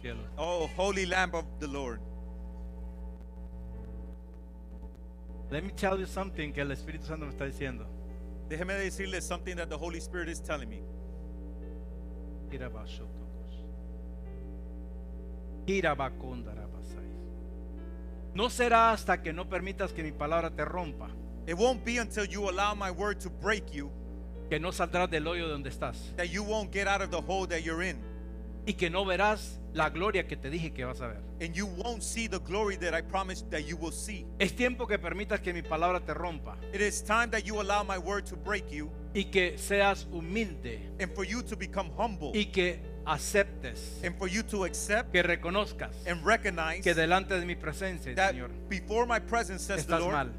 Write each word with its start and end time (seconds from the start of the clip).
Dios 0.00 0.02
de 0.02 0.14
los 0.14 0.26
cielos. 0.26 0.26
Oh, 0.36 0.68
holy 0.76 1.06
Lamb 1.06 1.34
of 1.34 1.44
the 1.58 1.66
Lord. 1.66 2.00
Let 5.50 5.64
me 5.64 5.70
tell 5.70 5.98
you 5.98 6.06
something 6.06 6.52
que 6.52 6.62
el 6.62 6.70
Espíritu 6.70 7.06
Santo 7.06 7.26
me 7.26 7.32
está 7.32 7.44
diciendo. 7.44 7.86
Déjeme 8.48 8.74
decirles 8.74 9.24
something 9.24 9.56
that 9.56 9.68
the 9.68 9.76
Holy 9.76 9.98
Spirit 9.98 10.28
is 10.28 10.40
telling 10.40 10.68
me. 10.68 10.82
No 18.34 18.48
será 18.48 18.92
hasta 18.92 19.22
que 19.22 19.32
no 19.32 19.48
permitas 19.48 19.92
que 19.92 20.02
mi 20.02 20.10
palabra 20.10 20.50
te 20.50 20.64
rompa 20.64 21.10
It 21.46 21.54
won't 21.54 21.84
be 21.84 21.98
until 21.98 22.24
you 22.24 22.48
allow 22.48 22.74
my 22.74 22.90
word 22.90 23.20
to 23.20 23.30
break 23.30 23.72
you 23.72 23.90
que 24.48 24.58
no 24.58 24.72
saldrás 24.72 25.08
del 25.10 25.26
hoyo 25.26 25.48
donde 25.48 25.70
estás 25.70 26.14
that 26.16 26.28
you 26.28 26.42
won't 26.42 26.72
get 26.72 26.88
out 26.88 27.02
of 27.02 27.10
the 27.10 27.20
hole 27.20 27.46
that 27.46 27.62
you're 27.62 27.82
in. 27.82 28.09
Y 28.70 28.74
que 28.74 28.88
no 28.88 29.04
verás 29.04 29.58
la 29.72 29.90
gloria 29.90 30.28
que 30.28 30.36
te 30.36 30.48
dije 30.48 30.72
que 30.72 30.84
vas 30.84 31.00
a 31.00 31.08
ver. 31.08 31.20
And 31.40 31.52
you 31.52 31.66
won't 31.66 32.02
see 32.04 32.28
the 32.28 32.38
glory 32.38 32.76
that 32.76 32.94
I 32.94 33.02
promised 33.02 33.50
that 33.50 33.62
you 33.62 33.76
will 33.76 33.90
see. 33.90 34.24
Es 34.38 34.54
tiempo 34.54 34.86
que 34.86 34.96
permitas 34.96 35.40
que 35.40 35.52
mi 35.52 35.62
palabra 35.62 35.98
te 35.98 36.14
rompa 36.14 36.56
It 36.72 36.80
is 36.80 37.02
time 37.02 37.30
that 37.30 37.44
you 37.44 37.60
allow 37.60 37.82
my 37.82 37.98
word 37.98 38.26
to 38.26 38.36
break 38.36 38.70
you 38.70 38.88
y 39.12 39.24
que 39.24 39.58
seas 39.58 40.06
humilde 40.12 40.78
and 41.00 41.12
for 41.16 41.24
you 41.24 41.42
to 41.42 41.56
become 41.56 41.90
humble 41.98 42.30
y 42.32 42.44
que 42.52 42.78
aceptes, 43.06 44.00
and 44.04 44.16
for 44.16 44.28
you 44.28 44.44
to 44.44 44.64
accept 44.64 45.10
que 45.10 45.22
reconozcas 45.24 45.96
and 46.06 46.24
recognize 46.24 46.84
que 46.84 46.94
delante 46.94 47.40
de 47.40 47.44
mi 47.44 47.56
presencia, 47.56 48.14
that 48.14 48.34
Señor, 48.34 48.50
before 48.68 49.04
my 49.04 49.18
presence, 49.18 49.64
says 49.64 49.84
the 49.84 49.94
estás 49.94 50.00
Lord, 50.00 50.12
mal. 50.12 50.30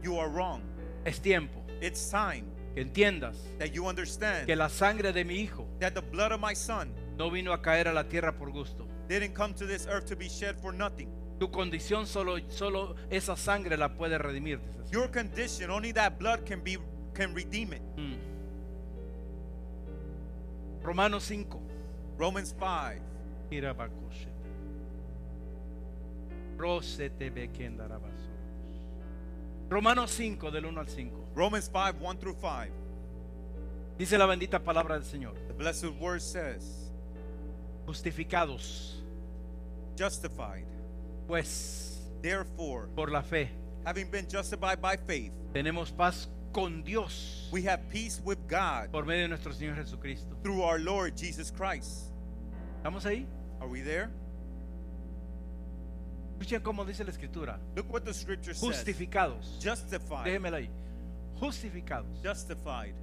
you 0.00 0.16
are 0.16 0.28
wrong. 0.28 0.62
Es 1.04 1.18
tiempo 1.18 1.60
It's 1.80 2.08
time 2.08 2.44
que 2.72 2.82
entiendas 2.84 3.36
that 3.58 3.72
you 3.72 3.88
understand 3.88 4.46
que 4.46 4.54
la 4.54 4.68
sangre 4.68 5.12
de 5.12 5.24
mi 5.24 5.40
hijo 5.40 5.66
that 5.80 5.94
the 5.94 6.02
blood 6.02 6.30
of 6.30 6.40
my 6.40 6.54
son 6.54 6.92
no 7.16 7.30
vino 7.30 7.52
a 7.52 7.62
caer 7.62 7.88
a 7.88 7.92
la 7.92 8.04
tierra 8.04 8.32
por 8.32 8.50
gusto. 8.50 8.86
didn't 9.08 9.34
come 9.34 9.52
to 9.54 9.66
this 9.66 9.86
earth 9.86 10.06
to 10.06 10.16
be 10.16 10.28
shed 10.28 10.56
for 10.56 10.72
nothing. 10.72 11.08
Tu 11.38 11.50
condición 11.50 12.06
solo, 12.06 12.38
solo 12.48 12.94
esa 13.10 13.36
sangre 13.36 13.76
la 13.76 13.88
puede 13.88 14.18
redimir. 14.18 14.60
Your 14.90 15.08
condition, 15.08 15.70
only 15.70 15.92
that 15.92 16.18
blood 16.18 16.44
can 16.46 16.62
be 16.62 16.78
can 17.14 17.34
redeem 17.34 17.72
it. 17.72 17.82
Mm. 17.96 18.18
Romanos 20.82 21.24
5. 21.24 21.46
Romans 22.18 22.54
5. 22.58 23.00
Irabakoshete. 23.50 24.30
Rosete 26.56 27.30
bekendarabasoros. 27.30 28.24
Romanos 29.68 30.10
5 30.10 30.50
del 30.50 30.66
1 30.66 30.80
al 30.80 30.88
5. 30.88 31.28
Romans 31.34 31.70
5, 31.72 32.00
1 32.00 32.18
through 32.18 32.36
5. 32.40 32.72
Dice 33.98 34.18
la 34.18 34.26
bendita 34.26 34.62
palabra 34.62 34.94
del 34.94 35.04
Señor. 35.04 35.34
The 35.48 35.54
blessed 35.54 35.92
word 36.00 36.20
says, 36.20 36.83
Justificados, 37.86 39.02
justified. 39.96 40.64
pues, 41.26 42.00
Therefore, 42.22 42.88
por 42.94 43.10
la 43.10 43.22
fe, 43.22 43.50
having 43.84 44.10
been 44.10 44.26
justified 44.26 44.80
by 44.80 44.96
faith, 44.96 45.32
tenemos 45.52 45.90
paz 45.94 46.28
con 46.52 46.82
Dios 46.82 47.48
we 47.52 47.62
have 47.62 47.88
peace 47.90 48.20
with 48.24 48.38
God 48.48 48.90
por 48.92 49.04
medio 49.04 49.22
de 49.24 49.28
nuestro 49.28 49.52
Señor 49.52 49.74
Jesucristo. 49.76 50.36
through 50.42 50.62
our 50.62 50.78
Lord 50.78 51.16
Jesus 51.16 51.50
Christ. 51.50 52.10
¿Estamos 52.82 53.04
ahí? 53.04 53.26
Are 53.60 53.68
we 53.68 53.80
there? 53.82 54.10
Escuchen 56.38 56.62
cómo 56.62 56.84
dice 56.86 57.04
la 57.04 57.10
escritura. 57.12 57.58
Look 57.76 57.92
what 57.92 58.04
the 58.04 58.12
scripture 58.14 58.54
says. 58.54 58.62
Justificados. 58.84 59.58
Justified. 59.62 60.24
Déjemela 60.26 60.58
ahí. 60.58 60.68
Justificados 61.40 62.22
Justified 62.22 62.94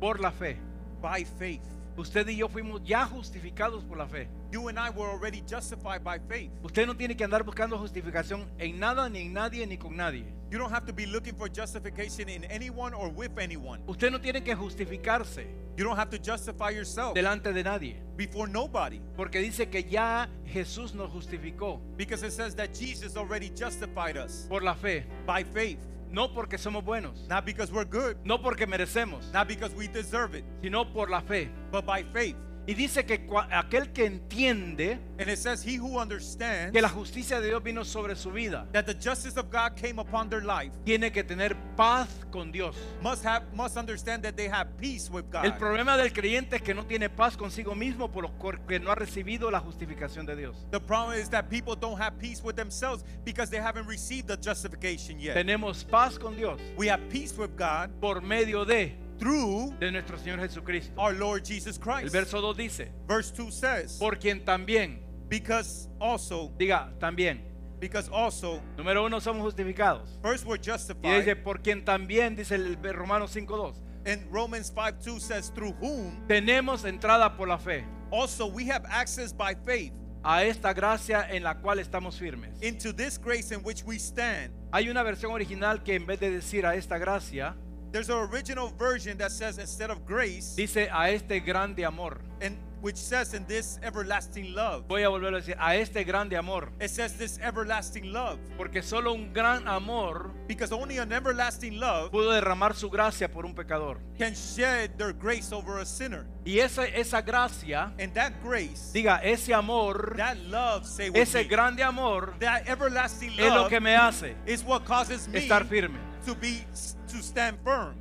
por 0.00 0.18
la 0.20 0.30
fe. 0.30 0.56
by 1.02 1.24
faith. 1.24 1.62
Usted 1.98 2.28
y 2.28 2.36
yo 2.36 2.48
fuimos 2.48 2.80
ya 2.84 3.04
justificados 3.06 3.82
por 3.84 3.98
la 3.98 4.06
fe. 4.06 4.28
You 4.52 4.68
and 4.68 4.78
I 4.78 4.88
were 4.90 5.10
already 5.10 5.42
justified 5.50 6.04
by 6.04 6.20
faith. 6.20 6.52
Usted 6.62 6.86
no 6.86 6.94
tiene 6.96 7.16
que 7.16 7.24
andar 7.24 7.42
buscando 7.44 7.76
justificación 7.76 8.46
en 8.58 8.78
nada, 8.78 9.08
ni 9.08 9.22
en 9.22 9.32
nadie, 9.32 9.66
ni 9.66 9.76
con 9.76 9.96
nadie. 9.96 10.24
You 10.50 10.58
don't 10.58 10.72
have 10.72 10.86
to 10.86 10.92
be 10.94 11.06
looking 11.06 11.34
for 11.34 11.48
justification 11.48 12.28
in 12.28 12.44
anyone 12.44 12.94
or 12.94 13.08
with 13.10 13.36
anyone. 13.38 13.82
Usted 13.88 14.12
no 14.12 14.20
tiene 14.20 14.42
que 14.42 14.54
justificarse 14.54 15.46
You 15.76 15.84
don't 15.84 15.96
have 15.98 16.10
to 16.10 16.18
justify 16.18 16.70
yourself 16.70 17.14
delante 17.14 17.52
de 17.52 17.62
nadie. 17.64 17.96
before 18.16 18.48
nobody. 18.48 19.00
Porque 19.16 19.40
dice 19.40 19.68
que 19.68 19.82
ya 19.82 20.28
Jesús 20.46 20.94
nos 20.94 21.10
justificó 21.10 21.80
Because 21.96 22.22
it 22.24 22.32
says 22.32 22.54
that 22.54 22.72
Jesus 22.74 23.16
already 23.16 23.50
justified 23.50 24.16
us 24.16 24.46
por 24.48 24.62
la 24.62 24.74
fe. 24.74 25.04
by 25.26 25.42
faith. 25.44 25.78
No 26.10 26.32
porque 26.32 26.56
somos 26.58 26.84
buenos, 26.84 27.26
Not 27.28 27.44
because 27.44 27.70
we're 27.72 27.84
good, 27.84 28.16
no 28.24 28.38
porque 28.38 28.66
merecemos, 28.66 29.30
not 29.32 29.46
because 29.48 29.74
we 29.74 29.88
deserve 29.88 30.34
it, 30.34 30.44
sino 30.62 30.84
por 30.92 31.10
la 31.10 31.20
fe. 31.20 31.50
but 31.70 31.84
by 31.84 32.02
faith. 32.12 32.36
Y 32.68 32.74
dice 32.74 33.06
que 33.06 33.26
aquel 33.50 33.92
que 33.94 34.04
entiende 34.04 35.00
And 35.18 35.28
it 35.30 35.38
says, 35.38 35.64
He 35.64 35.78
who 35.78 35.98
understands 35.98 36.70
que 36.70 36.82
la 36.82 36.90
justicia 36.90 37.40
de 37.40 37.48
Dios 37.48 37.62
vino 37.62 37.82
sobre 37.82 38.14
su 38.14 38.30
vida, 38.30 38.68
that 38.72 38.84
the 38.84 38.94
justice 38.94 39.38
of 39.38 39.50
God 39.50 39.74
came 39.74 39.98
upon 39.98 40.28
their 40.28 40.42
life 40.44 40.70
tiene 40.84 41.10
que 41.10 41.24
tener 41.24 41.56
paz 41.76 42.08
con 42.30 42.52
Dios. 42.52 42.76
must 43.02 43.24
have 43.24 43.42
must 43.54 43.78
understand 43.78 44.22
that 44.22 44.36
they 44.36 44.48
have 44.48 44.76
peace 44.76 45.10
with 45.10 45.24
El 45.32 45.52
God. 45.52 45.58
problema 45.58 45.96
del 45.96 46.12
creyente 46.12 46.56
es 46.56 46.62
que 46.62 46.74
no 46.74 46.84
tiene 46.84 47.08
paz 47.08 47.38
consigo 47.38 47.74
mismo 47.74 48.12
por 48.12 48.24
lo 48.24 48.32
que 48.68 48.78
no 48.78 48.90
ha 48.90 48.94
recibido 48.94 49.50
la 49.50 49.60
justificación 49.60 50.26
de 50.26 50.36
Dios. 50.36 50.66
The 50.70 50.78
problem 50.80 51.18
is 51.18 51.30
that 51.30 51.48
people 51.48 51.74
don't 51.74 51.98
have 51.98 52.18
peace 52.18 52.42
with 52.44 52.54
themselves 52.54 53.02
because 53.24 53.48
they 53.50 53.60
haven't 53.60 53.86
received 53.88 54.28
the 54.28 54.36
justification 54.36 55.18
yet. 55.18 55.34
Tenemos 55.34 55.84
paz 55.84 56.18
con 56.18 56.36
Dios 56.36 56.60
We 56.76 56.88
have 56.90 57.00
peace 57.08 57.34
with 57.36 57.56
God 57.56 57.90
por 57.98 58.20
medio 58.20 58.66
de, 58.66 58.94
through 59.18 59.74
de 59.80 59.90
nuestro 59.90 60.16
Señor 60.18 60.38
Jesucristo. 60.40 60.92
our 60.98 61.12
Lord 61.14 61.44
Jesus 61.44 61.76
El 61.78 61.82
Christ. 61.82 62.12
verso 62.12 62.40
2 62.40 62.56
dice, 62.56 62.90
Verse 63.06 63.30
2 63.32 63.50
says, 63.52 63.96
por 63.98 64.16
quien 64.18 64.44
también, 64.44 65.00
Because 65.28 65.88
also, 66.00 66.50
diga 66.58 66.90
también, 66.98 67.42
because 67.80 68.08
also, 68.10 68.60
número 68.76 69.04
uno 69.04 69.18
somos 69.20 69.42
justificados. 69.42 70.18
first 70.22 70.44
we're 70.46 70.56
Y 70.58 70.64
justified. 70.72 71.18
dice, 71.24 71.36
por 71.36 71.60
quien 71.62 71.84
también, 71.84 72.34
dice 72.36 72.54
el 72.54 72.76
Romanos 72.94 73.34
5.2, 73.36 73.74
And 74.06 74.26
Romans 74.32 74.72
5 74.74 75.00
2 75.04 75.20
says, 75.20 75.50
Through 75.54 75.74
whom 75.80 76.26
tenemos 76.28 76.84
entrada 76.84 77.36
por 77.36 77.46
la 77.48 77.58
fe 77.58 77.84
also 78.10 78.46
we 78.46 78.64
have 78.70 78.86
access 78.88 79.34
by 79.34 79.54
faith 79.66 79.92
a 80.24 80.44
esta 80.44 80.72
gracia 80.72 81.26
en 81.30 81.42
la 81.42 81.56
cual 81.60 81.78
estamos 81.78 82.16
firmes. 82.18 82.58
into 82.62 82.92
this 82.94 83.18
grace 83.18 83.52
in 83.52 83.60
which 83.62 83.84
we 83.84 83.98
stand. 83.98 84.50
Hay 84.72 84.88
una 84.88 85.02
versión 85.02 85.32
original 85.32 85.82
que 85.82 85.94
en 85.94 86.06
vez 86.06 86.18
de 86.20 86.30
decir 86.30 86.64
a 86.64 86.74
esta 86.74 86.96
gracia, 86.98 87.54
There's 87.90 88.10
an 88.10 88.18
original 88.30 88.68
version 88.78 89.16
that 89.18 89.32
says 89.32 89.58
instead 89.58 89.90
of 89.90 90.04
grace, 90.04 90.54
dice 90.56 90.76
a 90.76 91.14
este 91.14 91.40
grande 91.44 91.80
amor. 91.80 92.18
and 92.40 92.56
which 92.80 92.96
says 92.96 93.34
in 93.34 93.44
this 93.46 93.78
everlasting 93.82 94.54
love. 94.54 94.84
Voy 94.88 95.02
a 95.04 95.08
volverlo 95.08 95.38
a 95.38 95.40
decir, 95.40 95.56
a 95.58 95.76
este 95.76 96.04
grande 96.04 96.36
amor. 96.36 96.70
It 96.80 96.88
says 96.90 97.16
this 97.18 97.38
everlasting 97.40 98.12
love. 98.12 98.38
Porque 98.56 98.82
solo 98.82 99.12
un 99.14 99.32
gran 99.32 99.66
amor 99.66 100.30
Because 100.46 100.72
only 100.72 100.98
an 100.98 101.12
everlasting 101.12 101.78
love 101.78 102.10
pudo 102.10 102.32
derramar 102.32 102.74
su 102.74 102.88
gracia 102.88 103.28
por 103.28 103.44
un 103.44 103.54
pecador. 103.54 103.98
can 104.18 104.34
shed 104.34 104.96
their 104.96 105.12
grace 105.12 105.52
over 105.52 105.78
a 105.78 105.84
sinner. 105.84 106.26
Y 106.44 106.58
esa, 106.60 106.86
esa 106.86 107.20
gracia, 107.20 107.92
And 107.98 108.12
that 108.14 108.32
grace, 108.42 108.90
diga, 108.94 109.20
ese 109.22 109.50
amor, 109.50 110.14
that 110.16 110.38
love, 110.48 110.86
say 110.86 111.10
with 111.10 111.20
ese 111.22 111.34
me, 111.34 111.44
grande 111.44 111.82
amor 111.82 112.32
that 112.40 112.66
everlasting 112.68 113.32
es 113.32 113.38
lo 113.38 113.62
love 113.62 113.68
que 113.68 113.80
me 113.80 113.94
hace 113.94 114.34
is 114.46 114.62
what 114.64 114.84
causes 114.84 115.28
me 115.28 115.40
estar 115.40 115.64
firme. 115.66 115.98
to 116.24 116.34
be 116.34 116.64
to 117.08 117.22
stand 117.22 117.58
firm. 117.64 117.94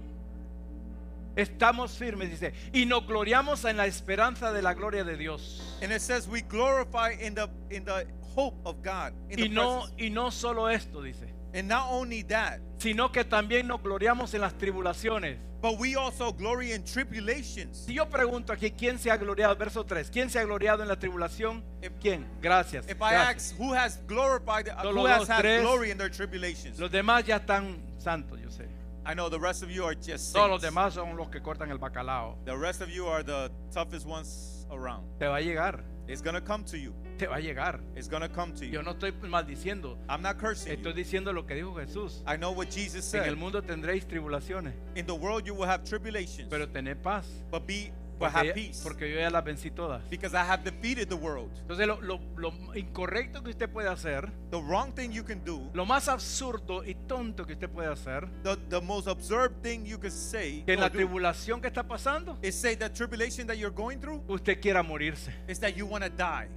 Estamos 1.38 1.98
firmes, 1.98 2.31
dice. 2.31 2.54
Y 2.74 2.86
nos 2.86 3.06
gloriamos 3.06 3.63
en 3.66 3.78
la 3.78 3.86
esperanza 3.86 4.51
de 4.51 4.62
la 4.62 4.74
gloria 4.74 5.04
de 5.04 5.16
Dios. 5.16 5.78
And 5.81 5.92
it 5.94 6.01
says 6.01 6.28
we 6.28 6.42
glorify 6.42 7.12
in 7.12 7.36
the 7.36 7.48
in 7.69 7.86
the 7.86 8.06
hope 8.36 8.56
of 8.66 8.81
God. 8.84 9.13
In 9.30 9.39
Y 9.39 9.44
the 9.44 9.50
no, 9.50 9.81
presence. 9.81 10.04
y 10.04 10.10
no 10.10 10.31
solo 10.31 10.68
esto, 10.68 11.01
dice. 11.01 11.28
And 11.54 11.68
not 11.68 11.89
only 11.92 12.24
that, 12.24 12.60
sino 12.80 13.12
que 13.12 13.24
también 13.24 13.68
nos 13.68 13.81
gloriamos 13.81 14.34
en 14.34 14.42
las 14.42 14.54
tribulaciones. 14.54 15.38
but 15.60 15.80
we 15.80 15.95
also 15.95 16.31
glory 16.31 16.72
in 16.72 16.84
tribulations. 16.84 17.86
Si 17.86 17.94
yo 17.95 18.06
pregunto 18.06 18.54
aquí, 18.54 18.72
¿quién 18.72 19.00
se 19.00 19.10
ha 19.10 19.18
gloriado? 19.18 19.56
Verso 19.57 19.84
3. 19.84 20.10
¿Quién 20.12 20.30
se 20.30 20.39
ha 20.39 20.44
gloriado 20.44 20.84
en 20.84 20.88
la 20.88 20.95
tribulación? 20.98 21.63
¿Quién? 22.00 22.28
Gracias. 22.42 22.86
If 22.88 23.01
I 23.01 23.12
gracias. 23.12 23.51
ask 23.51 23.60
who 23.60 23.74
has 23.74 23.98
glorified, 24.07 24.68
Solo 24.81 25.01
who 25.01 25.07
has 25.07 25.28
had 25.28 25.44
glory 25.62 25.89
in 25.92 25.98
their 25.98 26.12
tribulations, 26.12 26.80
Los 26.80 26.92
demás 26.92 27.25
ya 27.25 27.38
están 27.38 27.78
santos, 27.98 28.39
yo 28.39 28.50
sé. 28.50 28.68
I 29.09 29.13
know 29.13 29.30
the 29.30 29.39
rest 29.39 29.63
of 29.63 29.71
you 29.71 29.86
are 29.86 29.95
just 29.95 30.33
Todos 30.33 30.50
los 30.50 30.62
demás 30.62 30.94
son 30.94 31.15
los 31.15 31.30
que 31.30 31.39
cortan 31.39 31.71
el 31.71 31.77
bacalao. 31.77 32.36
The 32.44 32.57
rest 32.57 32.81
of 32.81 32.89
you 32.89 33.07
are 33.07 33.24
the 33.24 33.50
toughest 33.71 34.06
ones 34.06 34.68
around. 34.69 35.06
Te 35.18 35.27
va 35.27 35.38
a 35.38 35.42
llegar. 35.42 35.81
It's 36.09 36.21
gonna 36.21 36.42
come 36.42 36.63
to 36.65 36.77
you. 36.77 36.94
Te 37.18 37.25
va 37.25 37.36
a 37.38 37.39
llegar. 37.39 37.80
It's 37.95 38.09
gonna 38.09 38.27
come 38.30 38.54
to 38.56 38.65
Yo 38.65 38.80
you. 38.80 38.83
no 38.83 38.92
estoy 38.94 39.13
maldiciendo. 39.30 39.98
I'm 40.09 40.21
not 40.21 40.38
cursing 40.38 40.74
Estoy 40.74 40.92
you. 40.92 41.04
diciendo 41.04 41.33
lo 41.33 41.45
que 41.45 41.56
dijo 41.56 41.74
Jesús. 41.75 42.21
I 42.27 42.36
know 42.38 42.51
what 42.51 42.69
Jesus 42.69 43.13
En 43.13 43.21
el 43.24 43.30
said. 43.30 43.38
mundo 43.38 43.62
tendréis 43.62 44.06
tribulaciones, 44.07 44.74
In 44.95 45.06
the 45.06 45.15
world 45.15 45.45
you 45.45 45.53
will 45.53 45.68
have 45.68 45.83
tribulations, 45.86 46.50
pero 46.50 46.68
tened 46.68 47.01
paz. 47.01 47.25
but 47.50 47.65
be 47.65 47.92
but 48.19 48.31
Porque, 48.31 48.50
have 48.50 48.54
peace 48.56 48.81
porque 48.84 49.10
yo 49.12 49.19
ya 49.19 49.30
las 49.30 49.44
vencí 49.44 49.69
todas. 49.69 50.02
because 50.10 50.34
I 50.34 50.44
have 50.44 50.64
defeated 50.64 51.08
the 51.08 51.16
world. 51.16 51.52
Entonces 51.62 51.86
lo, 51.88 52.00
lo- 52.02 52.19
lo 52.36 52.52
incorrecto 52.75 53.44
que 53.44 53.52
usted 53.52 53.69
puede 53.69 53.90
hacer, 53.90 54.31
The 54.50 54.62
wrong 54.62 54.94
thing 54.94 55.12
you 55.12 55.24
can 55.24 55.44
do, 55.46 55.69
lo 55.74 55.86
más 55.86 56.08
absurdo 56.08 56.84
y 56.84 56.96
tonto 57.08 57.46
que 57.46 57.54
usted 57.54 57.69
puede 57.69 57.90
hacer, 57.92 58.28
the, 58.44 58.56
the 58.69 58.81
most 58.81 59.08
absurd 59.08 59.62
thing 59.62 59.86
you 59.86 60.00
can 60.00 60.12
say 60.12 60.64
que 60.66 60.74
en 60.74 60.80
la 60.80 60.90
do 60.90 60.98
tribulación 60.98 61.62
que 61.62 61.68
está 61.68 61.84
pasando, 61.88 62.38
is 62.42 62.56
say 62.56 62.75
that 62.75 62.94
tribulation 62.94 63.46
that 63.48 63.56
you're 63.58 63.74
going 63.75 64.00
through 64.00 64.22
usted 64.28 64.60
quiera 64.60 64.81
morirse. 64.81 65.31
is 65.48 65.60
that 65.60 65.75
you 65.75 65.86
want 65.86 66.04
to 66.04 66.10
die. 66.10 66.48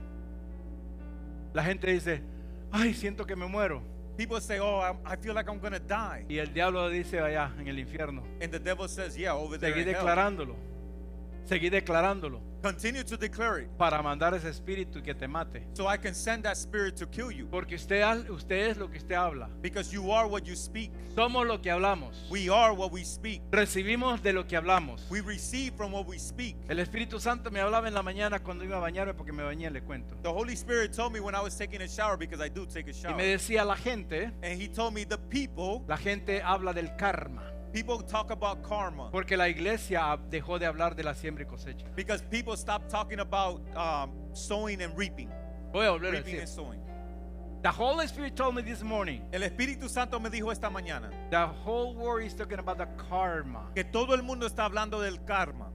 La 1.53 1.63
gente 1.65 1.87
dice, 1.93 2.23
ay, 2.71 2.95
siento 2.95 3.27
que 3.27 3.35
me 3.37 3.47
muero. 3.47 3.83
People 4.17 4.41
say, 4.41 4.59
"Oh, 4.61 4.81
I'm, 4.83 4.99
I 5.07 5.17
feel 5.17 5.35
like 5.35 5.49
I'm 5.49 5.59
going 5.61 5.73
to 5.73 5.79
die," 5.81 6.27
Y 6.29 6.39
el 6.39 6.53
diablo 6.53 6.89
dice 6.91 7.21
allá 7.21 7.53
en 7.59 7.69
el 7.69 7.79
infierno. 7.79 8.23
and 8.43 8.53
the 8.53 8.59
devil 8.59 8.87
says, 8.89 9.17
"Yeah, 9.17 9.33
over 9.35 9.59
there." 9.59 9.73
Seguí 9.73 9.81
in 9.83 9.89
hell." 9.89 9.95
declarándolo. 10.05 10.57
Seguí 11.45 11.69
declarándolo. 11.71 12.41
Continue 12.63 13.03
to 13.05 13.17
declare 13.17 13.63
it, 13.63 13.69
Para 13.79 14.03
mandar 14.03 14.35
ese 14.35 14.51
espíritu 14.51 15.03
que 15.03 15.15
te 15.15 15.27
mate. 15.27 15.67
so 15.73 15.87
I 15.91 15.97
can 15.97 16.15
send 16.15 16.45
that 16.45 16.57
spirit 16.57 16.95
to 16.97 17.07
kill 17.09 17.31
you, 17.33 17.47
Porque 17.51 17.75
usted, 17.77 18.29
usted 18.29 18.69
es 18.73 18.77
lo 18.77 18.91
que 18.91 18.99
usted 18.99 19.15
habla. 19.15 19.49
because 19.63 19.91
you 19.91 20.13
are 20.13 20.29
what 20.29 20.43
you 20.45 20.55
speak. 20.55 20.93
Somos 21.17 21.47
lo 21.47 21.59
que 21.63 21.71
hablamos. 21.71 22.29
We 22.31 22.51
are 22.51 22.75
what 22.75 22.93
we 22.93 23.03
speak. 23.03 23.41
Recibimos 23.51 24.23
de 24.23 24.35
lo 24.35 24.47
que 24.47 24.59
hablamos. 24.59 25.07
We 25.11 25.23
receive 25.23 25.75
from 25.75 25.93
what 25.95 26.07
we 26.07 26.19
speak. 26.19 26.55
El 26.69 26.79
Espíritu 26.81 27.19
Santo 27.19 27.51
me 27.51 27.61
hablaba 27.61 27.89
en 27.89 27.95
la 27.95 28.03
mañana 28.03 28.41
cuando 28.41 28.63
iba 28.63 28.77
a 28.77 28.81
bañarme 28.81 29.15
porque 29.15 29.33
me 29.33 29.43
bañé, 29.43 29.71
le 29.71 29.81
cuento. 29.83 30.15
The 30.23 30.29
Holy 30.29 30.53
Spirit 30.53 30.93
told 30.95 31.13
me 31.15 31.21
when 31.21 31.35
I 31.35 31.41
was 31.41 31.57
taking 31.57 31.81
a 31.81 31.89
shower 31.89 32.19
because 32.19 32.45
I 32.45 32.51
do 32.51 32.67
take 32.67 32.87
a 32.89 32.91
Y 32.91 32.93
shower, 32.93 33.17
me 33.17 33.25
decía 33.25 33.65
la 33.65 33.77
gente, 33.77 34.25
and 34.43 34.61
He 34.61 34.69
told 34.69 34.93
me 34.93 35.07
the 35.07 35.17
people, 35.17 35.83
la 35.89 35.97
gente 35.97 36.43
habla 36.43 36.75
del 36.75 36.95
karma. 36.97 37.50
People 37.73 37.99
talk 38.03 38.31
about 38.31 38.63
karma 38.63 39.11
Porque 39.11 39.37
la 39.37 39.49
iglesia 39.49 40.19
dejó 40.31 40.59
de 40.59 40.67
hablar 40.67 40.95
de 40.97 41.03
la 41.03 41.15
siembra 41.15 41.45
y 41.45 41.47
cosecha. 41.47 41.85
because 41.95 42.23
people 42.31 42.57
stop 42.57 42.89
talking 42.89 43.21
about 43.21 43.61
um, 43.77 44.11
sowing 44.33 44.81
and 44.83 44.97
reaping, 44.97 45.31
Voy 45.73 45.85
a 45.87 45.91
volver 45.91 46.09
a 46.09 46.11
reaping 46.13 46.35
decir. 46.37 46.41
and 46.41 46.49
sowing. 46.49 46.81
The 47.63 47.71
Holy 47.71 48.07
Spirit 48.07 48.37
told 48.37 48.55
me 48.55 48.63
this 48.63 48.83
morning. 48.83 49.23
El 49.35 49.43
Espíritu 49.43 49.87
Santo 49.91 50.19
me 50.19 50.31
dijo 50.31 50.51
esta 50.51 50.71
mañana 50.71 51.11
The 51.31 51.47
whole 51.47 51.95
world 51.95 52.25
is 52.27 52.35
talking 52.35 52.59
about 52.59 52.79
the 52.79 52.87
karma. 53.09 53.71
que 53.75 53.85
todo 53.85 54.15
el 54.15 54.23
mundo 54.23 54.47
está 54.47 54.65
hablando 54.65 55.01
del 55.03 55.19
karma 55.27 55.67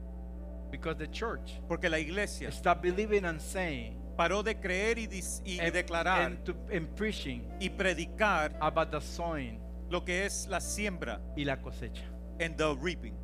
Because 0.72 0.98
the 0.98 1.08
church 1.08 1.62
porque 1.70 1.90
la 1.90 1.98
iglesia 2.00 2.52
stop 2.52 2.82
believing 2.82 3.24
and 3.26 3.40
saying 3.40 4.02
paró 4.18 4.44
de 4.44 4.56
creer 4.56 4.98
y, 4.98 5.08
y 5.46 5.60
and, 5.60 5.74
declarar 5.74 6.26
and, 6.26 6.44
to, 6.44 6.56
and 6.72 6.88
preaching 6.96 7.44
y 7.62 7.70
predicar 7.70 8.52
about 8.60 8.90
the 8.92 9.00
sowing 9.00 9.60
lo 9.90 10.04
que 10.04 10.26
es 10.26 10.48
la 10.48 10.60
siembra 10.60 11.22
y 11.36 11.44
la 11.46 11.62
cosecha. 11.62 12.04
and 12.40 12.58
the 12.58 12.76
reaping. 12.82 13.16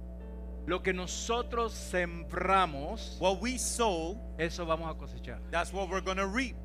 Lo 0.67 0.81
que 0.83 0.93
nosotros 0.93 1.73
sembramos, 1.73 3.17
What 3.19 3.41
we 3.41 3.57
sow, 3.57 4.17
eso 4.37 4.65
vamos 4.65 4.89
a 4.89 4.97
cosechar. 4.97 5.39
that's 5.51 5.73
what 5.73 5.89
we're 5.89 6.01
going 6.03 6.17
to 6.17 6.27
reap. 6.27 6.55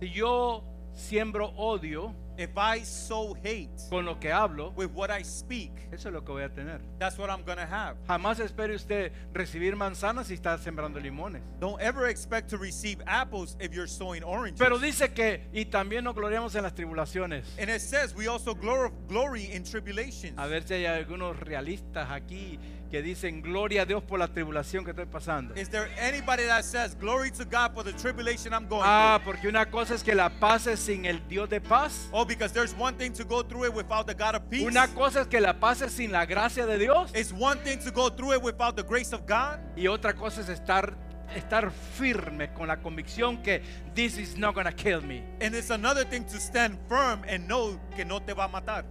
Si 0.00 0.08
yo 0.10 0.64
siembro 0.92 1.52
odio 1.56 2.14
If 2.40 2.56
I 2.56 2.80
sow 2.84 3.34
hate 3.44 3.68
con 3.90 4.06
lo 4.06 4.14
que 4.18 4.30
hablo, 4.32 4.72
with 4.74 4.90
what 4.94 5.10
I 5.10 5.20
speak, 5.22 5.72
eso 5.92 6.08
es 6.08 6.14
lo 6.14 6.22
que 6.22 6.32
voy 6.32 6.42
a 6.42 6.48
tener. 6.48 6.80
that's 6.98 7.18
what 7.18 7.28
I'm 7.28 7.42
going 7.44 7.58
to 7.58 7.66
have. 7.66 7.98
Jamás 8.08 8.40
espere 8.40 8.74
usted 8.74 9.12
recibir 9.34 9.76
manzanas 9.76 10.28
si 10.28 10.34
está 10.36 10.56
sembrando 10.56 10.98
limones. 10.98 11.42
Don't 11.60 11.78
ever 11.82 12.06
expect 12.06 12.48
to 12.48 12.56
receive 12.56 13.02
apples 13.06 13.56
if 13.60 13.74
you're 13.74 13.86
sowing 13.86 14.22
oranges. 14.24 14.58
Pero 14.58 14.78
dice 14.78 15.12
que, 15.12 15.42
y 15.52 15.66
también 15.66 16.02
nos 16.04 16.14
gloriamos 16.14 16.54
en 16.54 16.62
las 16.62 16.72
tribulaciones. 16.72 17.44
and 17.58 17.68
it 17.68 17.82
says 17.82 18.14
we 18.14 18.26
also 18.26 18.54
glor- 18.54 18.90
glory 19.06 19.52
in 19.52 19.62
tribulations. 19.62 20.38
A 20.38 20.46
ver 20.46 20.62
si 20.62 20.72
hay 20.72 20.86
algunos 20.86 21.38
realistas 21.40 22.08
aquí 22.10 22.58
que 22.90 23.02
dicen 23.02 23.40
gloria 23.40 23.82
a 23.82 23.86
Dios 23.86 24.02
por 24.02 24.18
la 24.18 24.26
tribulación 24.28 24.84
que 24.84 24.90
estoy 24.90 25.06
pasando. 25.06 25.54
Is 25.54 25.68
there 25.68 25.88
anybody 25.98 26.44
that 26.44 26.64
says 26.64 26.94
glory 26.98 27.30
to 27.30 27.44
God 27.44 27.72
for 27.72 27.84
the 27.84 27.92
tribulation 27.92 28.52
I'm 28.52 28.66
going 28.68 28.82
Ah, 28.84 29.18
through? 29.22 29.32
porque 29.34 29.48
una 29.48 29.66
cosa 29.70 29.94
es 29.94 30.02
que 30.02 30.14
la 30.14 30.28
pases 30.28 30.80
sin 30.80 31.04
el 31.04 31.20
Dios 31.28 31.48
de 31.48 31.60
paz. 31.60 32.08
Oh, 32.12 32.24
because 32.24 32.52
there's 32.52 32.74
one 32.74 32.96
thing 32.96 33.12
to 33.12 33.24
go 33.24 33.42
through 33.44 33.64
it 33.66 33.72
without 33.74 34.06
the 34.06 34.14
God 34.14 34.34
of 34.34 34.42
peace. 34.50 34.64
Una 34.66 34.88
cosa 34.88 35.20
es 35.20 35.28
que 35.28 35.40
la 35.40 35.52
pases 35.60 35.92
sin 35.92 36.10
la 36.10 36.26
gracia 36.26 36.66
de 36.66 36.78
Dios. 36.78 37.12
It's 37.14 37.32
one 37.32 37.58
thing 37.62 37.78
to 37.84 37.92
go 37.92 38.10
through 38.10 38.32
it 38.34 38.42
without 38.42 38.74
the 38.74 38.82
grace 38.82 39.12
of 39.14 39.24
God. 39.26 39.60
Y 39.76 39.86
otra 39.86 40.14
cosa 40.14 40.40
es 40.40 40.48
estar, 40.48 40.92
estar 41.36 41.70
firme 41.96 42.52
con 42.54 42.66
la 42.66 42.78
convicción 42.78 43.40
que 43.40 43.62
this 43.94 44.18
is 44.18 44.36
not 44.36 44.54
gonna 44.56 44.72
kill 44.72 45.00
me. 45.00 45.22
And 45.40 45.54
it's 45.54 45.70
another 45.70 46.04
thing 46.04 46.24
to 46.24 46.40
stand 46.40 46.76
firm 46.88 47.22
and 47.28 47.46
know 47.46 47.78
que 47.94 48.04
no 48.04 48.18
te 48.20 48.32
va 48.32 48.46
a 48.46 48.48
matar. 48.48 48.84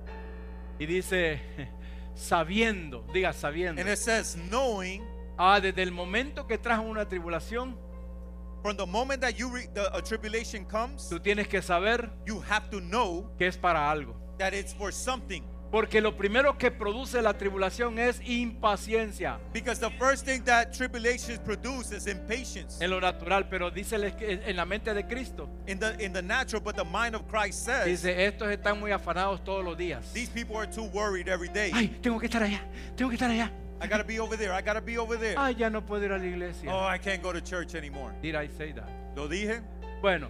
Y 0.80 0.86
dice, 0.86 1.42
sabiendo, 2.20 3.06
diga 3.14 3.34
sabiendo. 3.34 3.80
And 3.82 3.90
it 3.90 3.98
says 3.98 4.36
knowing 4.50 5.04
Ah, 5.42 5.60
desde 5.62 5.82
el 5.84 5.92
momento 5.92 6.46
que 6.46 6.58
trajo 6.58 6.84
una 6.84 7.06
tribulación, 7.08 7.78
from 8.62 8.76
the 8.76 8.86
moment 8.86 9.22
that 9.22 9.36
you 9.38 9.48
re- 9.50 9.70
the 9.74 9.90
a 9.96 10.02
tribulation 10.02 10.66
comes, 10.66 11.08
tú 11.10 11.18
tienes 11.18 11.48
que 11.48 11.62
saber 11.62 12.10
you 12.26 12.42
have 12.42 12.70
to 12.70 12.82
know 12.82 13.32
que 13.38 13.48
es 13.48 13.56
para 13.58 13.90
algo. 13.90 14.14
that 14.38 14.54
it's 14.54 14.74
for 14.74 14.92
something. 14.92 15.44
Porque 15.72 16.02
lo 16.02 16.16
primero 16.18 16.58
que 16.58 16.72
produce 16.72 17.22
la 17.22 17.34
tribulación 17.36 18.00
es 18.00 18.20
impaciencia 18.28 19.38
Because 19.54 19.80
the 19.80 19.92
first 20.00 20.26
thing 20.26 20.42
that 20.46 20.72
tribulations 20.72 21.38
produce 21.40 21.92
is 21.96 22.08
impatience 22.08 22.84
en 22.84 22.90
lo 22.90 23.00
natural, 23.00 23.48
pero 23.50 23.70
dice 23.70 23.96
en 24.20 24.56
la 24.56 24.66
mente 24.66 24.94
de 24.94 25.04
Cristo. 25.06 25.48
in 25.68 25.78
the 25.80 25.96
in 26.04 26.12
the 26.12 26.22
natural, 26.24 26.62
but 26.62 26.76
the 26.76 26.84
mind 26.84 27.14
of 27.16 27.28
Christ 27.28 27.66
says 27.66 27.86
Dice, 27.86 28.26
estos 28.26 28.50
están 28.50 28.80
muy 28.80 28.92
afanados 28.92 29.44
todos 29.44 29.64
los 29.64 29.78
días. 29.78 30.12
these 30.14 30.30
people 30.30 30.58
are 30.58 30.66
too 30.68 30.86
worried 30.92 31.28
every 31.28 31.50
day. 31.50 31.72
Ay, 31.74 31.88
tengo 32.02 32.20
que 32.20 32.28
estar 32.28 32.42
allá, 32.42 32.62
tengo 32.96 33.10
que 33.10 33.16
estar 33.18 33.30
allá. 33.30 33.52
I 33.82 33.88
gotta 33.88 34.04
be 34.04 34.20
over 34.20 34.36
there. 34.36 34.52
I 34.52 34.62
gotta 34.62 34.82
be 34.82 34.98
over 34.98 35.18
there. 35.18 35.36
Ay, 35.38 35.56
ya 35.56 35.70
no 35.70 35.86
puedo 35.86 36.04
ir 36.04 36.12
a 36.12 36.18
la 36.18 36.26
iglesia. 36.26 36.70
Oh, 36.74 36.86
I 36.86 36.98
can't 36.98 37.22
go 37.22 37.32
to 37.32 37.40
church 37.42 37.76
anymore. 37.76 38.14
Did 38.22 38.36
I 38.36 38.48
say 38.58 38.74
that? 38.74 38.90
Lo 39.16 39.28
dije. 39.30 39.62
Bueno, 40.02 40.30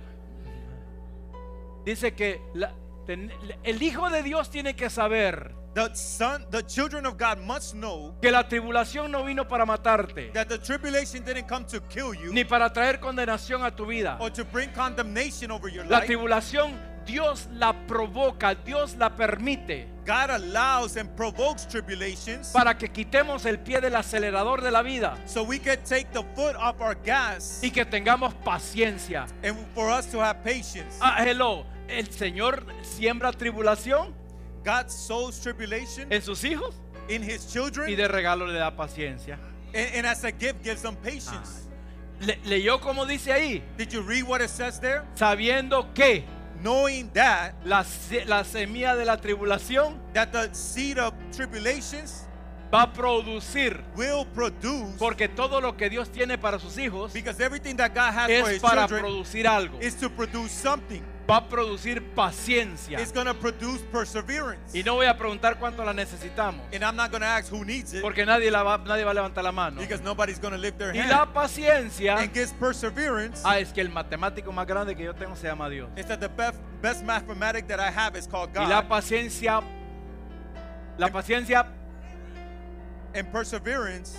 dice 1.86 2.14
que 2.14 2.42
la- 2.54 2.74
ten- 3.10 3.32
el 3.64 3.82
Hijo 3.82 4.10
de 4.12 4.22
Dios 4.22 4.52
tiene 4.52 4.76
que 4.76 4.90
saber 4.90 5.56
The 5.74 5.96
son, 5.96 6.46
the 6.52 6.64
children 6.64 7.06
of 7.08 7.16
God 7.18 7.40
must 7.40 7.74
know 7.74 8.16
que 8.22 8.32
la 8.32 8.48
tribulación 8.48 9.12
no 9.12 9.24
vino 9.24 9.48
para 9.48 9.66
matarte, 9.66 10.32
that 10.34 10.48
the 10.48 10.58
tribulation 10.60 11.24
didn't 11.24 11.48
come 11.48 11.66
to 11.66 11.80
kill 11.88 12.14
you 12.14 12.32
ni 12.32 12.44
para 12.44 12.72
traer 12.72 13.00
condenación 13.00 13.64
a 13.64 13.72
tu 13.76 13.86
vida. 13.88 14.18
or 14.20 14.32
to 14.32 14.44
bring 14.46 14.70
condemnation 14.74 15.50
over 15.52 15.70
your 15.72 15.86
La 15.86 15.98
life. 16.00 16.08
tribulación 16.08 16.88
Dios 17.06 17.48
la 17.54 17.74
provoca, 17.88 18.54
Dios 18.54 18.96
la 18.98 19.10
permite 19.16 19.88
God 20.06 20.30
allows 20.32 20.96
and 20.98 21.10
provokes 21.16 21.68
tribulations 21.68 22.50
para 22.52 22.78
que 22.78 22.88
quitemos 22.90 23.46
el 23.46 23.58
pie 23.60 23.80
del 23.82 23.96
acelerador 23.96 24.62
de 24.62 24.70
la 24.72 24.82
vida 24.84 25.16
so 25.26 25.44
we 25.44 25.58
can 25.60 25.78
take 25.84 26.06
the 26.14 26.24
foot 26.36 26.56
off 26.56 26.80
our 26.82 26.96
gas 26.96 27.62
y 27.64 27.72
que 27.72 27.86
tengamos 27.86 28.34
paciencia. 28.44 29.26
and 29.44 29.56
for 29.74 29.90
us 29.90 30.06
to 30.12 30.20
have 30.20 30.44
patience. 30.44 30.98
Ah, 31.02 31.18
hello, 31.24 31.66
el 31.90 32.10
Señor 32.12 32.66
siembra 32.82 33.32
tribulación 33.32 34.14
God 34.64 34.90
sows 34.90 35.40
tribulation 35.42 36.12
en 36.12 36.22
sus 36.22 36.44
hijos 36.44 36.76
in 37.08 37.24
his 37.24 37.46
y 37.48 37.52
children 37.54 37.96
de 37.96 38.08
regalo 38.08 38.46
le 38.48 38.60
da 38.60 38.76
paciencia. 38.76 39.38
and, 39.74 39.96
and 39.96 40.06
as 40.08 40.24
a 40.24 40.32
gift 40.32 40.64
gives 40.64 40.82
them 40.82 40.96
patience. 40.98 41.68
Le- 42.22 42.38
leyó 42.46 42.80
como 42.82 43.06
dice 43.06 43.32
ahí, 43.32 43.64
Did 43.78 43.92
you 43.94 44.02
read 44.02 44.24
what 44.24 44.42
it 44.42 44.50
says 44.50 44.80
there? 44.80 45.04
sabiendo 45.16 45.94
que 45.94 46.24
Knowing 46.62 47.10
that 47.14 47.54
la, 47.64 47.86
la 48.28 48.44
semilla 48.44 48.94
de 48.98 49.06
la 49.06 49.16
tribulación 49.16 49.98
that 50.14 50.34
the 50.34 50.50
seed 50.54 50.98
of 51.00 51.14
tribulations 51.32 52.28
va 52.74 52.84
a 52.84 52.94
producir, 52.94 53.84
will 53.96 54.26
produce 54.34 54.98
porque 54.98 55.28
todo 55.28 55.60
lo 55.60 55.76
que 55.76 55.90
Dios 55.90 56.10
tiene 56.10 56.38
para 56.38 56.60
sus 56.60 56.78
hijos 56.78 57.14
because 57.14 57.42
everything 57.44 57.76
that 57.76 57.94
God 57.94 58.14
has 58.14 58.26
for 58.28 58.50
es 58.50 58.56
his 58.56 58.62
para 58.62 58.88
children 58.88 59.04
producir 59.04 59.48
algo. 59.48 59.82
is 59.82 59.96
to 59.96 60.10
produce 60.10 60.52
something. 60.52 61.02
Va 61.30 61.38
a 61.38 61.48
producir 61.48 62.02
paciencia. 62.16 63.00
It's 63.00 63.12
produce 63.40 63.84
perseverance. 63.92 64.74
Y 64.74 64.82
no 64.82 64.96
voy 64.96 65.06
a 65.06 65.16
preguntar 65.16 65.60
cuánto 65.60 65.86
la 65.86 65.94
necesitamos, 65.94 66.66
And 66.74 66.84
I'm 66.84 66.96
not 66.96 67.12
to 67.12 67.24
ask 67.24 67.52
who 67.52 67.64
needs 67.64 67.94
it 67.94 68.02
porque 68.02 68.26
nadie, 68.26 68.50
la 68.50 68.64
va, 68.64 68.80
nadie 68.80 69.04
va 69.04 69.12
a 69.12 69.14
levantar 69.14 69.44
la 69.44 69.52
mano. 69.52 69.80
because 69.80 70.02
nobody's 70.02 70.40
to 70.40 70.58
lift 70.58 70.80
their 70.80 70.92
Y 70.96 71.06
la 71.08 71.32
paciencia, 71.32 72.18
And 72.18 72.34
gets 72.34 72.52
perseverance 72.54 73.44
ah, 73.46 73.60
es 73.60 73.72
que 73.72 73.82
el 73.82 73.90
matemático 73.90 74.52
más 74.52 74.66
grande 74.66 74.96
que 74.96 75.04
yo 75.04 75.14
tengo 75.14 75.36
se 75.36 75.48
llama 75.48 75.70
Dios. 75.70 75.90
is 75.96 76.08
that 76.08 76.20
the 76.20 76.30
best, 76.30 76.60
best 76.82 77.04
mathematic 77.04 77.68
that 77.68 77.80
I 77.80 77.92
have 77.92 78.18
is 78.18 78.28
called 78.28 78.50
Y 78.56 78.66
la 78.68 78.88
paciencia 78.88 79.62
La 80.98 81.08
paciencia, 81.08 81.66
And 83.20 83.28
perseverance, 83.34 84.16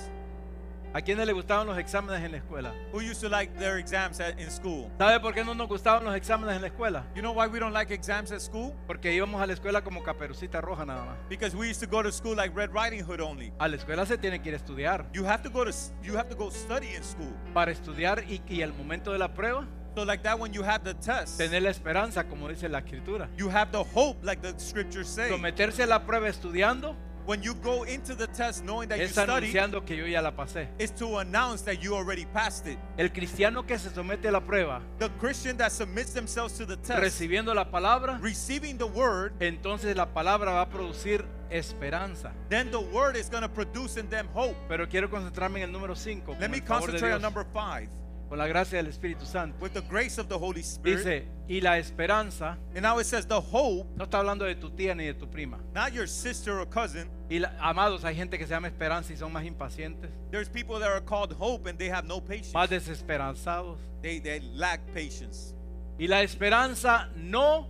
¿a 0.93 1.01
quiénes 1.01 1.27
le 1.27 1.33
gustaban 1.33 1.67
los 1.67 1.79
exámenes 1.79 2.23
en 2.23 2.33
la 2.33 2.37
escuela? 2.37 2.75
who 2.93 3.01
used 3.01 3.23
to 3.23 3.31
like 3.31 3.51
their 3.59 3.79
exams 3.79 4.21
at, 4.21 4.39
in 4.39 4.51
school? 4.51 4.91
¿Sabe 4.99 5.19
por 5.21 5.33
qué 5.33 5.43
no 5.43 5.55
nos 5.55 5.69
gustaban 5.69 6.05
los 6.05 6.15
exámenes 6.15 6.57
en 6.57 6.61
la 6.61 6.69
escuela? 6.69 7.07
You 7.15 7.23
know 7.23 7.33
why 7.33 7.47
we 7.47 7.59
don't 7.59 7.73
like 7.73 7.91
exams 7.91 8.31
at 8.31 8.43
school? 8.43 8.75
Porque 8.87 9.11
íbamos 9.15 9.41
a 9.41 9.47
la 9.47 9.55
escuela 9.55 9.83
como 9.83 10.03
caperucita 10.03 10.61
roja 10.61 10.85
nada 10.85 11.03
más. 11.07 11.17
Because 11.31 11.57
we 11.57 11.71
used 11.71 11.81
to 11.81 11.87
go 11.87 12.03
to 12.03 12.13
school 12.13 12.37
like 12.37 12.55
Red 12.55 12.75
Riding 12.75 13.03
Hood 13.03 13.23
only. 13.23 13.55
A 13.59 13.69
la 13.69 13.77
escuela 13.79 14.05
se 14.05 14.19
tiene 14.19 14.43
que 14.43 14.51
ir 14.51 14.55
a 14.55 14.59
estudiar. 14.59 15.07
You 15.15 15.25
have 15.25 15.43
to 15.45 15.49
go 15.49 15.65
to 15.65 15.71
you 16.03 16.15
have 16.19 16.29
to 16.29 16.37
go 16.37 16.51
study 16.51 16.89
in 16.95 17.03
school. 17.03 17.33
Para 17.55 17.73
estudiar 17.73 18.23
y, 18.29 18.43
y 18.51 18.61
el 18.61 18.75
momento 18.75 19.13
de 19.13 19.19
la 19.19 19.33
prueba, 19.33 19.67
So 19.97 20.05
like 20.05 20.23
that 20.25 20.39
when 20.39 20.53
you 20.53 20.63
have 20.63 20.85
the 20.85 20.95
test, 20.95 21.39
tener 21.39 21.63
la 21.63 21.71
esperanza, 21.71 22.25
como 22.25 22.49
dice 22.49 22.69
la 22.69 22.81
escritura. 22.83 23.29
you 23.39 23.49
have 23.49 23.73
the 23.73 23.83
hope 23.83 24.19
like 24.23 24.43
the 24.43 24.53
scriptures 24.61 25.09
say. 25.09 25.31
Someterse 25.31 25.83
a 25.85 25.87
la 25.87 26.05
prueba 26.05 26.29
estudiando 26.29 26.95
When 27.31 27.45
you 27.45 27.55
go 27.55 27.85
into 27.85 28.17
the 28.17 28.27
test 28.27 28.65
knowing 28.65 28.89
that 28.89 28.99
you 28.99 29.05
es 29.05 29.13
study, 29.13 29.31
anunciando 29.31 29.87
que 29.87 29.97
yo 29.97 30.05
ya 30.05 30.21
la 30.21 30.33
pasé. 30.33 30.67
is 30.81 30.91
to 30.97 31.19
announce 31.19 31.63
that 31.63 31.81
you 31.81 31.95
already 31.95 32.25
passed 32.25 32.67
it. 32.67 32.77
El 32.99 33.11
cristiano 33.11 33.63
que 33.63 33.79
se 33.79 33.89
somete 33.91 34.27
a 34.27 34.33
la 34.33 34.41
prueba, 34.41 34.81
The 34.99 35.11
Christian 35.21 35.57
that 35.59 35.71
submits 35.71 36.13
themselves 36.13 36.55
to 36.55 36.67
the 36.67 36.77
test, 36.77 36.99
recibiendo 37.01 37.55
la 37.55 37.71
palabra, 37.71 38.19
receiving 38.21 38.79
the 38.79 38.87
word, 38.89 39.33
entonces 39.39 39.95
la 39.95 40.07
palabra 40.07 40.55
va 40.55 40.63
a 40.63 40.69
producir 40.69 41.25
esperanza. 41.51 42.33
then 42.49 42.69
the 42.73 42.81
word 42.81 43.15
is 43.15 43.29
going 43.31 43.43
to 43.43 43.49
produce 43.49 43.97
in 43.97 44.11
them 44.11 44.27
hope. 44.35 44.57
Pero 44.69 44.89
quiero 44.89 45.09
concentrarme 45.09 45.63
en 45.63 45.69
el 45.69 45.71
número 45.71 45.95
5. 45.95 46.37
Let 46.41 46.51
me 46.51 46.61
concentrate 46.61 47.13
on 47.13 47.23
number 47.23 47.47
five. 47.55 47.89
Con 48.31 48.39
la 48.39 48.47
gracia 48.47 48.79
del 48.81 48.87
Espíritu 48.87 49.27
Santo. 49.27 49.57
With 49.61 49.73
the 49.73 49.83
grace 49.83 50.17
of 50.19 50.29
the 50.29 50.39
Holy 50.39 50.63
Spirit. 50.63 50.99
Dice, 50.99 51.25
y 51.49 51.61
la 51.61 51.77
esperanza, 51.79 52.57
and 52.77 52.83
now 52.83 52.99
it 53.01 53.05
says 53.05 53.27
the 53.27 53.41
hope, 53.41 53.89
no 53.97 54.05
está 54.05 54.19
hablando 54.21 54.45
de 54.47 54.55
tu 54.55 54.71
tía 54.71 54.95
ni 54.97 55.05
de 55.07 55.15
tu 55.15 55.27
prima. 55.27 55.59
not 55.75 55.93
your 55.93 56.07
sister 56.07 56.61
or 56.61 56.65
cousin. 56.67 57.11
Y 57.29 57.41
la- 57.41 57.51
amados, 57.61 58.05
hay 58.05 58.15
gente 58.15 58.39
que 58.39 58.47
se 58.47 58.55
llama 58.55 58.69
esperanza 58.69 59.13
y 59.13 59.17
son 59.17 59.33
más 59.33 59.45
impacientes, 59.45 60.11
There's 60.31 60.49
people 60.49 60.79
that 60.79 60.89
are 60.89 61.01
called 61.05 61.33
hope 61.33 61.67
and 61.69 61.77
they 61.77 61.89
have 61.91 62.07
no 62.07 62.21
patience. 62.21 62.53
más 62.55 62.69
desesperanzados. 62.71 63.79
They, 64.01 64.21
they 64.21 64.39
lack 64.55 64.81
patience. 64.95 65.55
Y 65.99 66.07
la 66.07 66.23
esperanza 66.23 67.09
no, 67.17 67.67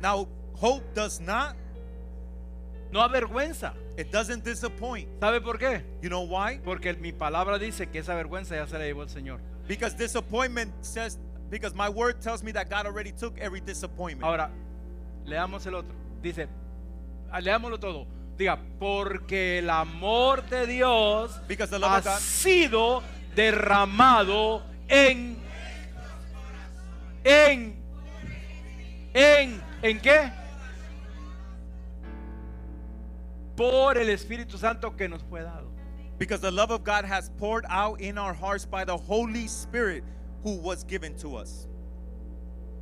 Now, 0.00 0.28
hope 0.54 0.82
does 0.94 1.20
not, 1.20 1.54
no 2.92 3.00
avergüenza. 3.00 3.74
It 3.98 4.10
doesn't 4.10 4.44
disappoint. 4.44 5.08
¿Sabe 5.20 5.40
por 5.42 5.58
qué? 5.58 5.82
You 6.00 6.08
know 6.08 6.22
why? 6.22 6.60
Porque 6.64 6.94
mi 7.00 7.12
palabra 7.12 7.58
dice 7.58 7.90
que 7.90 7.98
esa 7.98 8.14
vergüenza 8.14 8.54
ya 8.56 8.66
se 8.66 8.78
la 8.78 8.84
llevó 8.84 9.02
el 9.02 9.08
Señor. 9.10 9.40
Because 9.66 9.94
disappointment 9.94 10.72
says, 10.82 11.18
because 11.50 11.74
my 11.74 11.88
word 11.90 12.20
tells 12.22 12.42
me 12.42 12.52
that 12.52 12.70
God 12.70 12.86
already 12.86 13.12
took 13.12 13.36
every 13.38 13.60
disappointment. 13.60 14.24
Ahora, 14.24 14.50
leamos 15.26 15.66
el 15.66 15.74
otro. 15.74 15.94
Dice, 16.22 16.48
ah, 17.30 17.40
leámoslo 17.40 17.78
todo. 17.78 18.06
Diga, 18.38 18.56
porque 18.78 19.58
el 19.58 19.68
amor 19.68 20.42
de 20.48 20.64
Dios 20.68 21.32
Because 21.48 21.70
the 21.70 21.78
love 21.78 21.90
ha 21.90 21.98
of 21.98 22.04
God- 22.04 22.18
sido 22.20 23.02
derramado 23.34 24.62
en, 24.88 25.36
en, 27.24 27.74
en, 29.12 29.60
¿en 29.82 30.00
qué? 30.00 30.30
Por 33.58 33.98
el 33.98 34.08
Espíritu 34.08 34.56
Santo 34.56 34.96
que 34.96 35.08
nos 35.08 35.22
fue 35.28 35.42
dado. 35.42 35.68
Because 36.16 36.40
the 36.40 36.50
love 36.50 36.70
of 36.70 36.84
God 36.84 37.04
has 37.04 37.30
poured 37.38 37.64
out 37.68 38.00
in 38.00 38.16
our 38.18 38.32
hearts 38.32 38.64
by 38.64 38.84
the 38.84 38.96
Holy 38.96 39.46
Spirit 39.48 40.04
who 40.42 40.56
was 40.56 40.84
given 40.84 41.14
to 41.18 41.36
us. 41.36 41.66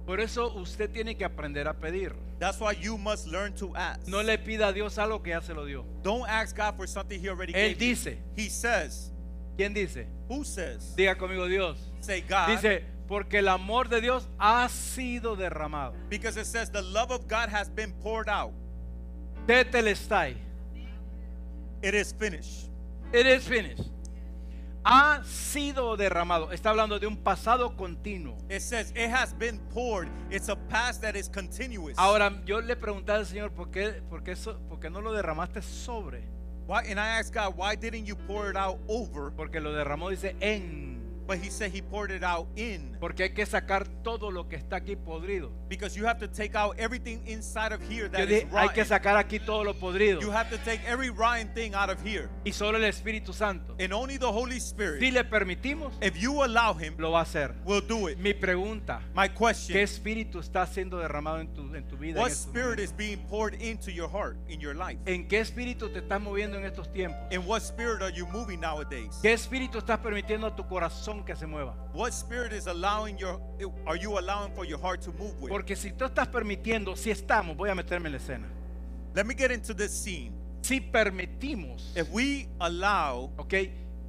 Por 0.06 0.20
eso 0.20 0.52
usted 0.56 0.92
tiene 0.92 1.16
que 1.16 1.26
aprender 1.26 1.66
a 1.66 1.74
pedir. 1.74 2.12
That's 2.38 2.60
why 2.60 2.72
you 2.72 2.96
must 2.98 3.26
learn 3.26 3.54
to 3.54 3.74
ask. 3.74 4.06
No 4.06 4.20
le 4.20 4.36
pida 4.38 4.68
a 4.68 4.72
Dios 4.72 4.96
algo 4.96 5.22
que 5.22 5.32
ya 5.32 5.40
se 5.40 5.52
lo 5.54 5.64
dio. 5.64 5.84
Don't 6.02 6.28
ask 6.28 6.54
God 6.54 6.76
for 6.76 6.86
something 6.86 7.20
He 7.20 7.28
already 7.28 7.52
Él 7.52 7.70
gave 7.70 7.70
you. 7.70 7.94
dice, 7.94 8.18
He 8.36 8.48
says, 8.48 9.10
¿quién 9.56 9.74
dice? 9.74 10.06
Who 10.28 10.44
says? 10.44 10.94
Diga 10.96 11.16
conmigo 11.16 11.48
Dios. 11.48 11.78
Say 12.00 12.20
God. 12.20 12.48
Dice, 12.48 12.84
porque 13.08 13.34
el 13.38 13.48
amor 13.48 13.84
de 13.84 14.00
Dios 14.00 14.28
ha 14.38 14.68
sido 14.68 15.36
derramado. 15.36 15.94
Because 16.08 16.36
it 16.36 16.46
says 16.46 16.70
the 16.70 16.82
love 16.82 17.10
of 17.10 17.26
God 17.26 17.48
has 17.48 17.68
been 17.68 17.92
poured 18.02 18.28
out. 18.28 18.52
Tetelestai. 19.46 20.36
It 21.86 21.94
is 21.94 22.12
finished. 22.12 22.68
It 23.12 23.26
is 23.26 23.46
finished. 23.46 23.84
Ha 24.84 25.22
sido 25.24 25.96
derramado. 25.96 26.50
Está 26.50 26.70
hablando 26.70 26.98
de 26.98 27.06
un 27.06 27.16
pasado 27.16 27.76
continuo. 27.76 28.36
It 28.50 28.60
says 28.60 28.90
it 28.96 29.08
has 29.08 29.32
been 29.32 29.60
poured. 29.72 30.08
It's 30.28 30.48
a 30.48 30.56
past 30.56 31.02
that 31.02 31.14
is 31.14 31.28
continuous. 31.28 31.96
Ahora, 31.96 32.32
yo 32.44 32.58
le 32.58 32.74
pregunté 32.74 33.12
al 33.12 33.24
Señor, 33.24 33.52
¿por 33.52 33.70
qué, 33.70 34.02
por 34.10 34.24
qué, 34.24 34.34
so- 34.34 34.58
por 34.68 34.80
qué 34.80 34.90
no 34.90 35.00
lo 35.00 35.12
derramaste 35.12 35.62
sobre? 35.62 36.24
why, 36.66 36.82
and 36.88 36.98
I 36.98 37.06
asked 37.20 37.32
God, 37.32 37.56
why 37.56 37.76
didn't 37.76 38.06
you 38.06 38.16
pour 38.16 38.50
it 38.50 38.56
out 38.56 38.80
over? 38.88 39.30
Porque 39.30 39.60
lo 39.60 39.72
derramó, 39.72 40.10
dice, 40.10 40.34
en. 40.40 40.95
But 41.26 41.38
He 41.38 41.50
said 41.50 41.72
He 41.74 41.82
poured 41.82 42.10
it 42.10 42.22
out 42.22 42.46
in. 42.56 42.96
Porque 43.00 43.24
hay 43.24 43.30
que 43.30 43.44
sacar 43.46 43.86
todo 44.02 44.30
lo 44.30 44.48
que 44.48 44.56
está 44.56 44.76
aquí 44.76 44.96
podrido. 44.96 45.50
Because 45.68 45.96
you 45.96 46.06
have 46.06 46.18
to 46.20 46.28
take 46.28 46.54
out 46.54 46.76
everything 46.78 47.20
inside 47.26 47.72
of 47.72 47.80
here 47.90 48.08
that 48.08 48.20
is 48.30 48.44
dije, 48.44 48.50
hay 48.52 48.68
que 48.68 48.82
rotten. 48.82 48.86
sacar 48.86 49.16
aquí 49.16 49.38
todo 49.44 49.64
lo 49.64 49.74
podrido. 49.74 50.20
You 50.20 50.30
have 50.30 50.48
to 50.50 50.58
take 50.64 50.80
every 50.86 51.10
rotten 51.10 51.48
thing 51.54 51.74
out 51.74 51.90
of 51.90 52.00
here. 52.04 52.28
Y 52.44 52.52
solo 52.52 52.78
el 52.78 52.84
Espíritu 52.84 53.32
Santo. 53.32 53.74
And 53.80 53.92
only 53.92 54.18
the 54.18 54.30
Holy 54.30 54.58
Spirit, 54.60 55.00
Si 55.00 55.10
le 55.10 55.24
permitimos, 55.24 55.92
if 56.00 56.16
you 56.16 56.42
allow 56.44 56.72
Him, 56.74 56.94
lo 56.98 57.12
va 57.12 57.20
a 57.20 57.24
hacer. 57.24 57.54
will 57.64 57.80
do 57.80 58.08
it. 58.08 58.18
Mi 58.18 58.32
pregunta, 58.32 59.00
My 59.14 59.28
¿qué 59.28 59.34
question 59.34 59.78
espíritu 59.78 60.38
está 60.38 60.66
siendo 60.66 60.98
derramado 60.98 61.40
en 61.40 61.48
tu, 61.52 61.74
en 61.74 61.86
tu 61.88 61.96
vida? 61.96 62.20
What 62.20 62.30
spirit 62.30 62.78
is 62.78 62.92
being 62.96 63.18
poured 63.28 63.60
into 63.60 63.90
your 63.90 64.08
heart, 64.08 64.36
in 64.48 64.60
your 64.60 64.74
life? 64.74 64.98
¿En 65.06 65.26
qué 65.28 65.40
espíritu 65.40 65.88
te 65.90 65.98
estás 66.00 66.20
moviendo 66.20 66.56
en 66.56 66.64
estos 66.64 66.90
tiempos? 66.92 67.18
In 67.30 67.46
what 67.46 67.62
spirit 67.62 68.02
are 68.02 68.12
you 68.12 68.26
moving 68.28 68.60
nowadays? 68.60 69.18
¿Qué 69.22 69.32
espíritu 69.32 69.78
estás 69.78 69.98
permitiendo 69.98 70.46
a 70.46 70.54
tu 70.54 70.66
corazón 70.66 71.15
que 71.24 71.34
se 71.36 71.46
mueva? 71.46 71.74
What 71.94 72.12
spirit 72.12 72.52
is 72.52 72.66
allowing 72.66 73.16
your 73.18 73.40
are 73.86 73.96
you 73.98 74.18
allowing 74.18 74.52
for 74.54 74.64
your 74.66 74.78
heart 74.80 75.00
to 75.02 75.12
move 75.12 75.34
with? 75.40 75.50
Porque 75.50 75.76
si 75.76 75.92
tú 75.92 76.04
estás 76.04 76.28
permitiendo, 76.28 76.96
si 76.96 77.10
estamos, 77.10 77.56
voy 77.56 77.70
a 77.70 77.74
meterme 77.74 78.06
en 78.08 78.12
la 78.12 78.18
escena. 78.18 78.48
Let 79.14 79.24
me 79.24 79.34
get 79.34 79.50
into 79.50 79.74
this 79.74 79.92
scene. 79.92 80.32
Si 80.62 80.80
permitimos, 80.80 81.92
If 81.96 82.10
we 82.12 82.48
allow 82.60 83.30
ok, 83.38 83.54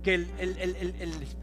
que 0.04 0.14
el, 0.14 0.28
el- 0.40 0.58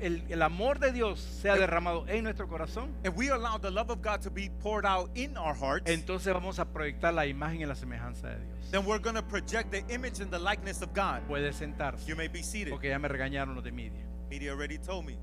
el- 0.01 0.23
el- 0.31 0.43
amor 0.43 0.79
de 0.79 0.91
Dios 0.93 1.21
sea 1.21 1.57
derramado 1.57 2.07
en 2.09 2.25
nuestro 2.25 2.49
corazón, 2.49 2.95
if 3.05 3.15
we 3.17 3.29
allow 3.31 3.59
the 3.59 3.71
love 3.71 3.91
of 3.91 4.01
God 4.03 4.21
to 4.23 4.31
be 4.31 4.51
poured 4.63 4.87
out 4.87 5.11
in 5.17 5.37
our 5.37 5.55
hearts, 5.55 5.91
entonces 5.91 6.33
vamos 6.33 6.59
a 6.59 6.65
proyectar 6.65 7.13
la 7.13 7.27
imagen 7.27 7.61
y 7.61 7.67
la 7.67 7.75
semejanza 7.75 8.29
de 8.31 8.37
Dios. 8.39 8.71
then 8.71 8.85
we're 8.87 8.99
going 8.99 9.15
to 9.15 9.23
project 9.23 9.71
the 9.71 9.85
image 9.93 10.21
and 10.21 10.31
the 10.31 10.39
likeness 10.39 10.83
of 10.83 10.93
God. 10.95 11.21
Puede 11.29 11.53
sentarse, 11.53 12.07
You 12.07 12.17
may 12.17 12.29
be 12.29 12.43
seated. 12.43 12.71
porque 12.71 12.89
ya 12.89 12.99
me 12.99 13.09
regañaron 13.09 13.55
los 13.55 13.65
de 13.65 13.71
media. 13.73 14.05
Media 14.31 14.51
already 14.53 14.79
told 14.79 15.05
me. 15.07 15.17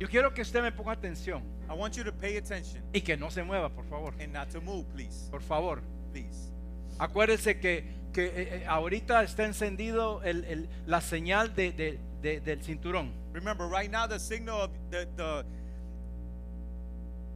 Yo 0.00 0.08
quiero 0.08 0.32
que 0.32 0.40
usted 0.42 0.62
me 0.62 0.72
ponga 0.72 0.92
atención 0.92 1.42
I 1.68 1.74
want 1.74 1.94
you 1.94 2.02
to 2.04 2.12
pay 2.12 2.36
attention 2.38 2.82
y 2.92 3.00
que 3.02 3.16
no 3.16 3.30
se 3.30 3.42
mueva, 3.44 3.68
por 3.68 3.84
favor. 3.84 4.12
and 4.18 4.32
not 4.32 4.48
to 4.50 4.60
move, 4.60 4.84
please. 4.94 5.28
Por 5.30 5.42
favor. 5.42 5.80
Please. 6.12 6.50
Acuérdese 6.98 7.60
que, 7.60 7.84
que 8.12 8.24
eh, 8.26 8.32
eh, 8.62 8.64
ahorita 8.66 9.22
está 9.22 9.44
encendido 9.44 10.22
el- 10.24 10.44
el- 10.46 10.68
la 10.86 11.00
señal 11.00 11.54
de- 11.54 11.72
de- 11.72 12.00
de- 12.22 12.40
del 12.40 12.62
cinturón. 12.62 13.12
Remember, 13.32 13.68
right 13.68 13.90
now 13.90 14.08
the 14.08 14.18
signal 14.18 14.62
of 14.62 14.70
the, 14.90 15.06
the 15.16 15.44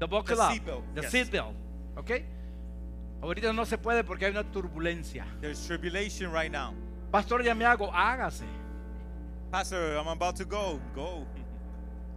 The 0.01 0.07
buckle 0.07 0.37
The 0.37 0.43
up, 0.43 0.51
seatbelt, 0.53 0.95
the 0.95 1.03
yes. 1.03 1.11
seatbelt, 1.13 1.55
¿ok? 1.97 2.11
Ahorita 3.23 3.53
no 3.53 3.65
se 3.65 3.79
puede 3.79 4.03
porque 4.05 4.25
hay 4.27 4.33
una 4.33 4.43
turbulencia. 4.51 5.25
there's 5.41 5.65
tribulation 5.67 6.33
right 6.33 6.51
now. 6.51 6.75
Pastor, 7.13 7.43
ya 7.45 7.55
me 7.55 7.65
hago, 7.65 7.91
hágase. 7.93 8.45
Pastor, 9.53 9.97
I'm 9.97 10.09
about 10.09 10.35
to 10.37 10.45
go. 10.45 10.81
Go. 10.95 11.25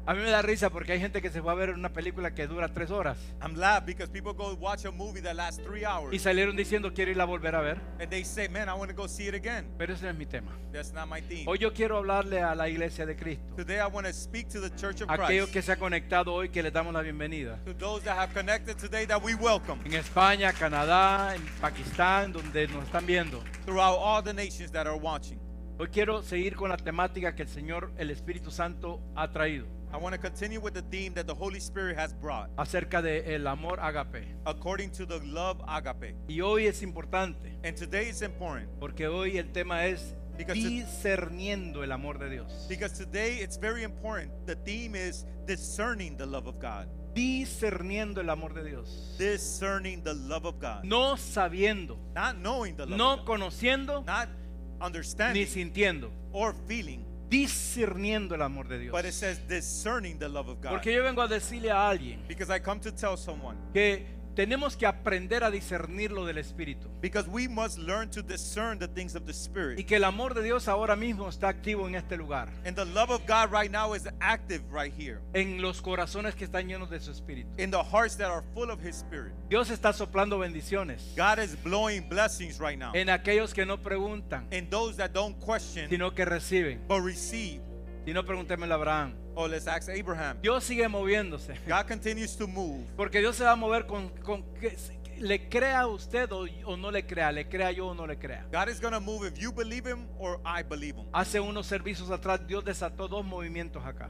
A 0.09 0.13
mí 0.13 0.21
me 0.21 0.29
da 0.29 0.41
risa 0.41 0.69
porque 0.69 0.93
hay 0.93 1.01
gente 1.01 1.21
que 1.21 1.29
se 1.29 1.41
va 1.41 1.51
a 1.51 1.55
ver 1.55 1.71
una 1.71 1.91
película 1.91 2.33
que 2.33 2.47
dura 2.47 2.69
tres 2.69 2.91
horas 2.91 3.17
I'm 3.41 3.53
glad 3.53 3.83
because 3.85 4.09
people 4.09 4.31
go 4.31 4.53
watch 4.55 4.85
a 4.85 4.91
movie 4.91 5.21
that 5.21 5.33
lasts 5.35 5.61
three 5.61 5.83
hours 5.83 6.13
y 6.13 6.19
salieron 6.19 6.55
diciendo 6.55 6.93
quiero 6.93 7.11
irla 7.11 7.23
a 7.23 7.25
volver 7.25 7.53
a 7.55 7.59
ver, 7.59 7.81
and 7.99 8.09
they 8.09 8.23
say, 8.23 8.47
"Man, 8.47 8.69
I 8.69 8.71
want 8.71 8.89
to 8.89 8.95
go 8.95 9.05
see 9.09 9.27
it 9.27 9.35
again." 9.35 9.69
pero 9.77 9.93
ese 9.93 10.03
no 10.03 10.11
es 10.11 10.15
mi 10.17 10.25
tema. 10.25 10.57
That's 10.71 10.93
not 10.93 11.09
my 11.09 11.21
theme. 11.21 11.43
Hoy 11.45 11.57
yo 11.57 11.73
quiero 11.73 11.97
hablarle 11.97 12.41
a 12.41 12.55
la 12.55 12.69
iglesia 12.69 13.05
de 13.05 13.17
Cristo, 13.17 13.43
Today 13.57 13.79
I 13.81 13.87
want 13.91 14.07
to 14.07 14.13
speak 14.13 14.47
to 14.53 14.61
the 14.61 14.73
Church 14.77 15.01
of 15.01 15.09
aquellos 15.09 15.49
Christ. 15.49 15.53
que 15.53 15.61
se 15.61 15.73
ha 15.73 15.75
conectado 15.75 16.33
hoy 16.33 16.47
que 16.47 16.63
les 16.63 16.71
damos 16.71 16.93
la 16.93 17.01
bienvenida. 17.01 17.59
To 17.65 17.73
those 17.73 18.01
that 18.05 18.17
have 18.17 18.33
connected 18.33 18.77
today 18.77 19.05
that 19.07 19.21
we 19.21 19.35
welcome 19.35 19.81
En 19.83 19.93
España, 19.93 20.53
Canadá, 20.53 21.35
en 21.35 21.41
Pakistán, 21.59 22.31
donde 22.31 22.69
nos 22.69 22.85
están 22.85 23.05
viendo. 23.05 23.43
throughout 23.65 23.97
all 23.99 24.23
the 24.23 24.33
nations 24.33 24.71
that 24.71 24.87
are 24.87 24.97
watching. 24.97 25.37
Hoy 25.77 25.89
quiero 25.89 26.23
seguir 26.23 26.55
con 26.55 26.69
la 26.69 26.77
temática 26.77 27.35
que 27.35 27.43
el 27.43 27.49
Señor, 27.49 27.91
el 27.97 28.09
Espíritu 28.09 28.51
Santo, 28.51 29.01
ha 29.13 29.29
traído 29.31 29.67
I 29.93 29.97
want 29.97 30.13
to 30.13 30.17
continue 30.19 30.59
with 30.59 30.73
the 30.73 30.81
theme 30.81 31.13
that 31.13 31.27
the 31.27 31.33
Holy 31.33 31.59
Spirit 31.59 31.97
has 31.97 32.13
brought 32.13 32.49
acerca 32.57 33.01
del 33.01 33.47
amor 33.47 33.77
agape. 33.79 34.25
according 34.45 34.91
to 34.91 35.05
the 35.05 35.19
love 35.25 35.61
agape. 35.67 36.13
Y 36.27 36.39
hoy 36.41 36.67
es 36.67 36.81
importante 36.83 37.57
And 37.63 37.75
today 37.75 38.09
is 38.09 38.21
important 38.21 38.69
porque 38.79 39.07
hoy 39.07 39.37
el 39.37 39.45
tema 39.53 39.85
es 39.85 40.13
Because 40.37 40.57
discerniendo 40.59 41.83
el 41.83 41.91
amor 41.91 42.19
de 42.19 42.29
Dios. 42.29 42.65
because 42.69 42.91
today 42.93 43.37
it's 43.41 43.57
very 43.57 43.83
important. 43.83 44.31
The 44.45 44.55
theme 44.55 44.93
is 44.95 45.25
discerning 45.47 46.17
the 46.17 46.25
love 46.25 46.47
of 46.47 46.59
God. 46.59 46.87
discerniendo 47.15 48.19
el 48.21 48.29
amor 48.29 48.53
de 48.53 48.63
Dios. 48.63 49.15
discerning 49.17 50.03
the 50.03 50.13
love 50.13 50.45
of 50.45 50.59
God. 50.59 50.83
No 50.83 51.15
sabiendo, 51.15 51.97
Not 52.13 52.37
knowing 52.37 52.75
the 52.75 52.85
love 52.85 52.91
of 52.91 52.97
no 52.97 53.15
God. 53.17 53.25
conociendo, 53.25 54.05
Not 54.05 54.27
ni 54.29 54.85
understanding 54.85 55.47
sintiendo. 55.47 56.11
or 56.33 56.53
feeling. 56.67 57.03
Discerniendo 57.29 58.35
el 58.35 58.41
amor 58.41 58.67
de 58.67 58.79
Dios. 58.79 58.91
But 58.91 59.05
it 59.05 59.13
says 59.13 59.39
discerning 59.47 60.17
the 60.17 60.27
love 60.29 60.49
of 60.49 60.61
God. 60.61 60.71
Porque 60.71 60.93
yo 60.93 61.03
vengo 61.03 61.21
a 61.21 61.27
decirle 61.27 61.69
a 61.71 61.89
alguien 61.89 62.25
Because 62.27 62.49
I 62.55 62.59
come 62.59 62.79
to 62.81 62.91
tell 62.91 63.17
someone. 63.17 63.57
que 63.73 64.05
tenemos 64.37 64.77
que 64.77 64.85
aprender 64.85 65.43
a 65.43 65.49
discernir 65.49 66.11
lo 66.11 66.23
del 66.23 66.37
Espíritu. 66.37 66.87
Because 67.01 67.27
we 67.27 67.47
must 67.47 67.79
learn 67.79 68.07
to 68.11 68.21
discern 68.21 68.77
the 68.77 68.87
things 68.87 69.15
of 69.15 69.25
the 69.25 69.31
Y 69.31 69.35
Spirit. 69.35 69.87
que 69.87 69.95
el 69.95 70.03
amor 70.03 70.35
de 70.35 70.43
Dios 70.43 70.67
ahora 70.67 70.95
mismo 70.95 71.27
está 71.27 71.49
activo 71.49 71.87
en 71.87 71.95
este 71.95 72.17
lugar. 72.17 72.47
And 72.63 72.75
the 72.75 72.85
love 72.85 73.09
of 73.09 73.25
God 73.25 73.51
right 73.51 73.71
now 73.71 73.95
is 73.95 74.07
active 74.21 74.61
right 74.71 74.93
here. 74.95 75.21
En 75.33 75.59
los 75.59 75.81
corazones 75.81 76.35
que 76.35 76.45
están 76.45 76.67
llenos 76.67 76.91
de 76.91 76.99
su 76.99 77.09
Espíritu. 77.09 77.49
In 77.57 77.71
the 77.71 77.81
hearts 77.81 78.15
that 78.17 78.29
are 78.29 78.43
full 78.53 78.69
of 78.69 78.79
His 78.79 78.97
Spirit. 78.97 79.33
Dios 79.49 79.71
está 79.71 79.91
soplando 79.91 80.37
bendiciones. 80.37 81.01
God 81.15 81.39
is 81.39 81.55
blowing 81.55 82.07
blessings 82.07 82.59
right 82.59 82.77
now. 82.77 82.91
En 82.93 83.09
aquellos 83.09 83.55
que 83.55 83.65
no 83.65 83.77
preguntan, 83.81 84.45
And 84.51 84.69
those 84.69 84.97
that 84.97 85.13
don't 85.13 85.35
question 85.39 85.89
sino 85.89 86.11
que 86.13 86.25
reciben. 86.25 86.79
but 86.87 87.01
receive. 87.01 87.59
Si 88.07 88.13
no, 88.13 88.23
pregúnteme 88.23 88.65
a 88.67 88.73
Abraham. 88.73 89.15
Oh, 89.35 89.49
let's 89.49 89.67
ask 89.67 89.89
Abraham. 89.89 90.37
Dios 90.41 90.63
sigue 90.63 90.87
moviéndose. 90.87 91.59
God 91.67 91.85
continues 91.89 92.37
to 92.37 92.47
move. 92.47 92.87
Porque 92.95 93.19
Dios 93.19 93.35
se 93.35 93.43
va 93.43 93.51
a 93.51 93.55
mover 93.57 93.85
con, 93.85 94.07
con 94.23 94.43
que 94.61 94.77
le 95.17 95.49
crea 95.49 95.81
a 95.81 95.87
usted 95.87 96.31
o, 96.31 96.45
o 96.63 96.77
no 96.77 96.89
le 96.89 97.05
crea, 97.05 97.33
le 97.33 97.49
crea 97.49 97.69
yo 97.73 97.87
o 97.87 97.93
no 97.93 98.07
le 98.07 98.17
crea. 98.17 98.47
God 98.49 98.69
is 98.69 98.79
going 98.79 98.93
to 98.93 99.01
move 99.01 99.27
if 99.27 99.37
you 99.37 99.51
believe 99.51 99.85
Him 99.85 100.07
or 100.17 100.39
I 100.45 100.63
believe 100.63 100.95
Him. 100.95 101.05
Hace 101.11 101.41
unos 101.41 101.67
servicios 101.67 102.09
atrás 102.09 102.39
Dios 102.47 102.63
desató 102.63 103.09
dos 103.09 103.25
movimientos 103.25 103.83
acá. 103.85 104.09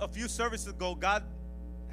A 0.00 0.06
few 0.06 0.28
services 0.28 0.68
ago, 0.68 0.94
God 0.94 1.24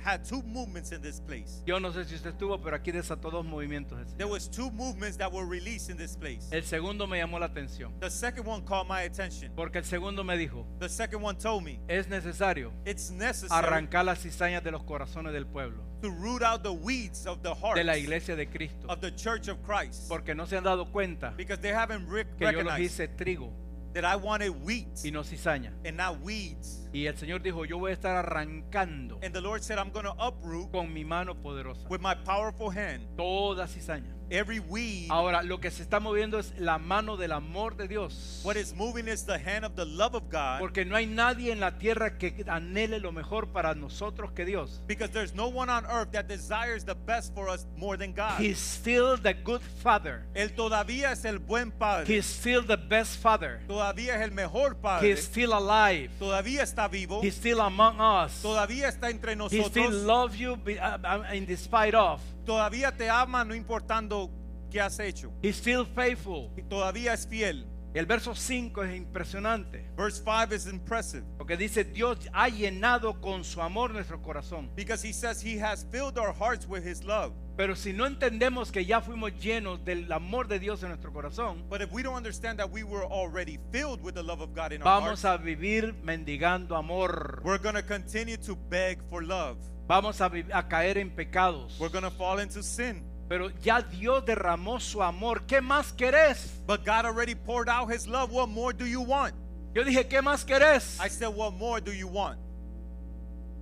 had 0.05 0.23
two 0.23 0.41
movements 0.43 0.91
in 0.91 1.01
this 1.01 1.19
place. 1.19 1.63
Yo 1.65 1.79
no 1.79 1.89
sé 1.91 2.05
si 2.05 2.15
usted 2.15 2.29
estuvo, 2.31 2.61
pero 2.61 2.75
aquí 2.77 2.91
desató 2.91 3.31
dos 3.31 3.43
movimientos. 3.45 3.97
el 3.99 4.05
Señor. 4.05 4.17
There 4.17 4.29
was 4.29 4.47
two 4.47 4.69
movements 4.71 5.17
that 5.17 5.31
were 5.31 5.45
released 5.47 5.89
in 5.89 5.97
this 5.97 6.15
place. 6.15 6.47
El 6.51 6.61
segundo 6.63 7.07
me 7.07 7.17
llamó 7.17 7.39
la 7.39 7.47
atención, 7.47 7.91
The 7.99 8.09
second 8.11 8.45
one 8.47 8.63
caught 8.63 8.87
my 8.87 9.01
attention. 9.01 9.51
porque 9.55 9.77
el 9.79 9.83
segundo 9.85 10.23
me 10.23 10.37
dijo, 10.37 10.65
The 10.79 10.89
second 10.89 11.23
one 11.23 11.37
told 11.37 11.63
me 11.63 11.79
es 11.87 12.07
necesario 12.07 12.71
it's 12.85 13.09
necessary 13.09 13.65
arrancar 13.65 14.05
las 14.05 14.19
cizañas 14.21 14.63
de 14.63 14.71
los 14.71 14.83
corazones 14.83 15.33
del 15.33 15.45
pueblo, 15.47 15.83
to 16.01 16.09
root 16.11 16.43
out 16.43 16.61
the 16.61 16.71
weeds 16.71 17.25
of 17.25 17.41
the 17.41 17.53
heart 17.55 17.75
de 17.75 17.83
la 17.83 17.97
iglesia 17.97 18.35
de 18.35 18.45
Cristo, 18.47 18.85
of 18.87 18.99
the 19.01 19.11
church 19.15 19.47
of 19.47 19.57
Christ 19.63 20.07
porque 20.07 20.35
no 20.35 20.45
se 20.45 20.55
han 20.57 20.63
dado 20.63 20.85
cuenta 20.91 21.33
because 21.35 21.59
they 21.61 21.71
haven't 21.73 22.07
rec- 22.07 22.27
que 22.37 22.45
yo 22.45 22.51
los 22.61 22.65
recognized 22.73 22.79
hice 22.83 23.07
trigo 23.07 23.51
that 23.95 24.03
I 24.03 24.17
wanted 24.17 24.49
wheat 24.65 24.87
y 25.05 25.09
no 25.09 25.21
cizaña. 25.21 25.71
and 25.85 25.95
not 25.95 26.19
weeds. 26.21 26.81
Y 26.93 27.07
el 27.07 27.15
Señor 27.15 27.41
dijo, 27.41 27.65
yo 27.65 27.77
voy 27.77 27.91
a 27.91 27.93
estar 27.93 28.15
arrancando 28.17 29.17
And 29.23 29.33
the 29.33 29.41
Lord 29.41 29.63
said, 29.63 29.79
I'm 29.79 29.89
going 29.91 30.05
to 30.05 30.13
uproot 30.19 30.71
con 30.71 30.93
mi 30.93 31.03
mano 31.05 31.33
poderosa 31.33 31.87
with 31.89 32.01
my 32.01 32.13
powerful 32.13 32.69
hand 32.69 33.07
toda 33.17 33.65
cizaña. 33.67 34.14
Every 34.29 34.59
weed. 34.59 35.07
Ahora, 35.09 35.43
lo 35.43 35.59
que 35.59 35.71
se 35.71 35.83
está 35.83 35.99
moviendo 35.99 36.39
es 36.39 36.53
la 36.57 36.77
mano 36.77 37.17
del 37.17 37.31
amor 37.31 37.75
de 37.75 37.87
Dios. 37.87 38.41
What 38.43 38.55
is 38.57 38.73
moving 38.73 39.07
is 39.07 39.25
the 39.25 39.37
hand 39.37 39.65
of 39.65 39.75
the 39.75 39.85
love 39.85 40.15
of 40.15 40.29
God 40.29 40.59
Porque 40.59 40.85
no 40.85 40.95
hay 40.95 41.05
nadie 41.05 41.51
en 41.51 41.59
la 41.59 41.77
tierra 41.77 42.17
que 42.17 42.43
anhele 42.47 42.99
lo 42.99 43.11
mejor 43.11 43.47
para 43.47 43.75
nosotros 43.75 44.31
que 44.31 44.45
Dios. 44.45 44.81
because 44.87 45.09
there's 45.11 45.33
no 45.33 45.47
one 45.47 45.69
on 45.69 45.85
earth 45.85 46.11
that 46.11 46.27
desires 46.27 46.83
the 46.85 46.95
best 46.95 47.33
for 47.33 47.49
us 47.49 47.65
more 47.77 47.97
than 47.97 48.13
God. 48.13 48.39
He's 48.39 48.59
still 48.59 49.17
the 49.17 49.33
good 49.33 49.61
father. 49.83 50.23
Él 50.33 50.53
todavía 50.55 51.11
es 51.11 51.25
el 51.25 51.39
buen 51.39 51.71
padre. 51.71 52.05
He's 52.07 52.25
still 52.25 52.63
the 52.65 52.77
best 52.77 53.17
father. 53.21 53.59
Todavía 53.67 54.15
es 54.15 54.21
el 54.21 54.31
mejor 54.31 54.75
padre. 54.75 55.09
He's 55.09 55.23
still 55.23 55.53
alive. 55.53 56.09
Todavía 56.19 56.63
está 56.63 56.87
vivo. 56.89 57.21
He's 57.21 57.35
still 57.35 57.61
among 57.61 57.99
us. 57.99 58.41
Todavía 58.41 58.87
está 58.87 59.09
entre 59.09 59.33
He 59.35 59.47
still 59.47 59.63
nosotros. 59.69 60.03
loves 60.03 60.37
you 60.39 60.53
uh, 60.53 60.97
uh, 61.03 61.33
in 61.33 61.45
despite 61.45 61.95
of. 61.95 62.19
Todavía 62.45 62.95
te 62.95 63.09
ama 63.09 63.43
no 63.43 63.55
importando 63.55 64.24
qué 64.69 64.79
has 64.81 64.99
hecho. 64.99 65.31
He's 65.41 65.55
still 65.57 65.85
faithful. 65.85 66.51
Y 66.57 66.61
Todavía 66.63 67.13
es 67.13 67.27
fiel. 67.27 67.65
El 67.93 68.05
verso 68.07 68.35
5 68.35 68.83
es 68.83 68.93
impresionante. 68.97 69.89
Verse 69.95 70.21
5 70.21 70.53
is 70.53 70.67
impressive 70.67 71.23
Porque 71.37 71.55
dice, 71.55 71.85
Dios 71.85 72.17
ha 72.33 72.49
llenado 72.49 73.21
con 73.21 73.45
su 73.45 73.61
amor 73.61 73.91
nuestro 73.93 74.21
corazón. 74.21 74.69
because 74.75 75.01
he 75.01 75.13
says 75.13 75.41
he 75.41 75.57
has 75.57 75.85
filled 75.91 76.17
our 76.17 76.33
hearts 76.33 76.67
with 76.67 76.83
his 76.85 77.05
love. 77.05 77.31
Pero 77.55 77.73
si 77.73 77.93
no 77.93 78.05
entendemos 78.05 78.69
que 78.69 78.83
ya 78.83 78.99
fuimos 78.99 79.31
llenos 79.39 79.85
del 79.85 80.11
amor 80.11 80.49
de 80.49 80.59
Dios 80.59 80.83
en 80.83 80.89
nuestro 80.89 81.13
corazón, 81.13 81.63
But 81.69 81.81
if 81.81 81.89
we 81.93 82.03
don't 82.03 82.17
understand 82.17 82.59
that 82.59 82.69
we 82.69 82.83
were 82.83 83.05
already 83.05 83.59
filled 83.71 84.01
with 84.03 84.15
the 84.15 84.23
love 84.23 84.41
of 84.41 84.53
God 84.53 84.73
in 84.73 84.81
our 84.81 84.99
vamos 85.01 85.21
hearts, 85.21 85.23
a 85.23 85.37
vivir 85.41 85.93
mendigando 86.03 86.75
amor. 86.75 87.41
we're 87.45 87.57
going 87.61 87.75
to 87.75 87.81
continue 87.83 88.35
to 88.35 88.57
beg 88.69 88.99
for 89.09 89.23
love. 89.23 89.55
Vamos 89.87 90.19
a, 90.19 90.25
a 90.51 90.63
caer 90.67 90.97
en 90.97 91.11
pecados. 91.11 91.79
We're 91.79 91.87
going 91.87 92.03
to 92.03 92.11
fall 92.11 92.39
into 92.39 92.61
sin. 92.61 93.05
Pero 93.27 93.49
ya 93.61 93.81
Dios 93.81 94.23
derramó 94.25 94.79
su 94.79 95.01
amor. 95.01 95.45
¿Qué 95.45 95.61
más 95.61 95.91
querés? 95.91 96.61
But 96.67 96.85
God 96.85 97.05
already 97.05 97.35
poured 97.35 97.69
out 97.69 97.91
his 97.91 98.07
love. 98.07 98.31
What 98.31 98.47
more 98.47 98.73
do 98.73 98.85
you 98.85 99.01
want? 99.01 99.33
Yo 99.73 99.83
dije, 99.83 100.07
¿qué 100.07 100.21
más 100.21 100.45
querés? 100.45 100.99
I 101.03 101.09
said, 101.09 101.33
What 101.35 101.53
more 101.53 101.81
do 101.81 101.91
you 101.91 102.07
want? 102.07 102.39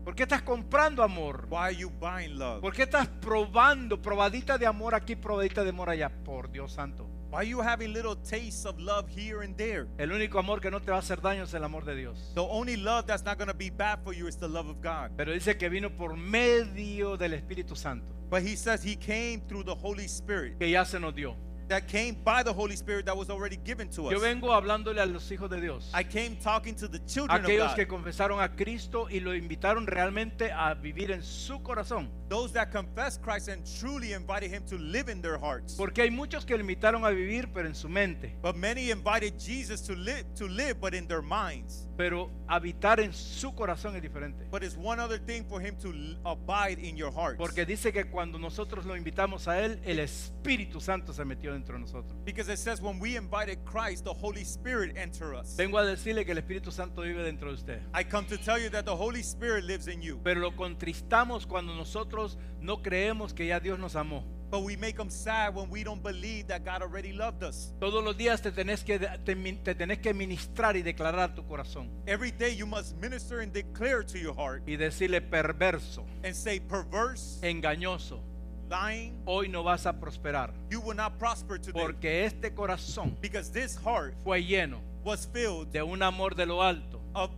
¿Por 0.03 0.15
qué 0.15 0.23
estás 0.23 0.41
comprando 0.41 1.01
amor? 1.01 1.47
Why 1.49 1.57
are 1.57 1.75
you 1.75 1.89
buying 1.89 2.37
love? 2.37 2.61
¿Por 2.61 2.73
qué 2.73 2.83
estás 2.83 3.07
probando? 3.07 4.01
Probadita 4.01 4.57
de 4.57 4.67
amor 4.67 4.95
aquí, 4.95 5.15
probadita 5.15 5.63
de 5.63 5.69
amor 5.69 5.89
allá. 5.89 6.09
Por 6.09 6.51
Dios 6.51 6.73
santo. 6.73 7.07
Why 7.33 7.39
are 7.39 7.43
you 7.45 7.61
having 7.61 7.93
little 7.93 8.15
tastes 8.15 8.63
of 8.63 8.79
love 8.79 9.07
here 9.09 9.41
and 9.41 9.57
there? 9.57 9.87
El 9.97 10.11
único 10.11 10.37
amor 10.37 10.59
que 10.59 10.69
no 10.69 10.79
te 10.79 10.91
va 10.91 10.97
a 10.97 10.99
hacer 10.99 11.19
daño 11.19 11.45
es 11.45 11.53
el 11.55 11.63
amor 11.63 11.83
de 11.83 11.95
Dios. 11.95 12.31
The 12.35 12.41
only 12.47 12.77
love 12.77 13.07
that's 13.07 13.25
not 13.25 13.39
going 13.39 13.47
to 13.47 13.55
be 13.55 13.71
bad 13.71 14.03
for 14.03 14.13
you 14.13 14.27
is 14.27 14.35
the 14.37 14.47
love 14.47 14.69
of 14.69 14.83
God. 14.83 15.13
Pero 15.17 15.33
dice 15.33 15.57
que 15.57 15.67
vino 15.67 15.89
por 15.89 16.15
medio 16.15 17.17
del 17.17 17.33
Espíritu 17.33 17.75
Santo, 17.75 18.05
But 18.29 18.43
he 18.43 18.55
says 18.55 18.83
he 18.83 18.95
came 18.95 19.41
through 19.47 19.63
the 19.63 19.73
Holy 19.73 20.07
Spirit. 20.07 20.59
que 20.59 20.69
ya 20.69 20.83
se 20.83 20.99
nos 20.99 21.15
dio. 21.15 21.35
That 21.73 21.87
came 21.87 22.15
by 22.23 22.43
the 22.43 22.53
Holy 22.53 22.75
Spirit 22.75 23.07
that 23.07 23.17
was 23.17 23.31
already 23.31 23.55
given 23.55 23.89
to 23.95 24.03
Yo 24.03 24.17
us. 24.17 24.21
vengo 24.21 24.53
hablándole 24.53 25.01
a 25.01 25.07
los 25.07 25.27
hijos 25.31 25.49
de 25.49 25.59
Dios. 25.59 25.89
I 25.91 26.03
came 26.03 26.35
talking 26.35 26.75
to 26.75 26.87
the 26.87 26.99
children 27.07 27.43
of 27.43 27.49
Aquellos 27.49 27.73
que 27.73 27.85
God. 27.85 27.97
confesaron 28.03 28.43
a 28.43 28.49
Cristo 28.49 29.07
y 29.09 29.19
lo 29.19 29.33
invitaron 29.33 29.87
realmente 29.87 30.51
a 30.51 30.75
vivir 30.75 31.09
en 31.09 31.23
su 31.23 31.63
corazón. 31.63 32.11
Those 32.29 32.53
that 32.53 32.71
confessed 32.71 33.23
Christ 33.23 33.47
and 33.47 33.63
truly 33.79 34.13
invited 34.13 34.51
him 34.51 34.61
to 34.67 34.77
live 34.77 35.09
in 35.09 35.19
their 35.19 35.39
hearts. 35.39 35.73
Porque 35.73 36.03
hay 36.03 36.11
muchos 36.11 36.45
que 36.45 36.55
lo 36.55 36.61
invitaron 36.61 37.05
a 37.05 37.09
vivir, 37.09 37.51
pero 37.51 37.67
en 37.67 37.73
su 37.73 37.89
mente. 37.89 38.35
But 38.43 38.55
many 38.55 38.91
invited 38.91 39.39
Jesus 39.39 39.81
to 39.87 39.95
live, 39.95 40.25
to 40.35 40.45
live, 40.47 40.79
but 40.79 40.93
in 40.93 41.07
their 41.07 41.23
minds. 41.23 41.87
Pero 41.97 42.31
habitar 42.47 42.99
en 42.99 43.13
su 43.13 43.53
corazón 43.53 43.95
es 43.95 44.01
diferente. 44.01 44.45
But 44.49 44.63
it's 44.63 44.75
one 44.75 45.01
other 45.01 45.19
thing 45.19 45.43
for 45.43 45.61
him 45.61 45.75
to 45.77 45.93
abide 46.25 46.79
in 46.79 46.95
your 46.97 47.11
hearts. 47.11 47.37
Porque 47.37 47.65
dice 47.65 47.91
que 47.91 48.05
cuando 48.05 48.39
nosotros 48.39 48.85
lo 48.85 48.95
invitamos 48.95 49.47
a 49.47 49.59
Él, 49.63 49.79
el 49.85 49.99
Espíritu 49.99 50.81
Santo 50.81 51.13
se 51.13 51.23
metió 51.23 51.53
dentro 51.53 51.75
de 51.75 51.81
nosotros. 51.81 52.13
Because 52.25 52.49
it 52.51 52.57
says 52.57 52.81
when 52.81 52.99
we 52.99 53.15
invited 53.15 53.59
Christ, 53.65 54.03
the 54.03 54.13
Holy 54.13 54.43
Spirit 54.43 54.97
enter 54.97 55.33
us. 55.33 55.55
Vengo 55.55 55.77
a 55.77 55.85
decirle 55.85 56.25
que 56.25 56.31
el 56.31 56.39
Espíritu 56.39 56.71
Santo 56.71 57.01
vive 57.03 57.23
dentro 57.23 57.49
de 57.49 57.55
usted. 57.55 57.81
I 57.93 58.03
come 58.03 58.25
to 58.27 58.37
tell 58.37 58.59
you 58.59 58.69
that 58.69 58.85
the 58.85 58.95
Holy 58.95 59.21
Spirit 59.21 59.65
lives 59.65 59.87
in 59.87 60.01
you. 60.01 60.19
Pero 60.23 60.39
lo 60.39 60.51
contristamos 60.55 61.45
cuando 61.45 61.73
nosotros 61.75 62.37
no 62.59 62.81
creemos 62.81 63.33
que 63.33 63.47
ya 63.47 63.59
Dios 63.59 63.77
nos 63.77 63.95
amó. 63.95 64.25
But 64.53 64.61
we 64.61 64.75
make 64.75 64.97
them 64.97 65.09
sad 65.09 65.55
when 65.55 65.67
we 65.71 65.83
don't 65.83 66.03
believe 66.03 66.45
that 66.49 66.63
God 66.63 66.83
already 66.83 67.11
loved 67.11 67.43
us. 67.43 67.73
Todos 67.79 68.03
los 68.03 68.15
días 68.15 68.39
te 68.39 68.51
tenés 68.51 68.83
que, 68.85 68.99
te, 68.99 69.17
te 69.17 69.73
tenés 69.73 69.97
que 69.99 70.13
ministrar 70.13 70.75
y 70.75 70.83
declarar 70.83 71.33
tu 71.33 71.41
corazón. 71.41 71.89
Every 72.05 72.29
day 72.29 72.55
you 72.55 72.67
must 72.67 72.95
minister 72.97 73.39
and 73.39 73.51
declare 73.51 74.03
to 74.03 74.19
your 74.19 74.35
heart 74.35 74.61
Y 74.67 74.75
decirle 74.75 75.21
perverso, 75.21 76.05
and 76.23 76.35
say, 76.35 76.59
perverse, 76.59 77.39
engañoso, 77.41 78.19
lying, 78.69 79.23
hoy 79.25 79.47
no 79.47 79.63
vas 79.63 79.87
a 79.87 79.93
prosperar. 79.93 80.51
you 80.69 80.79
will 80.81 80.95
not 80.95 81.17
prosper 81.17 81.57
today. 81.57 81.81
Porque 81.81 82.23
este 82.23 82.53
corazón 82.53 83.17
Because 83.21 83.49
this 83.49 83.75
heart 83.75 84.13
fue 84.23 84.43
lleno 84.43 84.81
was 85.03 85.25
filled 85.25 85.71
de 85.71 85.81
un 85.81 86.03
amor 86.03 86.35
de 86.35 86.45
lo 86.45 86.61
alto 86.61 87.01
of 87.15 87.31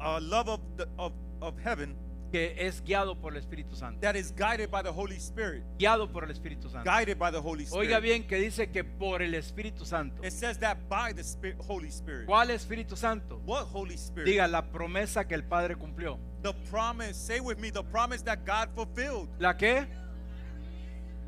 a 0.00 0.18
love 0.18 0.48
of, 0.48 0.60
the, 0.78 0.88
of, 0.98 1.12
of 1.42 1.58
heaven 1.58 1.94
que 2.34 2.66
es 2.66 2.82
guiado 2.82 3.14
por 3.14 3.32
el 3.32 3.38
Espíritu 3.38 3.76
Santo. 3.76 4.00
that 4.00 4.16
is 4.16 4.32
guided 4.32 4.68
by 4.68 4.82
the 4.82 4.90
Holy 4.90 5.20
Spirit. 5.20 5.62
Guiado 5.78 6.10
por 6.10 6.24
el 6.24 6.30
Espíritu 6.32 6.68
Santo. 6.68 6.82
Guided 6.82 7.16
by 7.16 7.30
the 7.30 7.40
Holy 7.40 7.64
Oiga 7.66 7.98
Spirit. 7.98 8.02
bien 8.02 8.24
que 8.24 8.40
dice 8.40 8.72
que 8.72 8.82
por 8.82 9.22
el 9.22 9.34
Espíritu 9.34 9.86
Santo. 9.86 10.20
It 10.24 10.32
says 10.32 10.58
that 10.58 10.88
by 10.88 11.12
the 11.12 11.22
Spirit, 11.22 11.58
Holy 11.60 11.90
Spirit. 11.92 12.26
¿Cuál 12.26 12.50
Espíritu 12.50 12.96
Santo? 12.96 13.40
What 13.46 13.66
Holy 13.72 13.94
Spirit? 13.94 14.26
Diga 14.26 14.48
la 14.48 14.62
promesa 14.62 15.28
que 15.28 15.36
el 15.36 15.44
Padre 15.44 15.76
cumplió. 15.76 16.18
The 16.42 16.52
promise, 16.68 17.14
say 17.16 17.38
with 17.38 17.60
me, 17.60 17.70
the 17.70 17.84
promise 17.84 18.20
that 18.24 18.44
God 18.44 18.68
fulfilled. 18.74 19.28
¿La 19.38 19.56
qué? 19.56 19.86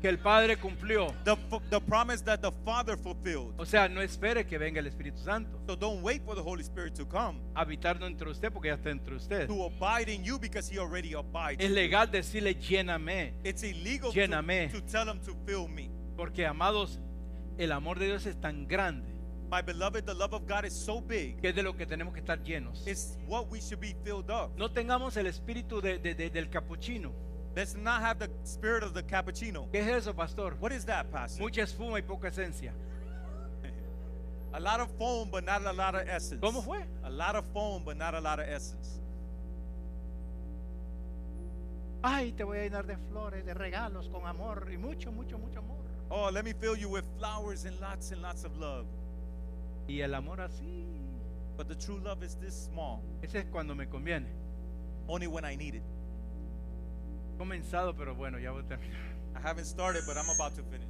Que 0.01 0.09
el 0.09 0.19
Padre 0.19 0.57
cumplió. 0.57 1.07
The, 1.23 1.35
the 1.71 1.81
promise 1.81 2.23
that 2.25 2.39
the 2.41 2.51
Father 2.63 2.95
fulfilled. 2.97 3.53
O 3.57 3.65
sea, 3.65 3.87
no 3.89 4.01
espere 4.01 4.45
que 4.45 4.57
venga 4.59 4.79
el 4.79 4.85
Espíritu 4.87 5.17
Santo 5.23 5.59
So 5.65 5.75
don't 5.75 6.03
wait 6.03 6.23
for 6.23 6.35
the 6.35 6.41
Holy 6.41 6.63
Spirit 6.63 6.93
to 6.95 7.05
come 7.07 7.39
habitar 7.55 7.97
dentro 7.97 8.25
de 8.27 8.31
usted 8.33 8.51
porque 8.53 8.67
ya 8.67 8.75
está 8.75 8.89
dentro 8.89 9.11
de 9.15 9.17
usted. 9.17 9.47
to 9.47 9.65
abide 9.65 10.09
in 10.13 10.23
you 10.23 10.37
because 10.37 10.69
He 10.71 10.77
already 10.79 11.13
abides. 11.13 11.63
Es 11.63 11.71
legal 11.71 12.11
decirle 12.11 12.53
lléname. 12.59 13.33
It's 13.43 13.63
illegal 13.63 14.11
Lléname. 14.13 14.69
to, 14.71 14.81
to 14.81 14.87
tell 14.87 15.07
Him 15.09 15.19
to 15.21 15.33
fill 15.45 15.67
me. 15.67 15.89
Porque 16.15 16.45
amados, 16.45 16.99
el 17.57 17.71
amor 17.71 17.97
de 17.97 18.05
Dios 18.05 18.25
es 18.27 18.35
tan 18.39 18.67
grande 18.67 19.07
My 19.49 19.61
beloved, 19.61 20.03
the 20.05 20.13
love 20.13 20.33
of 20.33 20.45
God 20.47 20.65
is 20.65 20.73
so 20.73 20.99
big. 21.01 21.39
que 21.41 21.49
es 21.49 21.55
de 21.55 21.63
lo 21.63 21.73
que 21.75 21.85
tenemos 21.87 22.13
que 22.13 22.19
estar 22.19 22.43
llenos. 22.43 22.85
It's 22.85 23.17
what 23.27 23.49
we 23.49 23.59
should 23.61 23.79
be 23.79 23.95
filled 24.03 24.29
up. 24.29 24.51
No 24.57 24.69
tengamos 24.69 25.15
el 25.17 25.25
espíritu 25.25 25.81
de- 25.81 25.97
de- 25.99 26.13
de- 26.13 26.29
del 26.29 26.49
capuchino. 26.49 27.13
Let's 27.57 27.75
not 27.75 28.01
have 28.01 28.19
the 28.19 28.29
spirit 28.43 28.83
of 28.83 28.93
the 28.93 29.01
cappuccino. 29.01 29.67
¿Qué 29.71 29.79
es 29.79 29.87
eso, 29.87 30.13
pastor? 30.13 30.53
What 30.59 30.71
is 30.71 30.85
that, 30.85 31.11
Pastor? 31.11 31.41
Mucha 31.41 31.63
espuma 31.63 31.93
y 31.93 32.01
poca 32.01 32.27
esencia. 32.27 32.71
A 34.53 34.59
lot 34.59 34.79
of 34.79 34.91
foam, 34.91 35.29
but 35.31 35.43
not 35.43 35.65
a 35.65 35.73
lot 35.73 35.95
of 35.95 36.07
essence. 36.07 36.39
¿Cómo 36.39 36.63
fue? 36.63 36.83
A 37.03 37.09
lot 37.09 37.35
of 37.35 37.45
foam, 37.53 37.81
but 37.83 37.97
not 37.97 38.13
a 38.13 38.21
lot 38.21 38.39
of 38.39 38.47
essence. 38.47 39.01
Ay, 42.03 42.31
te 42.37 42.43
voy 42.43 42.59
a 42.59 42.69
llenar 42.69 42.85
de 42.85 42.95
flores, 43.09 43.43
de 43.43 43.55
regalos, 43.55 44.07
con 44.11 44.27
amor 44.27 44.67
y 44.71 44.77
mucho, 44.77 45.11
mucho, 45.11 45.39
mucho 45.39 45.57
amor. 45.57 45.77
Oh, 46.11 46.29
let 46.29 46.45
me 46.45 46.53
fill 46.53 46.77
you 46.77 46.89
with 46.89 47.05
flowers 47.17 47.65
and 47.65 47.75
lots 47.81 48.11
and 48.11 48.21
lots 48.21 48.43
of 48.43 48.55
love. 48.59 48.85
Y 49.89 50.01
el 50.01 50.13
amor 50.13 50.37
así. 50.41 50.85
But 51.57 51.67
the 51.67 51.75
true 51.75 51.99
love 52.05 52.21
is 52.21 52.35
this 52.35 52.53
small, 52.71 53.01
Ese 53.23 53.37
es 53.37 53.45
cuando 53.51 53.73
me 53.73 53.87
conviene. 53.87 54.27
only 55.09 55.25
when 55.25 55.43
I 55.43 55.55
need 55.55 55.73
it. 55.73 55.83
Comenzado, 57.37 57.95
pero 57.95 58.15
bueno, 58.15 58.39
ya 58.39 58.51
voy 58.51 58.63
a 58.63 58.67
terminar. 58.67 58.97
I 59.35 59.39
haven't 59.47 59.65
started, 59.65 60.03
but 60.05 60.17
I'm 60.17 60.29
about 60.29 60.55
to 60.55 60.63
finish. 60.63 60.87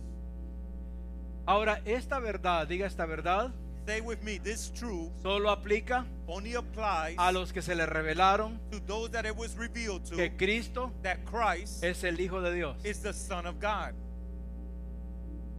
Ahora, 1.45 1.81
esta 1.85 2.19
verdad, 2.19 2.67
diga 2.67 2.85
esta 2.85 3.05
verdad, 3.05 3.51
Stay 3.83 4.01
with 4.01 4.21
me. 4.21 4.37
This 4.37 4.69
truth 4.69 5.11
solo 5.21 5.49
aplica 5.49 6.05
only 6.27 6.55
applies 6.55 7.15
a 7.17 7.31
los 7.31 7.53
que 7.53 7.61
se 7.61 7.73
le 7.73 7.85
revelaron 7.85 8.59
to 8.69 8.81
those 8.85 9.09
that 9.11 9.25
it 9.25 9.33
was 9.33 9.55
revealed 9.57 10.03
to 10.03 10.17
que 10.17 10.29
Cristo 10.35 10.91
that 11.03 11.23
Christ 11.23 11.81
es 11.85 12.03
el 12.03 12.19
Hijo 12.19 12.41
de 12.41 12.53
Dios. 12.53 12.75
is 12.83 13.01
the 13.01 13.13
Son 13.13 13.45
of 13.45 13.61
God. 13.61 13.93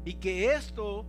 Y 0.05 0.13
que 0.21 0.53
esto 0.53 1.07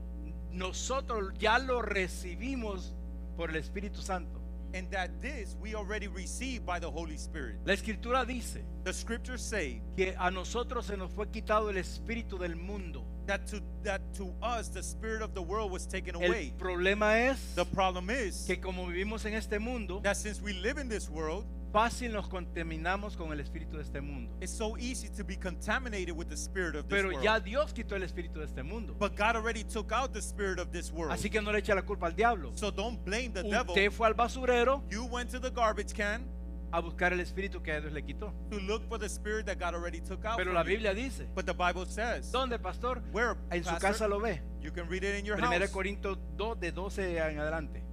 nosotros 0.51 1.33
ya 1.37 1.57
lo 1.59 1.81
recibimos 1.81 2.93
por 3.35 3.49
el 3.49 3.57
Espíritu 3.57 4.01
Santo. 4.01 4.38
And 4.73 4.89
that 4.91 5.09
this 5.21 5.55
we 5.59 5.73
already 5.75 6.07
received 6.07 6.65
by 6.65 6.79
the 6.79 6.89
Holy 6.89 7.17
Spirit. 7.17 7.55
La 7.65 7.73
Escritura 7.73 8.25
dice 8.25 8.59
The 8.83 8.93
scriptures 8.93 9.41
say 9.41 9.81
que 9.97 10.13
a 10.19 10.29
nosotros 10.29 10.85
se 10.85 10.95
nos 10.97 11.11
fue 11.11 11.25
quitado 11.27 11.69
el 11.69 11.77
espíritu 11.77 12.37
del 12.39 12.55
mundo. 12.55 13.03
that 13.25 13.45
to 13.45 13.61
that 13.83 14.01
to 14.15 14.33
us 14.41 14.69
the 14.69 14.81
spirit 14.81 15.21
of 15.21 15.35
the 15.35 15.41
world 15.41 15.71
was 15.71 15.85
taken 15.85 16.15
El 16.15 16.29
away. 16.31 16.51
problema 16.57 17.29
es 17.29 17.37
The 17.55 17.65
problem 17.65 18.09
is 18.09 18.45
que 18.47 18.57
como 18.57 18.87
vivimos 18.87 19.23
en 19.25 19.35
este 19.35 19.59
mundo, 19.59 19.99
that 20.01 20.17
since 20.17 20.41
we 20.41 20.53
live 20.53 20.79
in 20.79 20.89
this 20.89 21.09
world, 21.09 21.45
fácil 21.71 22.11
nos 22.11 22.27
contaminamos 22.27 23.15
con 23.15 23.31
el 23.31 23.39
espíritu 23.39 23.77
de 23.77 23.83
este 23.83 24.01
mundo. 24.01 24.31
it's 24.41 24.51
so 24.51 24.75
easy 24.77 25.09
to 25.09 25.23
be 25.23 25.35
contaminated 25.35 26.15
with 26.15 26.27
the 26.29 26.37
spirit 26.37 26.75
of 26.75 26.87
this 26.87 26.97
Pero 26.97 27.09
world. 27.09 27.23
ya 27.23 27.39
Dios 27.39 27.73
quitó 27.73 27.95
el 27.95 28.03
espíritu 28.03 28.39
de 28.39 28.45
este 28.45 28.63
mundo. 28.63 28.95
But 28.97 29.15
God 29.15 29.35
already 29.35 29.63
took 29.63 29.91
out 29.91 30.13
the 30.13 30.21
spirit 30.21 30.59
of 30.59 30.71
this 30.71 30.91
world. 30.91 31.11
Así 31.11 31.29
que 31.29 31.41
no 31.41 31.51
le 31.51 31.59
eche 31.59 31.73
la 31.73 31.83
culpa 31.83 32.07
al 32.07 32.13
diablo. 32.13 32.51
So 32.55 32.71
don't 32.71 33.03
blame 33.03 33.33
the 33.33 33.43
devil. 33.43 33.73
Usted 33.73 33.91
fue 33.91 34.07
al 34.07 34.13
basurero 34.13 34.83
You 34.89 35.05
went 35.05 35.29
to 35.31 35.39
the 35.39 35.51
garbage 35.51 35.93
can 35.93 36.25
a 36.71 36.81
buscar 36.81 37.13
el 37.13 37.19
espíritu 37.19 37.63
que 37.63 37.79
Dios 37.79 37.91
le 37.91 38.01
quitó. 38.03 38.33
to 38.51 38.59
look 38.59 38.87
for 38.87 38.99
the 38.99 39.09
spirit 39.09 39.45
that 39.45 39.59
God 39.59 39.73
already 39.73 39.99
took 39.99 40.23
out. 40.25 40.37
Pero 40.37 40.53
la 40.53 40.61
you. 40.61 40.67
Biblia 40.67 40.93
dice, 40.93 41.27
But 41.33 41.45
the 41.45 41.53
Bible 41.53 41.85
says, 41.85 42.31
¿dónde, 42.31 42.61
pastor? 42.61 43.01
where 43.11 43.35
En 43.51 43.63
su 43.63 43.75
casa 43.77 44.07
lo 44.07 44.19
ve. 44.19 44.39
you 44.61 44.71
can 44.71 44.87
read 44.87 45.03
it 45.03 45.17
in 45.17 45.25
your 45.25 45.37
1 45.37 45.43
house. 45.43 45.71
Corintios 45.71 46.17
2 46.37 46.59
de 46.59 46.71
12 46.71 47.17
en 47.17 47.39
adelante. 47.39 47.83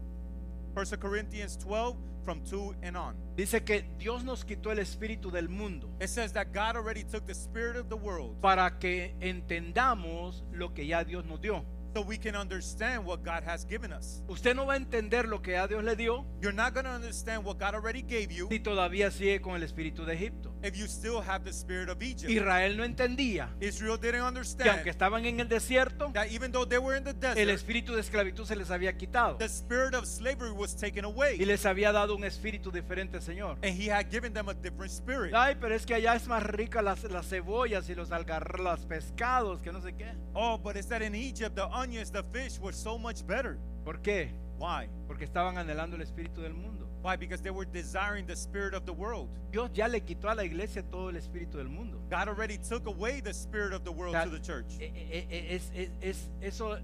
1 0.74 0.98
Corinthians 1.00 1.56
12 1.56 1.96
from 2.26 2.42
2 2.42 2.74
and 2.82 2.96
on. 2.96 3.14
Dice 3.36 3.62
que 3.64 3.84
Dios 3.98 4.24
nos 4.24 4.44
quitó 4.44 4.72
el 4.72 4.80
espíritu 4.80 5.30
del 5.30 5.48
mundo 5.48 5.88
It 6.00 6.08
says 6.08 6.32
that 6.32 6.52
God 6.52 6.76
already 6.76 7.04
took 7.04 7.24
the 7.24 7.34
spirit 7.34 7.76
of 7.76 7.88
the 7.88 7.96
world 7.96 8.40
para 8.42 8.78
que 8.78 9.14
entendamos 9.20 10.42
lo 10.52 10.74
que 10.74 10.84
ya 10.84 11.04
Dios 11.04 11.24
nos 11.24 11.40
dio. 11.40 11.64
so 11.94 12.02
we 12.02 12.18
can 12.18 12.36
understand 12.36 13.06
what 13.06 13.24
God 13.24 13.42
has 13.42 13.64
given 13.64 13.90
us. 13.90 14.20
Usted 14.28 14.54
no 14.54 14.66
va 14.66 14.74
a 14.74 14.76
entender 14.76 15.26
lo 15.26 15.38
que 15.40 15.52
ya 15.52 15.66
Dios 15.66 15.82
le 15.82 15.94
dio 15.96 16.26
You're 16.42 16.52
not 16.52 16.74
going 16.74 16.84
to 16.84 16.90
understand 16.90 17.42
what 17.44 17.58
God 17.58 17.74
already 17.74 18.02
gave 18.02 18.30
you 18.30 18.48
si 18.50 18.58
todavía 18.58 19.10
sigue 19.10 19.40
con 19.40 19.54
el 19.54 19.62
espíritu 19.62 20.04
de 20.04 20.12
Egipto. 20.14 20.52
If 20.62 20.76
you 20.76 20.86
still 20.86 21.20
have 21.20 21.44
the 21.44 21.52
spirit 21.52 21.88
of 21.88 22.02
Egypt. 22.02 22.30
Israel 22.30 22.76
no 22.76 22.84
entendía 22.84 23.50
Israel 23.60 23.98
didn't 23.98 24.12
que 24.12 24.18
aunque 24.18 24.38
understand 24.38 24.88
estaban 24.88 25.24
en 25.24 25.40
el 25.40 25.48
desierto, 25.48 26.12
that 26.12 26.28
even 26.30 26.52
though 26.52 26.66
they 26.66 26.78
were 26.78 26.96
in 26.96 27.04
the 27.04 27.10
el 27.10 27.20
desert, 27.20 27.50
espíritu 27.50 27.94
de 27.94 28.00
esclavitud 28.00 28.44
se 28.44 28.56
les 28.56 28.70
había 28.70 28.96
quitado 28.96 29.36
the 29.38 29.48
spirit 29.48 29.94
of 29.94 30.06
slavery 30.06 30.50
was 30.50 30.74
taken 30.74 31.04
away. 31.04 31.36
y 31.40 31.44
les 31.44 31.64
había 31.66 31.92
dado 31.92 32.14
un 32.16 32.24
espíritu 32.24 32.70
diferente, 32.70 33.20
Señor. 33.20 33.58
And 33.62 33.74
he 33.74 33.90
had 33.90 34.10
given 34.10 34.32
them 34.32 34.48
a 34.48 34.54
different 34.54 34.90
spirit. 34.90 35.34
Ay, 35.34 35.56
pero 35.60 35.74
es 35.74 35.84
que 35.84 35.94
allá 35.94 36.14
es 36.14 36.26
más 36.26 36.42
rica 36.42 36.82
las, 36.82 37.04
las 37.04 37.28
cebollas 37.28 37.88
y 37.88 37.94
los 37.94 38.10
algar, 38.12 38.58
los 38.60 38.86
pescados, 38.86 39.60
que 39.60 39.72
no 39.72 39.80
sé 39.80 39.94
qué. 39.94 40.14
Oh, 40.34 40.58
but 40.58 40.76
it's 40.76 40.88
that 40.88 41.02
in 41.02 41.14
Egypt, 41.14 41.54
the 41.54 41.66
onions, 41.72 42.10
the 42.10 42.22
fish 42.32 42.58
were 42.58 42.74
so 42.74 42.98
much 42.98 43.26
better. 43.26 43.58
¿Por 43.84 44.00
qué? 44.00 44.30
Why? 44.58 44.88
Porque 45.06 45.24
estaban 45.24 45.58
anhelando 45.58 45.96
el 45.96 46.02
espíritu 46.02 46.40
del 46.40 46.54
mundo. 46.54 46.85
Why? 47.06 47.14
Because 47.14 47.40
they 47.40 47.52
were 47.52 47.64
desiring 47.64 48.26
the 48.26 48.34
spirit 48.34 48.74
of 48.74 48.84
the 48.84 48.92
world. 48.92 49.28
Dios 49.52 49.70
ya 49.74 49.86
le 49.86 50.00
quitó 50.00 50.28
a 50.28 50.34
la 50.34 50.42
iglesia 50.42 50.82
todo 50.82 51.08
el 51.08 51.14
espíritu 51.14 51.52
del 51.52 51.68
mundo. 51.68 52.00
God 52.10 52.26
already 52.26 52.58
took 52.58 52.86
away 52.88 53.20
the 53.20 53.32
spirit 53.32 53.72
of 53.72 53.84
the 53.84 53.92
world 53.92 54.12
That- 54.16 54.24
to 54.24 54.30
the 54.30 54.40
church. 54.40 54.66
E- 54.80 54.86
e- 54.86 55.26
e- 55.30 55.54
Es, 55.54 55.70
es- 55.72 55.90
es- 56.02 56.28
eso 56.42 56.78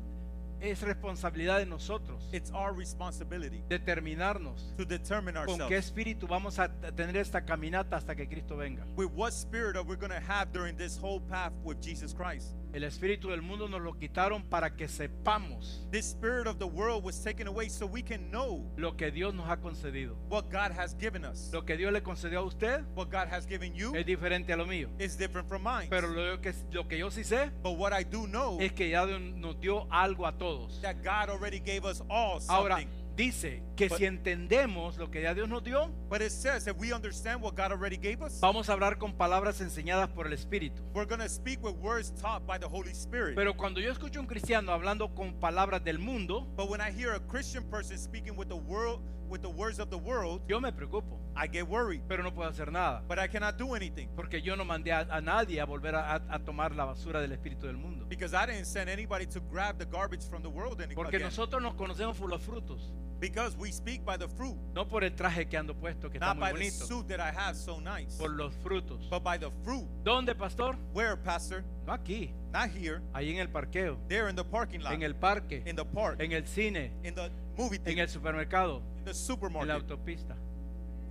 es 0.60 0.80
responsabilidad 0.80 1.58
de 1.58 1.66
nosotros 1.66 2.22
It's 2.32 2.52
our 2.52 2.72
responsibility 2.72 3.64
determinarnos 3.68 4.76
to 4.76 4.84
determine 4.84 5.34
con 5.34 5.58
qué 5.58 5.62
ourselves 5.64 5.86
espíritu 5.90 6.28
vamos 6.28 6.56
a 6.60 6.68
tener 6.94 7.16
esta 7.16 7.40
caminata 7.44 7.96
hasta 7.96 8.14
que 8.14 8.28
Cristo 8.28 8.56
venga. 8.56 8.84
with 8.94 9.10
what 9.16 9.32
spirit 9.32 9.76
are 9.76 9.82
we 9.82 9.96
going 9.96 10.12
to 10.12 10.20
have 10.20 10.52
during 10.52 10.76
this 10.76 10.96
whole 10.96 11.18
path 11.18 11.52
with 11.64 11.80
Jesus 11.82 12.14
Christ. 12.14 12.54
El 12.72 12.84
espíritu 12.84 13.28
del 13.28 13.42
mundo 13.42 13.68
nos 13.68 13.82
lo 13.82 13.92
quitaron 13.98 14.42
para 14.44 14.74
que 14.74 14.88
sepamos 14.88 15.86
This 15.90 16.06
spirit 16.12 16.46
of 16.46 16.58
the 16.58 16.66
world 16.66 17.04
was 17.04 17.22
taken 17.22 17.46
away 17.46 17.68
so 17.68 17.86
we 17.86 18.02
can 18.02 18.30
know 18.30 18.64
lo 18.76 18.96
que 18.96 19.10
Dios 19.10 19.34
nos 19.34 19.46
ha 19.48 19.56
concedido. 19.58 20.16
what 20.30 20.44
God 20.50 20.72
has 20.72 20.94
given 20.98 21.24
us. 21.24 21.50
Lo 21.52 21.64
que 21.64 21.76
Dios 21.76 21.92
le 21.92 22.00
concedió 22.02 22.40
a 22.40 22.44
usted 22.44 22.82
What 22.94 23.10
God 23.10 23.28
has 23.30 23.46
given 23.46 23.74
you 23.74 23.94
es 23.94 24.06
diferente 24.06 24.52
a 24.52 24.56
lo 24.56 24.64
mío. 24.66 24.88
is 24.98 25.16
different 25.16 25.48
from 25.48 25.62
mine. 25.62 25.88
Pero 25.90 26.08
lo 26.08 26.40
que, 26.40 26.54
lo 26.72 26.88
que 26.88 26.98
yo 26.98 27.10
sí 27.10 27.24
sé 27.24 27.50
But 27.62 27.76
what 27.76 27.92
I 27.92 28.04
do 28.04 28.26
know 28.26 28.58
es 28.60 28.72
que 28.72 28.88
ya 28.88 29.04
nos 29.04 29.60
dio 29.60 29.86
algo 29.90 30.26
a 30.26 30.32
todos. 30.32 30.80
that 30.80 31.02
God 31.02 31.28
already 31.28 31.60
gave 31.60 31.84
us 31.84 32.00
all 32.08 32.40
Ahora, 32.48 32.76
something. 32.76 32.88
Dice 33.16 33.62
que 33.76 33.88
But- 33.88 33.98
si 33.98 34.04
entendemos 34.06 34.96
lo 34.98 35.10
que 35.10 35.22
ya 35.22 35.34
Dios 35.34 35.48
nos 35.48 35.62
dio, 35.62 35.88
But 36.08 36.22
it 36.22 36.30
says 36.30 36.66
if 36.66 36.76
we 36.78 36.92
understand 36.92 37.42
what 37.42 37.54
God 37.54 37.72
already 37.72 37.96
gave 37.96 38.22
us, 38.24 38.40
vamos 38.40 38.68
a 38.68 38.72
hablar 38.72 38.98
con 38.98 39.12
palabras 39.14 39.60
enseñadas 39.60 40.08
por 40.08 40.26
el 40.26 40.32
Espíritu. 40.32 40.82
we're 40.94 41.06
going 41.06 41.20
to 41.20 41.28
speak 41.28 41.62
with 41.62 41.74
words 41.76 42.10
taught 42.20 42.46
by 42.46 42.58
the 42.58 42.66
Holy 42.68 42.92
Spirit. 42.92 43.34
Pero 43.34 43.54
cuando 43.54 43.80
yo 43.80 43.90
escucho 43.90 44.18
a 44.18 44.22
un 44.22 44.26
cristiano 44.28 44.72
hablando 44.72 45.14
con 45.14 45.34
palabras 45.40 45.82
del 45.84 45.98
mundo, 45.98 46.46
But 46.56 46.68
when 46.70 46.80
I 46.80 46.90
hear 46.90 47.12
a 47.14 47.20
Christian 47.20 47.64
person 47.70 47.98
speaking 47.98 48.36
with 48.36 48.48
the 48.48 48.56
world 48.56 49.00
with 49.32 49.40
the 49.42 49.48
words 49.48 49.78
of 49.80 49.88
the 49.90 49.96
world, 49.98 50.42
yo 50.46 50.60
me 50.60 50.70
preocupo, 50.70 51.18
I 51.34 51.46
get 51.48 51.66
worried. 51.66 52.02
pero 52.06 52.22
no 52.22 52.30
puedo 52.30 52.50
hacer 52.50 52.70
nada. 52.70 53.02
But 53.08 53.18
I 53.18 53.26
cannot 53.26 53.56
do 53.56 53.74
anything 53.74 54.08
Porque 54.14 54.40
yo 54.42 54.54
no 54.54 54.64
mandé 54.64 54.92
a, 54.92 55.06
a 55.10 55.20
nadie 55.22 55.58
a 55.60 55.64
volver 55.66 55.94
a, 55.94 56.20
a- 56.28 56.38
tomar 56.38 56.76
la 56.76 56.84
basura 56.84 57.20
del 57.20 57.32
espíritu 57.32 57.62
del 57.66 57.76
mundo. 57.78 58.04
because 58.08 58.34
I 58.34 58.44
didn't 58.46 58.66
send 58.66 58.90
anybody 58.90 59.24
to 59.26 59.40
grab 59.50 59.78
the 59.78 59.86
garbage 59.86 60.22
from 60.28 60.42
the 60.42 60.50
world 60.50 60.80
any- 60.82 60.94
Porque 60.94 61.16
again. 61.16 61.22
nosotros 61.28 61.62
nos 61.62 61.74
conocemos 61.74 62.16
por 62.18 62.28
los 62.28 62.42
frutos, 62.42 62.92
Because 63.22 63.56
we 63.56 63.70
speak 63.70 64.04
by 64.04 64.16
the 64.16 64.26
fruit, 64.26 64.56
no 64.74 64.84
por 64.84 65.04
el 65.04 65.10
traje 65.12 65.48
que 65.48 65.56
ando 65.56 65.74
puesto, 65.74 66.10
que 66.10 66.18
está 66.18 66.34
not 66.34 66.38
muy 66.38 66.42
by 66.42 66.52
the 66.54 66.58
bonito, 66.58 66.86
suit 66.86 67.06
that 67.06 67.20
I 67.20 67.30
have 67.30 67.56
so 67.56 67.78
nice, 67.78 68.18
por 68.18 68.30
los 68.30 68.52
frutos. 68.64 69.08
but 69.08 69.22
by 69.22 69.38
the 69.38 69.48
fruit. 69.62 69.86
¿Dónde, 70.02 70.36
pastor? 70.36 70.74
Where, 70.92 71.16
Pastor? 71.16 71.62
No 71.86 71.92
aquí, 71.92 72.32
Not 72.52 72.70
here. 72.70 73.00
ahí 73.14 73.30
en 73.30 73.38
el 73.38 73.46
parqueo, 73.48 73.96
There 74.08 74.28
in 74.28 74.34
the 74.34 74.42
parking 74.44 74.80
lot, 74.80 74.92
en 74.94 75.04
el 75.04 75.14
parque, 75.14 75.62
in 75.64 75.76
the 75.76 75.84
park, 75.84 76.20
en 76.20 76.32
el 76.32 76.42
cine, 76.48 76.90
in 77.04 77.14
the 77.14 77.30
movie 77.56 77.76
en 77.76 77.84
theater, 77.84 78.02
el 78.02 78.08
supermercado, 78.08 78.82
in 78.98 79.04
the 79.04 79.10
en 79.10 79.12
la 79.12 79.12
supermarket, 79.14 79.70
autopista, 79.88 80.34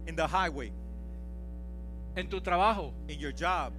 in 0.05 0.13
the 0.17 0.27
highway, 0.27 0.73
en 2.17 2.27
tu 2.27 2.41
trabajo. 2.41 2.91
in 3.07 3.19
your 3.19 3.31
job. 3.31 3.71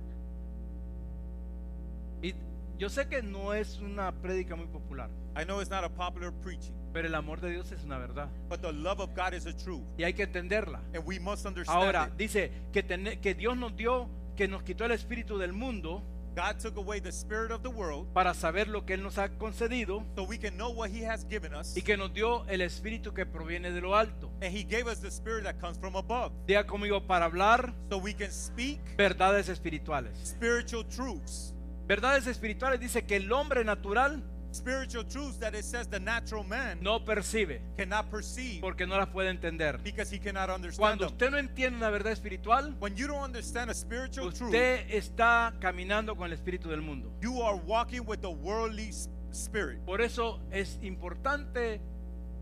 Y 2.23 2.33
yo 2.79 2.89
sé 2.89 3.07
que 3.11 3.21
no 3.21 3.53
es 3.53 3.79
una 3.81 4.11
prédica 4.11 4.57
muy 4.57 4.69
popular, 4.69 5.11
I 5.37 5.45
know 5.45 5.61
it's 5.61 5.69
not 5.69 5.85
a 5.85 5.91
popular 5.91 6.33
preaching, 6.33 6.73
pero 6.93 7.09
el 7.09 7.15
amor 7.15 7.41
de 7.41 7.51
Dios 7.51 7.73
es 7.73 7.83
una 7.85 7.99
verdad 7.99 8.29
but 8.49 8.61
the 8.61 8.73
love 8.73 9.01
of 9.01 9.11
God 9.17 9.33
is 9.35 9.47
a 9.47 9.53
truth, 9.57 9.83
y 9.99 10.05
hay 10.05 10.13
que 10.15 10.25
entenderla. 10.25 10.81
and 10.95 11.05
we 11.07 11.19
must 11.19 11.47
understand 11.47 11.79
Ahora 11.83 12.09
it. 12.13 12.17
dice 12.19 12.51
que, 12.73 12.83
tene- 12.83 13.21
que 13.21 13.35
Dios 13.35 13.57
nos 13.57 13.75
dio, 13.77 14.09
que 14.37 14.49
nos 14.49 14.63
quitó 14.63 14.85
el 14.85 14.93
espíritu 14.93 15.39
del 15.39 15.53
mundo 15.53 16.03
God 16.35 16.57
took 16.63 16.79
away 16.79 16.99
the 16.99 17.13
spirit 17.13 17.51
of 17.51 17.61
the 17.63 17.69
world 17.69 18.07
para 18.15 18.33
saber 18.33 18.67
lo 18.67 18.87
que 18.87 18.95
Él 18.95 19.03
nos 19.03 19.19
ha 19.19 19.29
concedido 19.37 20.03
so 20.17 20.23
we 20.25 20.39
can 20.39 20.55
know 20.57 20.71
what 20.71 20.89
He 20.89 21.05
has 21.07 21.27
given 21.29 21.55
us, 21.55 21.77
y 21.77 21.83
que 21.83 21.95
nos 21.99 22.15
dio 22.15 22.47
el 22.49 22.63
espíritu 22.63 23.13
que 23.13 23.27
proviene 23.27 23.71
de 23.71 23.83
lo 23.83 23.95
alto. 23.95 24.31
and 24.41 24.51
He 24.57 24.63
gave 24.65 24.87
us 24.91 24.99
the 25.01 25.11
spirit 25.11 25.45
that 25.45 25.61
comes 25.61 25.77
from 25.79 25.95
above, 25.95 26.33
Diga 26.47 26.65
conmigo 26.67 27.07
para 27.07 27.27
hablar 27.27 27.75
so 27.91 27.99
we 27.99 28.15
can 28.15 28.31
speak 28.33 28.81
verdades 28.97 29.51
espirituales. 29.51 30.17
spiritual 30.25 30.85
truths. 30.89 31.55
Verdades 31.87 32.27
espirituales 32.27 32.81
dice 32.81 33.05
que 33.05 33.17
el 33.17 33.31
hombre 33.31 33.63
natural 33.63 34.23
Spiritual 34.53 35.05
truths 35.05 35.39
that 35.39 35.55
it 35.55 35.65
says 35.65 35.89
the 35.89 35.99
natural 35.99 36.45
man 36.45 36.79
no 36.83 37.01
percibe 37.01 37.61
cannot 37.77 38.11
perceive 38.11 38.61
porque 38.61 38.87
no 38.87 38.99
las 38.99 39.09
puede 39.09 39.31
entender. 39.31 39.79
because 39.83 40.11
he 40.11 40.19
cannot 40.19 40.51
understand 40.51 40.79
Cuando 40.79 41.07
usted 41.07 41.31
no 41.31 41.39
entiende 41.39 41.77
una 41.79 41.91
verdad 41.91 42.13
espiritual, 42.13 42.75
When 42.79 42.95
you 42.97 43.07
don't 43.07 43.23
understand 43.25 43.71
a 43.71 43.75
spiritual 43.75 44.31
truth, 44.31 44.51
usted 44.53 44.87
está 44.91 45.55
caminando 45.59 46.15
con 46.17 46.31
el 46.31 46.33
espíritu 46.37 46.69
del 46.69 46.83
mundo. 46.83 47.11
you 47.23 47.41
are 47.41 47.57
walking 47.57 48.05
with 48.07 48.21
the 48.21 48.31
worldly 48.31 48.91
spirit. 49.33 49.79
Por 49.87 50.03
eso 50.03 50.39
es 50.51 50.79
importante 50.83 51.81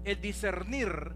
el 0.05 0.17
discernir 0.21 1.13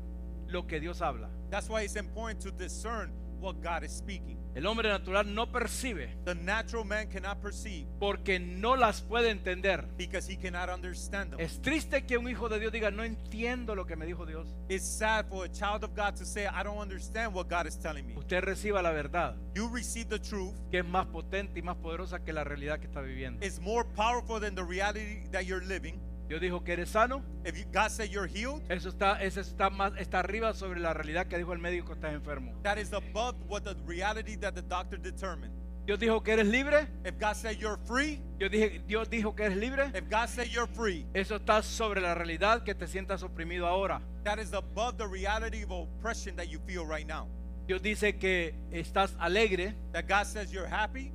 lo 0.46 0.66
que 0.68 0.78
Dios 0.78 1.00
habla. 1.02 1.28
That's 1.50 1.68
why 1.68 1.82
it's 1.82 1.96
important 1.96 2.40
to 2.42 2.50
discern 2.52 3.10
what 3.44 3.62
God 3.62 3.84
is 3.84 3.92
speaking. 3.92 4.38
El 4.54 4.66
hombre 4.66 4.88
natural 4.88 5.34
no 5.34 5.50
percibe 5.50 6.10
The 6.24 6.34
natural 6.36 6.84
man 6.84 7.08
cannot 7.08 7.40
perceive 7.42 7.86
porque 7.98 8.38
no 8.38 8.76
las 8.76 9.00
puede 9.02 9.30
entender. 9.30 9.84
because 9.96 10.26
he 10.30 10.36
cannot 10.36 10.68
understand 10.70 11.30
them. 11.32 11.40
Es 11.40 11.60
triste 11.60 12.06
que 12.06 12.16
un 12.18 12.28
hijo 12.28 12.48
de 12.48 12.60
Dios 12.60 12.72
diga, 12.72 12.90
no 12.92 13.02
entiendo 13.04 13.74
lo 13.74 13.84
que 13.84 13.96
me 13.96 14.06
dijo 14.06 14.24
Dios. 14.26 14.46
It's 14.68 14.84
sad 14.86 15.26
for 15.28 15.44
a 15.44 15.48
child 15.48 15.82
of 15.84 15.94
God 15.96 16.14
to 16.16 16.24
say, 16.24 16.46
I 16.46 16.62
don't 16.62 16.78
understand 16.78 17.34
what 17.34 17.48
God 17.48 17.66
is 17.66 17.76
telling 17.76 18.06
me. 18.06 18.14
Usted 18.16 18.42
reciba 18.44 18.80
la 18.82 18.92
verdad, 18.92 19.34
You 19.54 19.68
receive 19.68 20.08
the 20.08 20.18
truth. 20.20 20.54
que 20.70 20.78
es 20.78 20.84
más 20.86 21.06
potente 21.06 21.58
y 21.58 21.62
más 21.62 21.76
poderosa 21.76 22.20
que 22.24 22.32
la 22.32 22.44
realidad 22.44 22.78
que 22.78 22.86
está 22.86 23.00
viviendo. 23.00 23.44
It's 23.44 23.60
more 23.60 23.84
powerful 23.96 24.40
than 24.40 24.54
the 24.54 24.64
reality 24.64 25.26
that 25.32 25.42
you're 25.46 25.64
living. 25.66 26.00
Dios 26.28 26.40
dijo 26.40 26.64
que 26.64 26.72
eres 26.72 26.88
sano, 26.90 27.22
If 27.44 27.56
you, 27.58 27.64
God 27.72 27.90
said 27.90 28.08
you're 28.10 28.26
healed, 28.26 28.62
eso 28.70 28.88
está, 28.88 29.20
eso 29.22 29.40
está 29.40 29.68
más, 29.70 29.92
está 29.98 30.20
arriba 30.20 30.54
sobre 30.54 30.80
la 30.80 30.94
realidad 30.94 31.26
que 31.26 31.36
dijo 31.36 31.52
el 31.52 31.58
médico 31.58 31.88
que 31.88 31.94
estás 31.94 32.14
enfermo. 32.14 32.52
that 32.62 32.78
is 32.78 32.92
above 32.92 33.34
what 33.46 33.62
the 33.64 33.74
reality 33.86 34.36
that 34.36 34.54
the 34.54 34.62
doctor 34.62 34.96
determined. 34.98 35.52
Dios 35.86 35.98
dijo 35.98 36.22
que 36.24 36.32
eres 36.32 36.46
libre, 36.46 36.88
If 37.04 37.18
God 37.20 37.36
said 37.36 37.58
you're 37.58 37.76
free, 37.84 38.22
Dios, 38.38 38.50
dije, 38.50 38.80
Dios 38.86 39.06
dijo 39.10 39.36
que 39.36 39.44
eres 39.44 39.58
libre, 39.58 39.90
if 39.94 40.08
God 40.08 40.28
said 40.30 40.48
you're 40.48 40.66
free, 40.66 41.04
eso 41.12 41.36
está 41.36 41.62
sobre 41.62 42.00
la 42.00 42.14
realidad 42.14 42.62
que 42.64 42.74
te 42.74 42.86
sientas 42.86 43.22
oprimido 43.22 43.66
ahora. 43.66 44.00
that 44.24 44.38
is 44.38 44.54
above 44.54 44.96
the 44.96 45.06
reality 45.06 45.62
of 45.62 45.70
oppression 45.70 46.34
that 46.36 46.48
you 46.48 46.58
feel 46.66 46.86
right 46.86 47.06
now. 47.06 47.28
Dios 47.66 47.82
dice 47.82 48.18
que 48.18 48.54
estás 48.72 49.14
alegre 49.18 49.74
That 49.92 50.06
God 50.08 50.24
says 50.26 50.50
you're 50.52 50.66
happy, 50.66 51.12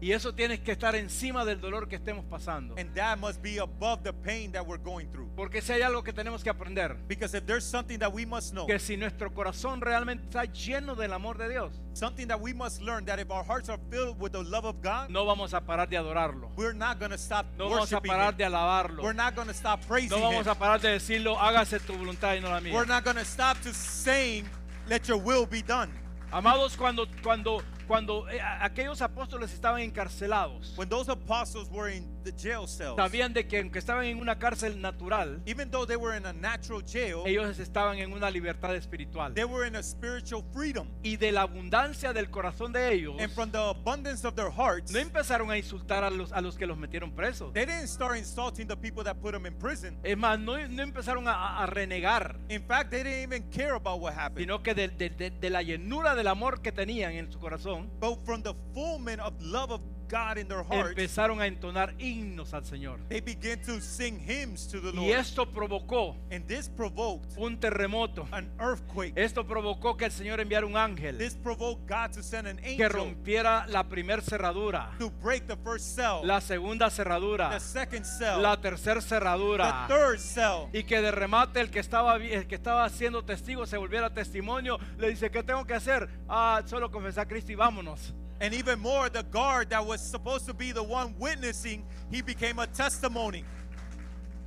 y 0.00 0.12
eso 0.12 0.32
tienes 0.32 0.60
que 0.60 0.72
estar 0.72 0.94
encima 0.94 1.44
del 1.44 1.60
dolor 1.60 1.88
que 1.88 1.96
estemos 1.96 2.24
pasando. 2.24 2.74
and 2.78 2.94
that 2.94 3.18
must 3.18 3.42
be 3.42 3.58
above 3.58 4.02
the 4.04 4.12
pain 4.12 4.52
that 4.52 4.64
we're 4.64 4.78
going 4.82 5.08
through. 5.10 5.28
Porque 5.36 5.60
si 5.60 5.72
hay 5.72 5.82
algo 5.82 6.02
que 6.04 6.12
tenemos 6.12 6.42
que 6.44 6.50
aprender, 6.50 6.96
Because 7.08 7.34
if 7.34 7.44
there's 7.46 7.64
something 7.64 7.98
that 7.98 8.12
we 8.12 8.24
must 8.24 8.52
know, 8.52 8.66
que 8.66 8.78
si 8.78 8.96
nuestro 8.96 9.30
corazón 9.34 9.80
realmente 9.80 10.24
está 10.28 10.44
lleno 10.44 10.94
del 10.94 11.12
amor 11.12 11.36
de 11.36 11.48
Dios, 11.48 11.72
something 11.94 12.28
that 12.28 12.40
we 12.40 12.52
must 12.52 12.80
learn, 12.80 13.04
that 13.06 13.18
if 13.18 13.28
our 13.30 13.42
hearts 13.42 13.68
are 13.68 13.78
filled 13.90 14.20
with 14.20 14.32
the 14.32 14.42
love 14.44 14.64
of 14.64 14.80
God, 14.80 15.10
no 15.10 15.24
vamos 15.24 15.52
a 15.52 15.60
parar 15.60 15.88
de 15.88 15.96
adorarlo. 15.96 16.50
we're 16.56 16.72
not 16.72 16.98
going 17.00 17.10
to 17.10 17.18
stop 17.18 17.46
No 17.58 17.68
vamos 17.68 17.92
a 17.92 18.00
parar 18.00 18.32
Him. 18.32 18.38
de 18.38 18.44
alabarlo. 18.44 19.02
We're 19.02 19.12
not 19.14 19.34
going 19.34 19.48
to 19.48 19.54
stop 19.54 19.84
praising 19.86 20.10
No 20.16 20.20
vamos 20.22 20.46
Him. 20.46 20.52
a 20.52 20.54
parar 20.54 20.80
de 20.80 20.90
decirlo, 20.90 21.36
hágase 21.36 21.80
tu 21.80 21.94
voluntad 21.94 22.34
y 22.36 22.40
no 22.40 22.48
la 22.50 22.58
We're 22.60 22.84
mía. 22.84 22.88
not 22.88 23.04
going 23.04 23.16
to 23.16 23.24
stop 23.24 23.60
to 23.62 23.72
saying, 23.74 24.44
let 24.88 25.08
your 25.08 25.18
will 25.18 25.44
be 25.44 25.60
done. 25.60 25.90
Amados, 26.32 26.76
cuando, 26.76 27.06
cuando, 27.22 27.62
cuando 27.88 28.28
eh, 28.28 28.38
aquellos 28.60 29.00
apóstoles 29.02 29.52
estaban 29.52 29.80
encarcelados, 29.80 30.74
When 30.76 30.88
those 30.88 31.10
apostles 31.10 31.68
were 31.70 31.88
in 31.92 32.06
the 32.22 32.32
jail 32.32 32.66
cells, 32.68 32.96
sabían 32.96 33.32
de 33.32 33.46
que 33.46 33.58
aunque 33.58 33.78
estaban 33.78 34.04
en 34.04 34.20
una 34.20 34.38
cárcel 34.38 34.80
natural, 34.80 35.40
even 35.46 35.70
though 35.70 35.86
they 35.86 35.96
were 35.96 36.16
in 36.16 36.26
a 36.26 36.32
natural 36.32 36.82
jail, 36.82 37.22
ellos 37.26 37.58
estaban 37.58 37.98
en 37.98 38.12
una 38.12 38.30
libertad 38.30 38.74
espiritual. 38.76 39.32
they 39.34 39.44
were 39.44 39.66
in 39.66 39.74
a 39.76 39.82
spiritual 39.82 40.44
freedom. 40.52 40.86
Y 41.02 41.16
de 41.16 41.32
la 41.32 41.42
abundancia 41.42 42.12
del 42.12 42.30
corazón 42.30 42.72
de 42.72 42.92
ellos, 42.92 43.16
And 43.18 43.32
from 43.32 43.50
the 43.50 43.58
abundance 43.58 44.24
of 44.26 44.34
their 44.34 44.50
hearts, 44.50 44.92
no 44.92 44.98
empezaron 44.98 45.50
a 45.50 45.56
insultar 45.56 46.04
a 46.04 46.10
los, 46.10 46.30
a 46.32 46.40
los 46.40 46.56
que 46.56 46.66
los 46.66 46.76
metieron 46.76 47.10
presos. 47.12 47.52
they 47.54 47.64
didn't 47.64 47.88
start 47.88 48.16
insulting 48.18 48.66
the 48.68 48.76
people 48.76 49.02
that 49.02 49.16
put 49.20 49.32
them 49.32 49.46
in 49.46 49.54
prison. 49.54 49.96
Es 50.02 50.16
más, 50.16 50.38
no, 50.38 50.56
no 50.68 50.82
empezaron 50.82 51.26
a, 51.26 51.32
a- 51.32 51.62
a 51.62 51.66
renegar, 51.66 52.36
In 52.50 52.62
fact, 52.62 52.90
they 52.90 53.02
didn't 53.02 53.22
even 53.32 53.42
care 53.50 53.72
about 53.74 54.00
what 54.00 54.12
happened. 54.14 54.40
sino 54.40 54.62
que 54.62 54.74
de, 54.74 54.88
de- 54.88 55.08
de- 55.10 55.30
de 55.30 55.50
la 55.50 55.62
llenura 55.62 56.14
del 56.14 56.26
amor 56.28 56.60
que 56.60 56.72
tenían 56.72 57.12
en 57.12 57.30
su 57.32 57.38
corazón, 57.38 57.77
But 58.00 58.24
from 58.24 58.42
the 58.42 58.54
fulfillment 58.74 59.20
of 59.20 59.34
love 59.40 59.70
of 59.70 59.80
God 60.08 60.38
in 60.38 60.48
their 60.48 60.62
hearts, 60.64 60.90
empezaron 60.90 61.40
a 61.40 61.46
entonar 61.46 61.94
himnos 61.98 62.54
al 62.54 62.62
Señor. 62.64 62.98
they 63.08 63.20
began 63.20 63.60
to 63.62 63.80
sing 63.80 64.18
hymns 64.18 64.66
to 64.68 64.80
the 64.80 64.90
Y 64.92 64.96
Lord. 65.08 65.10
esto 65.20 65.46
provocó 65.46 66.16
And 66.30 66.46
this 66.46 66.68
provoked 66.68 67.36
un 67.38 67.58
terremoto. 67.58 68.26
an 68.32 68.50
earthquake. 68.58 69.12
Esto 69.16 69.44
provocó 69.46 69.96
que 69.96 70.06
el 70.06 70.12
Señor 70.12 70.40
enviara 70.40 70.66
un 70.66 70.76
ángel 70.76 71.18
This 71.18 71.34
provoked 71.34 71.86
God 71.88 72.12
to 72.12 72.22
send 72.22 72.46
an 72.48 72.56
que 72.58 72.70
angel 72.84 72.88
rompiera 72.90 73.66
la 73.68 73.84
primera 73.88 74.22
cerradura, 74.22 74.90
to 74.98 75.10
break 75.10 75.46
the 75.46 75.56
first 75.56 75.94
cell, 75.96 76.20
la 76.24 76.40
segunda 76.40 76.90
cerradura, 76.90 77.50
the 77.50 77.60
second 77.60 78.04
cell, 78.04 78.40
la 78.42 78.56
tercera 78.60 79.00
the 79.00 79.06
cerradura. 79.08 79.86
third 79.88 80.18
cell. 80.20 80.68
Y 80.72 80.84
que 80.84 81.00
de 81.00 81.10
remate 81.10 81.60
el 81.60 81.70
que 81.70 81.80
estaba 81.80 82.16
el 82.16 82.46
que 82.46 82.54
estaba 82.54 82.88
siendo 82.88 83.24
testigo 83.24 83.66
se 83.66 83.76
volviera 83.76 84.12
testimonio, 84.12 84.78
le 84.98 85.10
dice, 85.10 85.30
¿qué 85.30 85.42
tengo 85.42 85.64
que 85.66 85.74
hacer? 85.74 86.08
Ah, 86.28 86.62
solo 86.64 86.90
confesar 86.90 87.24
a 87.24 87.28
Cristo 87.28 87.52
y 87.52 87.54
vámonos. 87.54 88.14
And 88.40 88.54
even 88.54 88.78
more, 88.78 89.08
the 89.08 89.24
guard 89.24 89.70
that 89.70 89.84
was 89.84 90.00
supposed 90.00 90.46
to 90.46 90.54
be 90.54 90.72
the 90.72 90.82
one 90.82 91.14
witnessing, 91.18 91.84
he 92.10 92.22
became 92.22 92.58
a 92.60 92.66
testimony. 92.66 93.44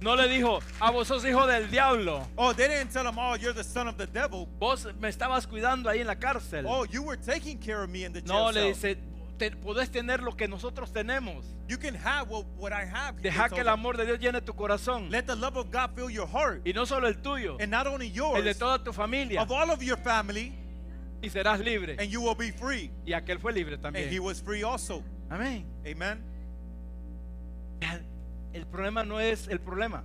No 0.04 0.16
le 0.16 0.28
dijo, 0.28 0.62
a 0.82 0.92
vos 0.92 1.08
sos 1.08 1.24
hijo 1.24 1.46
del 1.46 1.68
diablo. 1.68 2.26
Oh, 2.38 2.54
they 2.54 2.68
didn't 2.68 2.92
tell 2.92 3.06
him, 3.06 3.20
oh, 3.20 3.36
you're 3.36 3.54
the 3.54 3.64
son 3.64 3.88
of 3.88 3.98
the 3.98 4.08
devil. 4.08 4.48
Vos 4.60 4.88
me 5.00 5.10
estabas 5.10 5.46
cuidando 5.46 5.90
ahí 5.90 6.00
en 6.02 6.08
la 6.08 6.16
cárcel. 6.16 6.66
Oh, 6.68 6.86
you 6.86 7.04
were 7.04 7.18
taking 7.18 7.58
care 7.60 7.84
of 7.84 7.90
me 7.90 8.04
in 8.06 8.12
the 8.14 8.22
jail 8.22 8.46
No, 8.46 8.50
le 8.50 8.74
dice, 8.74 8.98
"Te- 9.38 9.52
podés 9.52 9.92
tener 9.92 10.24
lo 10.24 10.32
que 10.32 10.48
nosotros 10.48 10.92
tenemos. 10.92 11.44
You 11.68 11.78
can 11.78 11.94
have 11.94 12.30
what, 12.30 12.46
what 12.58 12.72
I 12.74 12.84
have. 12.86 13.22
Deja 13.22 13.48
que 13.50 13.60
el 13.62 13.68
amor 13.70 13.96
de 13.96 14.06
Dios 14.06 14.18
llene 14.20 14.42
tu 14.44 14.54
corazón. 14.54 15.12
Let 15.12 15.28
the 15.28 15.36
love 15.36 15.56
of 15.58 15.70
God 15.70 15.92
fill 15.96 16.10
your 16.10 16.26
heart. 16.28 16.62
Y 16.66 16.72
no 16.74 16.86
solo 16.86 17.08
el 17.08 17.16
tuyo, 17.22 17.58
And 17.62 17.70
not 17.70 17.86
only 17.86 18.08
yours. 18.08 18.38
el 18.40 18.44
de 18.44 18.56
toda 18.56 18.80
tu 18.84 18.92
familia. 18.94 19.40
of 19.42 19.52
all 19.52 19.70
of 19.70 19.84
your 19.84 19.98
family, 19.98 20.52
Y 21.22 21.30
serás 21.30 21.60
libre. 21.60 21.96
and 22.00 22.10
you 22.10 22.22
will 22.22 22.36
be 22.36 22.52
free. 22.52 22.92
Y 23.06 23.14
aquel 23.14 23.40
fue 23.40 23.52
libre 23.54 23.76
And 23.84 23.96
he 23.96 24.04
también. 24.06 24.20
was 24.24 24.42
free 24.42 24.64
also. 24.64 25.04
Amén. 25.30 25.66
Amen. 25.86 26.24
El 28.54 28.66
problema 28.66 29.04
no 29.06 29.20
es 29.20 29.48
el 29.48 29.60
problema. 29.60 30.04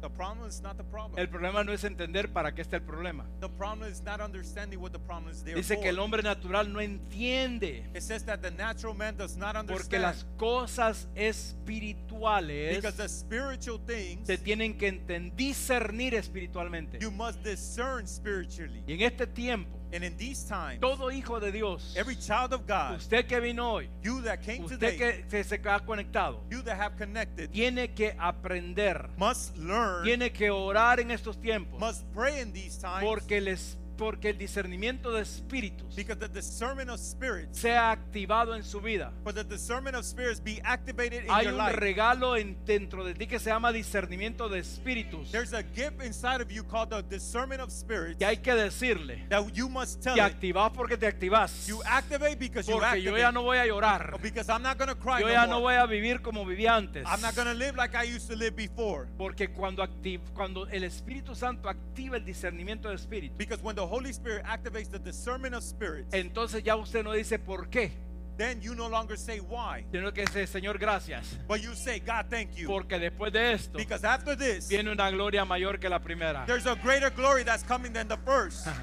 The 0.00 0.08
problem 0.08 0.46
is 0.48 0.62
not 0.62 0.76
the 0.76 0.84
problem. 0.84 1.18
El 1.18 1.28
problema 1.28 1.64
no 1.64 1.72
es 1.72 1.82
entender 1.82 2.32
para 2.32 2.54
qué 2.54 2.62
está 2.62 2.76
el 2.76 2.82
problema. 2.82 3.24
The 3.40 3.48
problem 3.48 3.90
is 3.90 4.00
not 4.00 4.20
understanding 4.20 4.78
what 4.80 4.92
the 4.92 5.00
problem 5.00 5.28
is 5.32 5.42
there 5.42 5.56
Dice 5.56 5.74
for. 5.74 5.82
que 5.82 5.88
el 5.88 5.98
hombre 5.98 6.22
natural 6.22 6.72
no 6.72 6.80
entiende. 6.80 7.84
It 7.92 8.02
says 8.02 8.24
that 8.26 8.40
the 8.40 8.52
natural 8.52 8.94
man 8.94 9.16
does 9.16 9.36
not 9.36 9.54
Porque 9.56 9.72
understand 9.72 10.02
las 10.02 10.24
cosas 10.36 11.08
espirituales 11.16 12.76
because 12.76 12.96
the 12.96 13.08
spiritual 13.08 13.80
things 13.84 14.24
se 14.28 14.38
tienen 14.38 14.78
que 14.78 14.92
discernir 15.34 16.14
espiritualmente. 16.14 17.00
you 17.00 17.10
must 17.10 17.42
discern 17.42 18.06
spiritually. 18.06 18.84
Y 18.86 18.92
en 18.92 19.00
este 19.02 19.26
tiempo, 19.26 19.77
And 19.92 20.04
in 20.04 20.16
these 20.18 20.44
times, 20.44 20.80
todo 20.80 21.10
hijo 21.10 21.40
de 21.40 21.50
Dios, 21.50 21.94
every 21.96 22.16
child 22.16 22.52
of 22.52 22.66
God, 22.66 22.96
usted 22.96 23.26
que 23.26 23.40
vino 23.40 23.76
hoy, 23.76 23.88
you 24.02 24.20
that 24.22 24.42
came 24.42 24.64
usted 24.64 24.78
today, 24.78 25.24
que 25.30 25.42
se, 25.44 25.58
ha 25.64 25.80
conectado, 25.80 26.40
you 26.50 26.62
that 26.62 26.76
have 26.76 26.96
connected, 26.96 27.50
tiene 27.52 27.94
que 27.94 28.12
aprender, 28.18 29.08
must 29.16 29.56
learn, 29.56 30.04
tiene 30.04 30.30
que 30.30 30.50
orar 30.50 31.00
en 31.00 31.10
estos 31.10 31.40
tiempos, 31.40 31.80
must 31.80 32.04
pray 32.12 32.40
in 32.40 32.52
these 32.52 32.76
times 32.76 33.02
porque, 33.02 33.40
les, 33.40 33.78
porque 33.98 34.30
el 34.30 34.38
discernimiento 34.38 35.10
de 35.12 35.20
espíritus 35.22 35.94
because 35.96 36.18
the 36.18 36.28
discernment 36.28 36.88
of 36.88 36.98
spirits, 37.00 37.58
sea 37.58 37.90
activado 37.90 38.54
en 38.54 38.62
su 38.62 38.80
vida. 38.80 39.12
for 39.24 39.32
the 39.34 39.44
discernment 39.44 39.94
of 39.96 40.04
spirits 40.04 40.40
be 40.40 40.60
activated 40.64 41.24
in 41.24 41.30
Hay 41.30 41.44
your 41.44 41.52
un 41.54 41.58
life. 41.58 41.76
regalo 41.76 42.36
en, 42.36 42.56
dentro 42.64 43.04
de 43.04 43.12
ti 43.14 43.26
que 43.26 43.38
se 43.38 43.50
llama 43.50 43.72
discernimiento 43.72 44.48
de 44.48 44.60
espíritus. 44.60 45.30
There's 45.32 45.52
a 45.52 45.62
gift 45.62 46.00
inside 46.02 46.40
of 46.40 46.50
you 46.50 46.62
called 46.64 46.90
the 46.90 47.02
discernment 47.02 47.60
of 47.60 47.70
spirits 47.70 48.20
Y 48.20 48.24
hay 48.24 48.36
que 48.38 48.54
decirle, 48.54 49.26
that 49.28 49.44
you 49.52 49.68
must 49.68 50.00
tell 50.00 50.14
te 50.14 50.20
it. 50.20 50.24
activas 50.26 50.70
porque 50.72 50.96
te 50.96 51.06
activas. 51.06 51.66
You 51.66 51.82
activate 51.84 52.36
because 52.38 52.68
you 52.70 52.74
Porque 52.78 53.02
yo 53.02 53.10
activate. 53.10 53.20
ya 53.20 53.32
no 53.32 53.42
voy 53.42 53.58
a 53.58 53.66
llorar. 53.66 54.18
Because 54.22 54.48
I'm 54.48 54.62
not 54.62 54.78
going 54.78 54.88
to 54.88 54.94
cry 54.96 55.20
Yo 55.20 55.26
no 55.26 55.32
ya 55.32 55.40
more. 55.40 55.50
no 55.50 55.60
voy 55.60 55.74
a 55.74 55.86
vivir 55.86 56.22
como 56.22 56.44
vivía 56.44 56.76
antes. 56.76 57.04
I'm 57.06 57.20
not 57.20 57.34
going 57.34 57.48
to 57.48 57.54
live 57.54 57.74
like 57.76 57.94
I 57.96 58.04
used 58.04 58.28
to 58.30 58.36
live 58.36 58.54
before. 58.54 59.08
Porque 59.18 59.48
cuando, 59.50 59.82
activ- 59.82 60.20
cuando 60.34 60.66
el 60.68 60.84
Espíritu 60.84 61.34
Santo 61.34 61.68
activa 61.68 62.16
el 62.16 62.24
discernimiento 62.24 62.88
de 62.88 62.94
espíritu, 62.94 63.34
Because 63.36 63.60
when 63.62 63.74
the 63.74 63.86
Holy 63.88 64.12
Spirit 64.12 64.44
activates 64.44 64.90
the 64.90 64.98
discernment 64.98 65.54
of 65.54 65.62
spirits, 65.62 66.12
entonces 66.14 66.62
ya 66.64 66.76
usted 66.76 67.02
no 67.04 67.12
dice 67.12 67.38
por 67.38 67.68
qué, 67.68 67.90
then 68.36 68.60
you 68.60 68.74
no 68.74 68.88
longer 68.88 69.16
say 69.16 69.38
why, 69.40 69.84
sino 69.90 70.12
que 70.12 70.24
dice 70.24 70.46
Señor 70.46 70.78
gracias. 70.78 71.36
but 71.48 71.60
you 71.60 71.74
say, 71.74 71.98
God, 71.98 72.26
thank 72.30 72.54
you. 72.54 72.68
Porque 72.68 72.98
después 72.98 73.32
de 73.32 73.52
esto 73.52 73.76
Because 73.76 74.04
after 74.04 74.36
this, 74.36 74.68
viene 74.68 74.90
una 74.90 75.10
gloria 75.10 75.44
mayor 75.44 75.78
que 75.78 75.88
la 75.88 75.98
primera. 75.98 76.44
there's 76.46 76.66
a 76.66 76.76
greater 76.76 77.10
glory 77.10 77.42
that's 77.42 77.64
coming 77.64 77.92
than 77.92 78.06
the 78.08 78.18
first. 78.18 78.68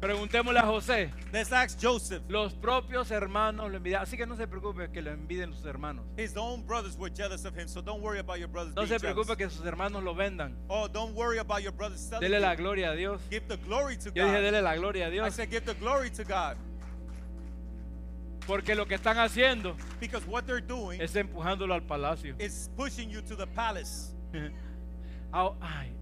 Preguntémosle 0.00 0.58
a 0.58 0.66
José. 0.66 1.10
Let's 1.32 1.50
ask 1.52 1.78
Joseph. 1.80 2.22
Los 2.28 2.52
propios 2.54 3.10
hermanos 3.10 3.70
lo 3.70 3.76
envidiaban. 3.78 4.06
Así 4.06 4.16
que 4.16 4.26
no 4.26 4.36
se 4.36 4.46
preocupe 4.46 4.90
que 4.90 5.00
lo 5.00 5.10
envidien 5.10 5.52
sus 5.54 5.64
hermanos. 5.64 6.04
His 6.18 6.36
own 6.36 6.62
brothers 6.66 6.96
were 6.98 7.10
jealous 7.10 7.44
of 7.46 7.56
him, 7.56 7.66
so 7.66 7.80
don't 7.80 8.02
worry 8.02 8.18
about 8.18 8.38
your 8.38 8.48
brothers 8.48 8.74
No 8.76 8.82
being 8.82 8.88
se 8.88 8.98
preocupe 8.98 9.26
jealous. 9.28 9.38
que 9.38 9.50
sus 9.50 9.64
hermanos 9.64 10.02
lo 10.02 10.14
vendan. 10.14 10.54
Oh, 10.68 10.86
don't 10.86 11.14
worry 11.14 11.38
about 11.38 11.62
your 11.62 11.72
brothers 11.72 12.00
selling 12.00 12.20
Dele 12.30 12.40
la 12.40 12.54
gloria 12.54 12.90
a 12.92 12.94
Dios. 12.94 13.20
Give 13.30 13.46
the 13.48 13.56
glory 13.56 13.96
to 13.96 14.10
Yo 14.14 14.24
dije, 14.26 14.34
God. 14.34 14.42
dele 14.42 14.62
la 14.62 14.74
gloria 14.76 15.06
a 15.06 15.08
I 15.08 15.10
Dios. 15.12 15.34
said, 15.34 15.50
give 15.50 15.64
the 15.64 15.74
glory 15.74 16.10
to 16.10 16.24
God. 16.24 16.56
Porque 18.46 18.74
lo 18.76 18.86
que 18.86 18.94
están 18.96 19.16
haciendo 19.18 19.76
Because 19.98 20.24
what 20.26 20.46
they're 20.46 20.60
doing 20.60 21.00
es 21.00 21.16
empujándolo 21.16 21.74
al 21.74 21.82
palacio. 21.82 22.36
is 22.38 22.70
pushing 22.76 23.10
you 23.10 23.22
to 23.22 23.34
the 23.34 23.46
palace. 23.46 24.12
Ah, 25.32 25.50
Ay, 25.60 25.92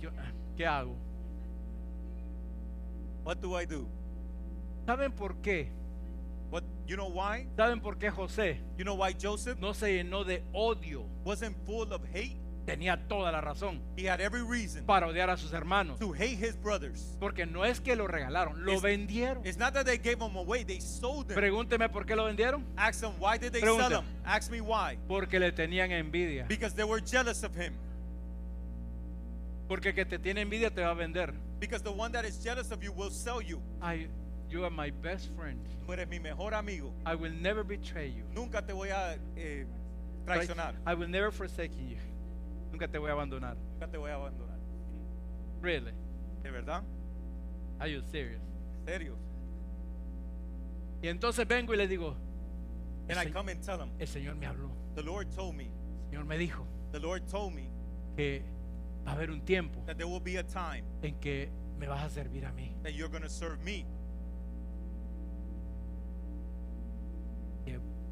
yo- 0.00 0.10
ah, 0.18 0.30
¿qué 0.56 0.64
hago? 0.64 0.96
What 3.24 3.38
do 3.40 3.54
I 3.58 3.64
do? 3.66 3.86
¿Saben 4.86 5.12
por 5.12 5.36
qué? 5.42 5.68
What 6.50 6.64
you 6.86 6.96
know 6.96 7.08
why? 7.08 7.46
¿Saben 7.56 7.80
por 7.80 7.96
qué 7.98 8.10
José 8.10 8.58
You 8.76 8.84
know 8.84 8.94
why 8.96 9.14
Joseph 9.14 9.58
no 9.58 9.72
se 9.72 9.94
llenó 10.02 10.24
de 10.24 10.42
odio? 10.52 11.04
wasn't 11.24 11.56
full 11.64 11.92
of 11.92 12.02
hate? 12.12 12.36
tenía 12.66 12.96
toda 13.08 13.32
la 13.32 13.40
razón 13.40 13.80
He 13.96 14.04
had 14.08 14.20
every 14.20 14.42
reason 14.42 14.84
para 14.84 15.06
odiar 15.08 15.28
a 15.30 15.36
sus 15.36 15.52
hermanos. 15.52 15.98
to 15.98 16.12
hate 16.12 16.36
his 16.38 16.54
brothers. 16.56 17.16
Porque 17.18 17.44
no 17.46 17.64
es 17.64 17.80
que 17.80 17.96
lo 17.96 18.06
regalaron, 18.06 18.64
lo 18.64 18.72
It's- 18.72 18.82
vendieron. 18.82 19.44
It's 19.46 19.56
not 19.58 19.72
that 19.74 19.84
they 19.86 19.98
gave 19.98 20.18
them 20.18 20.36
away, 20.36 20.62
they 20.64 20.80
sold 20.80 21.26
them. 21.28 21.36
Pregúnteme 21.36 21.88
por 21.90 22.04
qué 22.06 22.14
lo 22.14 22.24
vendieron. 22.26 22.64
Ask 22.76 23.00
them, 23.00 23.12
why 23.18 23.36
did 23.38 23.52
they 23.52 23.60
Pregunta. 23.60 23.88
sell 23.88 24.00
them? 24.02 24.06
Ask 24.24 24.50
me 24.50 24.60
why. 24.60 24.96
Porque 25.08 25.40
le 25.40 25.50
tenían 25.52 25.90
envidia. 25.90 26.46
Because 26.48 26.74
they 26.74 26.84
were 26.84 27.00
jealous 27.04 27.42
of 27.42 27.56
him. 27.56 27.72
Porque 29.68 29.88
el 29.90 29.94
que 29.94 30.04
te 30.04 30.18
tiene 30.18 30.42
envidia 30.42 30.70
te 30.72 30.82
va 30.82 30.90
a 30.90 30.94
vender. 30.94 31.32
Because 31.62 31.80
the 31.80 31.92
one 31.92 32.10
that 32.10 32.24
is 32.24 32.38
jealous 32.38 32.72
of 32.72 32.82
you 32.82 32.90
will 32.90 33.10
sell 33.10 33.40
you. 33.40 33.62
I, 33.80 34.08
you 34.50 34.64
are 34.64 34.70
my 34.70 34.90
best 34.90 35.30
friend. 35.36 35.60
Tú 35.86 35.92
eres 35.92 36.08
mi 36.08 36.18
mejor 36.18 36.54
amigo. 36.54 36.92
I 37.06 37.14
will 37.14 37.30
never 37.30 37.62
betray 37.62 38.08
you. 38.08 38.24
Nunca 38.34 38.60
te 38.60 38.72
voy 38.72 38.88
a 38.88 39.16
eh, 39.36 39.62
traicionar. 40.26 40.74
I 40.84 40.94
will 40.94 41.06
never 41.06 41.30
forsake 41.30 41.70
you. 41.78 41.98
Nunca 42.72 42.88
te 42.88 42.98
voy 42.98 43.10
a 43.10 43.12
abandonar. 43.12 43.54
Nunca 43.74 43.86
te 43.86 43.96
voy 43.96 44.10
a 44.10 44.16
abandonar. 44.16 44.58
Really? 45.60 45.92
¿De 46.42 46.50
verdad? 46.50 46.82
Are 47.78 47.86
you 47.86 48.02
serious? 48.10 48.42
¿En 48.80 48.84
serio? 48.84 49.16
Y 51.00 51.06
entonces 51.06 51.46
vengo 51.46 51.74
y 51.74 51.76
le 51.76 51.86
digo, 51.86 52.16
And 53.08 53.20
I 53.20 53.30
come 53.30 53.50
and 53.50 53.62
tell 53.62 53.78
them, 53.78 53.90
el 54.00 54.08
Señor 54.08 54.34
me 54.34 54.46
habló. 54.46 54.68
the 54.96 55.02
Lord 55.04 55.30
told 55.30 55.54
me, 55.54 55.70
El 56.06 56.10
Señor 56.10 56.24
me 56.24 56.38
dijo 56.38 56.66
the 56.90 56.98
Lord 56.98 57.22
told 57.28 57.54
me 57.54 57.70
que 58.16 58.42
va 59.04 59.12
a 59.12 59.14
haber 59.14 59.30
un 59.30 59.40
tiempo 59.40 59.82
that 59.86 59.96
there 59.96 60.06
will 60.06 60.20
be 60.20 60.36
a 60.36 60.42
time 60.42 60.84
en 61.02 61.14
que 61.20 61.50
me 61.78 61.86
vas 61.86 62.04
a 62.04 62.10
servir 62.10 62.44
a 62.44 62.52
mí. 62.52 62.74
that 62.82 62.94
you're 62.94 63.08
going 63.08 63.22
to 63.22 63.28
serve 63.28 63.62
me. 63.64 63.84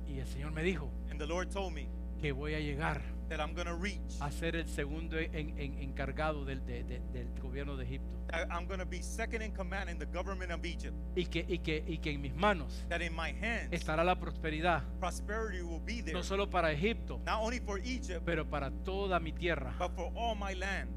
Y, 0.06 0.18
el 0.18 0.26
Señor 0.26 0.52
me 0.52 0.62
dijo 0.62 0.90
And 1.10 1.20
the 1.20 1.26
Lord 1.26 1.50
told 1.50 1.72
me 1.72 1.88
que 2.20 2.32
voy 2.32 2.54
a 2.54 2.60
llegar 2.60 3.00
that 3.28 3.38
I'm 3.38 3.54
to 3.66 3.76
reach, 3.76 4.20
a 4.20 4.30
ser 4.30 4.56
el 4.56 4.66
segundo 4.68 5.16
en- 5.18 5.56
en- 5.58 5.78
encargado 5.78 6.44
del, 6.44 6.64
de- 6.66 6.82
de- 6.84 7.00
del 7.12 7.28
gobierno 7.40 7.76
de 7.76 7.84
Egipto. 7.84 8.08
that 8.28 8.48
I'm 8.50 8.66
to 8.80 8.86
be 8.86 9.02
second 9.02 9.42
in 9.42 9.52
command 9.52 9.88
in 9.88 9.98
the 9.98 10.06
government 10.06 10.50
of 10.52 10.64
Egypt. 10.64 10.94
Y 11.16 11.26
que, 11.26 11.44
y, 11.48 11.58
que, 11.58 11.82
y 11.86 11.98
que 11.98 12.10
en 12.12 12.20
mis 12.20 12.34
manos 12.34 12.84
That 12.88 13.00
in 13.02 13.14
my 13.14 13.30
hands, 13.30 13.68
estará 13.72 14.04
la 14.04 14.18
prosperidad, 14.18 14.82
prosperity 14.98 15.62
will 15.62 15.80
be 15.80 16.02
there. 16.02 16.12
no 16.12 16.22
solo 16.22 16.50
para 16.50 16.72
Egipto, 16.72 17.20
Not 17.24 17.40
only 17.42 17.60
for 17.60 17.78
Egypt, 17.80 18.22
pero 18.24 18.48
para 18.48 18.70
toda 18.70 19.18
mi 19.20 19.32
tierra. 19.32 19.74
but 19.78 19.92
for 19.94 20.12
all 20.16 20.34
my 20.36 20.54
land. 20.54 20.90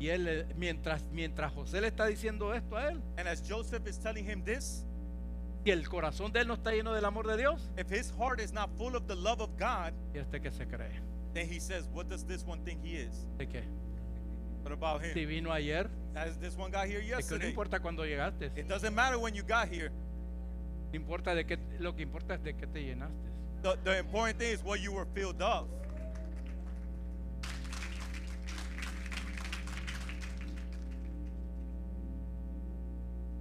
Y 0.00 0.08
él, 0.10 0.46
mientras 0.56 1.52
José 1.52 1.80
le 1.80 1.88
está 1.88 2.06
diciendo 2.06 2.54
esto 2.54 2.76
a 2.76 2.90
él, 2.92 3.02
And 3.16 3.26
as 3.26 3.42
Joseph 3.48 3.84
is 3.88 3.98
telling 3.98 4.24
him 4.24 4.44
this, 4.44 4.84
si 5.64 5.70
el 5.70 5.88
corazón 5.88 6.32
de 6.32 6.40
él 6.40 6.48
no 6.48 6.54
está 6.54 6.72
lleno 6.72 6.92
del 6.94 7.04
amor 7.04 7.26
de 7.26 7.36
Dios, 7.36 7.70
if 7.76 7.90
his 7.90 8.10
heart 8.18 8.40
is 8.40 8.52
not 8.52 8.70
full 8.76 8.94
of 8.96 9.06
the 9.06 9.14
love 9.16 9.40
of 9.40 9.50
God, 9.58 9.92
¿y 10.14 10.18
este 10.18 10.40
que 10.40 10.50
se 10.50 10.66
cree? 10.66 11.00
then 11.34 11.46
he 11.46 11.58
says, 11.60 11.88
What 11.92 12.08
does 12.08 12.24
this 12.24 12.44
one 12.46 12.60
think 12.64 12.82
he 12.82 12.96
is? 12.96 13.26
¿De 13.36 13.46
qué? 13.46 13.62
What 14.62 14.72
about 14.72 15.02
him? 15.02 15.12
Si 15.14 15.24
vino 15.26 15.50
ayer, 15.52 15.88
As 16.14 16.36
this 16.38 16.56
one 16.56 16.70
got 16.70 16.86
here 16.86 16.98
es 17.00 17.04
que 17.04 17.10
no 17.12 17.18
yesterday. 17.18 17.48
importa 17.50 17.80
cuando 17.80 18.04
llegaste, 18.04 18.50
It 18.56 18.66
doesn't 18.66 18.94
matter 18.94 19.18
when 19.18 19.34
you 19.34 19.42
got 19.42 19.68
here. 19.68 19.90
no 20.92 20.96
importa 20.98 21.34
de 21.34 21.44
qué, 21.44 21.58
lo 21.78 21.94
que 21.94 22.02
importa 22.02 22.34
es 22.34 22.42
de 22.42 22.54
qué 22.54 22.66
te 22.66 22.82
llenaste. 22.82 23.28
The, 23.62 23.76
the 23.84 23.98
important 23.98 24.38
thing 24.38 24.52
is 24.52 24.62
what 24.62 24.80
you 24.80 24.92
were 24.92 25.06
filled 25.14 25.42
of. 25.42 25.66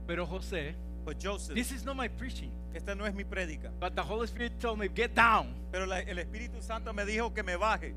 Pero 0.06 0.26
José, 0.26 0.76
But 1.08 1.20
Joseph, 1.20 1.56
this 1.56 1.72
is 1.72 1.86
not 1.86 1.96
my 1.96 2.10
preaching, 2.10 2.52
esta 2.76 2.94
no 2.94 3.06
es 3.06 3.14
mi 3.16 3.24
prédica. 3.24 3.72
but 3.80 3.96
the 3.96 4.04
Holy 4.04 4.28
Spirit 4.28 4.60
told 4.60 4.78
me, 4.78 4.90
get 4.94 5.16
down 5.16 5.56
Pero 5.72 5.86
la- 5.86 6.00
el 6.02 6.18
Espíritu 6.18 6.62
Santo 6.62 6.92
me 6.92 7.06
dijo 7.06 7.34
que 7.34 7.44
me 7.44 7.56
baje 7.56 7.94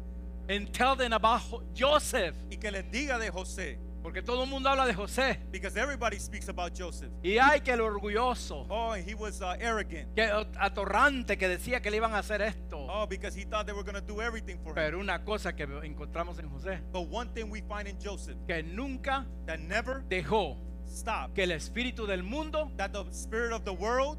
and 0.48 0.72
tell 0.72 0.94
them 0.96 1.12
about 1.12 1.40
Jo- 1.50 1.62
Joseph. 1.74 2.36
y 2.50 2.56
que 2.56 2.70
les 2.70 2.84
diga 2.90 3.18
de 3.18 3.30
José. 3.30 3.78
Porque 4.02 4.22
todo 4.22 4.44
el 4.44 4.48
mundo 4.48 4.70
habla 4.70 4.86
de 4.86 4.94
José. 4.94 5.38
Because 5.50 5.76
everybody 5.76 6.18
speaks 6.18 6.48
about 6.48 6.72
Joseph. 6.74 7.10
Y 7.22 7.36
hay 7.36 7.60
que 7.60 7.72
el 7.74 7.80
orgulloso, 7.80 8.64
Oh, 8.70 8.94
he 8.94 9.14
was 9.14 9.42
uh, 9.42 9.56
arrogant. 9.60 10.14
que 10.14 10.22
atorrante 10.58 11.36
que 11.36 11.48
decía 11.48 11.82
que 11.82 11.90
le 11.90 11.96
iban 11.98 12.14
a 12.14 12.18
hacer 12.20 12.40
esto. 12.40 12.78
Oh, 12.88 13.06
because 13.06 13.34
he 13.36 13.44
thought 13.44 13.66
they 13.66 13.74
were 13.74 13.82
going 13.84 13.94
to 13.94 14.00
do 14.00 14.20
everything 14.22 14.56
for 14.62 14.70
him. 14.70 14.76
Pero 14.76 15.00
una 15.00 15.22
cosa 15.24 15.52
que 15.54 15.66
encontramos 15.82 16.38
en 16.38 16.48
José, 16.48 16.80
But 16.92 17.08
one 17.10 17.28
thing 17.34 17.50
we 17.50 17.60
find 17.62 17.88
in 17.88 17.98
Joseph 18.02 18.36
que 18.46 18.62
nunca 18.62 19.26
that 19.46 19.58
never 19.60 20.02
dejó 20.08 20.56
stopped, 21.00 21.34
que 21.34 21.42
el 21.44 21.52
espíritu 21.52 22.06
del 22.06 22.22
mundo 22.22 22.70
that 22.76 22.92
the 22.92 23.04
spirit 23.12 23.52
of 23.52 23.64
the 23.64 23.72
world 23.72 24.18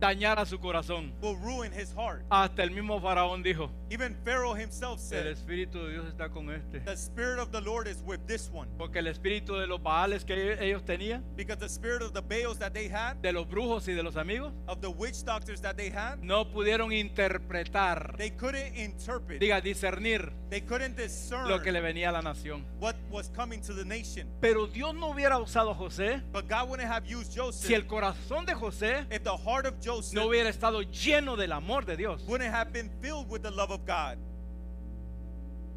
dañara 0.00 0.44
su 0.44 0.58
corazón. 0.58 1.12
will 1.22 1.36
ruin 1.36 1.72
his 1.72 1.92
heart. 1.96 2.22
Hasta 2.30 2.62
el 2.62 2.70
mismo 2.72 3.00
faraón 3.00 3.42
dijo, 3.42 3.70
Even 3.90 4.14
Pharaoh 4.24 4.54
himself 4.54 4.98
el 4.98 4.98
said, 4.98 5.26
espíritu 5.28 5.82
de 5.84 5.92
Dios 5.92 6.06
está 6.06 6.28
con 6.30 6.50
este. 6.50 6.80
The 6.80 6.96
spirit 6.96 7.38
of 7.38 7.50
the 7.52 7.60
Lord 7.60 7.86
is 7.86 8.02
with 8.04 8.18
this 8.26 8.50
one. 8.52 8.68
Porque 8.76 8.98
el 8.98 9.06
espíritu 9.06 9.54
de 9.56 9.66
los 9.66 9.80
baales 9.82 10.24
que 10.24 10.58
ellos 10.60 10.84
tenían, 10.84 11.22
Because 11.36 11.58
the 11.58 11.68
spirit 11.68 12.02
of 12.02 12.12
the 12.12 12.20
Baals 12.20 12.58
that 12.58 12.72
they 12.74 12.88
had, 12.88 13.16
de 13.22 13.32
los 13.32 13.46
brujos 13.48 13.88
y 13.88 13.92
de 13.94 14.02
los 14.02 14.16
amigos, 14.16 14.52
of 14.66 14.80
the 14.82 14.90
witch 14.90 15.24
doctors 15.24 15.60
that 15.62 15.76
they 15.76 15.88
had, 15.90 16.18
no 16.22 16.44
pudieron 16.44 16.92
interpretar, 16.92 18.16
they 18.18 18.30
couldn't 18.30 18.76
interpret, 18.76 19.40
diga, 19.40 19.62
discernir 19.62 20.32
they 20.50 20.60
couldn't 20.60 20.96
discern 20.96 21.48
lo 21.48 21.62
que 21.62 21.72
le 21.72 21.80
venía 21.80 22.10
a 22.10 22.12
la 22.12 22.20
nación. 22.20 22.64
what 22.78 22.96
was 23.14 23.28
coming 23.28 23.60
to 23.62 23.72
the 23.72 23.84
nation. 23.84 24.28
Pero 24.40 24.66
Dios 24.66 24.92
no 24.94 25.12
hubiera 25.14 25.38
usado 25.38 25.70
a 25.70 25.74
José 25.74 26.20
But 26.32 26.48
God 26.48 26.68
wouldn't 26.68 26.88
have 26.88 27.06
used 27.06 27.32
Joseph 27.34 27.66
si 27.68 27.74
el 27.74 27.82
corazón 27.82 28.44
de 28.44 28.54
José 28.54 29.06
if 29.10 29.22
the 29.22 29.36
heart 29.36 29.66
of 29.66 29.74
Joseph 29.80 30.14
no 30.14 30.28
hubiera 30.28 30.48
estado 30.50 30.82
lleno 30.82 31.36
del 31.36 31.52
amor 31.52 31.84
de 31.84 31.96
Dios. 31.96 32.20
wouldn't 32.26 32.50
have 32.52 32.72
been 32.72 32.90
filled 33.00 33.30
with 33.30 33.42
the 33.42 33.50
love 33.50 33.70
of 33.70 33.86
God. 33.86 34.18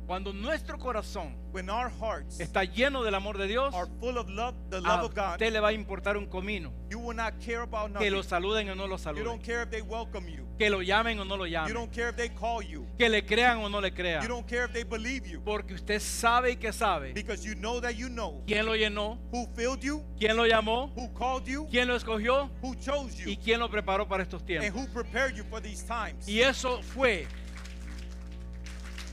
Cuando 0.08 0.32
nuestro 0.32 0.78
corazón 0.80 1.36
When 1.52 1.70
our 1.70 1.90
hearts 2.00 2.40
está 2.40 2.64
lleno 2.64 3.04
del 3.04 3.14
amor 3.16 3.38
de 3.38 3.46
Dios, 3.48 3.74
are 3.76 3.90
full 4.00 4.18
of 4.18 4.30
love, 4.30 4.56
the 4.70 4.78
a 4.78 4.80
love 4.80 5.04
of 5.06 5.14
God, 5.14 5.32
usted 5.34 5.52
le 5.52 5.60
va 5.60 5.70
a 5.70 5.74
importar 5.74 6.16
un 6.16 6.28
comino. 6.28 6.72
you 6.90 6.98
will 7.00 7.16
not 7.16 7.34
care 7.42 7.62
about 7.62 7.92
Que 7.98 8.10
lo 8.10 8.24
saluden 8.24 8.70
o 8.70 8.76
no 8.76 8.86
lo 8.88 8.96
You 8.96 9.04
saluden. 9.04 9.24
don't 9.26 9.44
care 9.44 9.64
if 9.64 9.70
they 9.70 9.82
welcome 9.82 10.30
you. 10.30 10.48
Que 10.58 10.70
lo 10.70 10.82
llamen 10.82 11.20
o 11.20 11.26
no 11.26 11.36
lo 11.36 11.46
You 11.46 11.52
llamen. 11.52 11.74
don't 11.74 11.92
care 11.92 12.10
if 12.10 12.16
they 12.16 12.30
call 12.30 12.62
you. 12.62 12.88
Que 12.98 13.10
le 13.10 13.22
crean 13.26 13.58
o 13.58 13.68
no 13.68 13.80
le 13.82 13.90
You 13.90 13.96
crean. 13.96 14.28
don't 14.28 14.48
care 14.48 14.64
if 14.66 14.72
they 14.72 14.84
believe 14.84 15.28
you. 15.28 15.42
Porque 15.44 15.74
usted 15.74 16.00
sabe 16.00 16.52
y 16.52 16.56
que 16.56 16.72
sabe 16.72 17.12
Because 17.14 17.44
you 17.46 17.56
know 17.56 17.82
that 17.82 17.96
you 17.98 18.08
know 18.08 18.42
quién 18.48 18.66
lo 18.66 18.76
llenó, 18.76 19.18
who 19.34 19.46
filled 19.56 19.82
you, 19.84 20.04
quién 20.18 20.38
lo 20.38 20.46
llamó, 20.46 20.90
who 20.96 21.10
called 21.14 21.46
you, 21.46 21.68
quién 21.70 21.88
lo 21.88 21.96
escogió 21.98 22.50
who 22.62 22.76
chose 22.76 23.14
y 23.26 23.36
you, 23.36 23.42
quién 23.44 23.60
lo 23.60 23.68
preparó 23.70 24.08
para 24.08 24.24
estos 24.24 24.40
and 24.42 24.48
tiempos. 24.48 24.74
who 24.74 24.88
prepared 24.94 25.36
you 25.36 25.44
for 25.50 25.60
these 25.62 25.84
times. 25.86 26.26
Y 26.30 26.40
eso 26.42 26.82
fue 26.82 27.28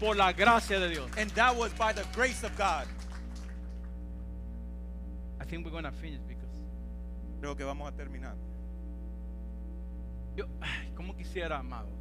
por 0.04 0.16
la 0.16 0.32
gracia 0.32 0.78
de 0.78 0.88
Dios. 0.90 1.10
And 1.16 1.30
that 1.30 1.56
was 1.56 1.72
by 1.74 1.92
the 1.92 2.04
grace 2.14 2.44
of 2.44 2.54
God. 2.58 2.86
I 5.40 5.44
think 5.44 5.64
we're 5.64 5.70
going 5.72 5.84
to 5.84 5.92
finish 5.92 6.20
because 6.28 6.44
Creo 7.40 7.56
que 7.56 7.64
vamos 7.64 7.88
a 7.88 7.92
terminar. 7.92 8.34
yo, 10.36 10.46
ay, 10.60 10.90
¿cómo 10.96 11.14
quisiera, 11.16 11.58
amados, 11.58 11.92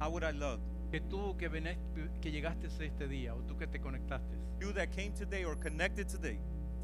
How 0.00 0.10
would 0.10 0.24
I 0.24 0.32
love 0.32 0.58
que 0.90 1.00
tú 1.00 1.36
que, 1.38 1.48
venés- 1.48 1.78
que 2.20 2.30
llegaste 2.30 2.66
este 2.66 3.06
día 3.08 3.34
o 3.34 3.38
tú 3.42 3.56
que 3.56 3.66
te 3.66 3.78
conectaste, 3.80 4.26
you 4.60 4.72
that 4.72 4.90
came 4.90 5.12
today 5.12 5.44
or 5.44 5.56
connected 5.56 6.08
today? 6.08 6.38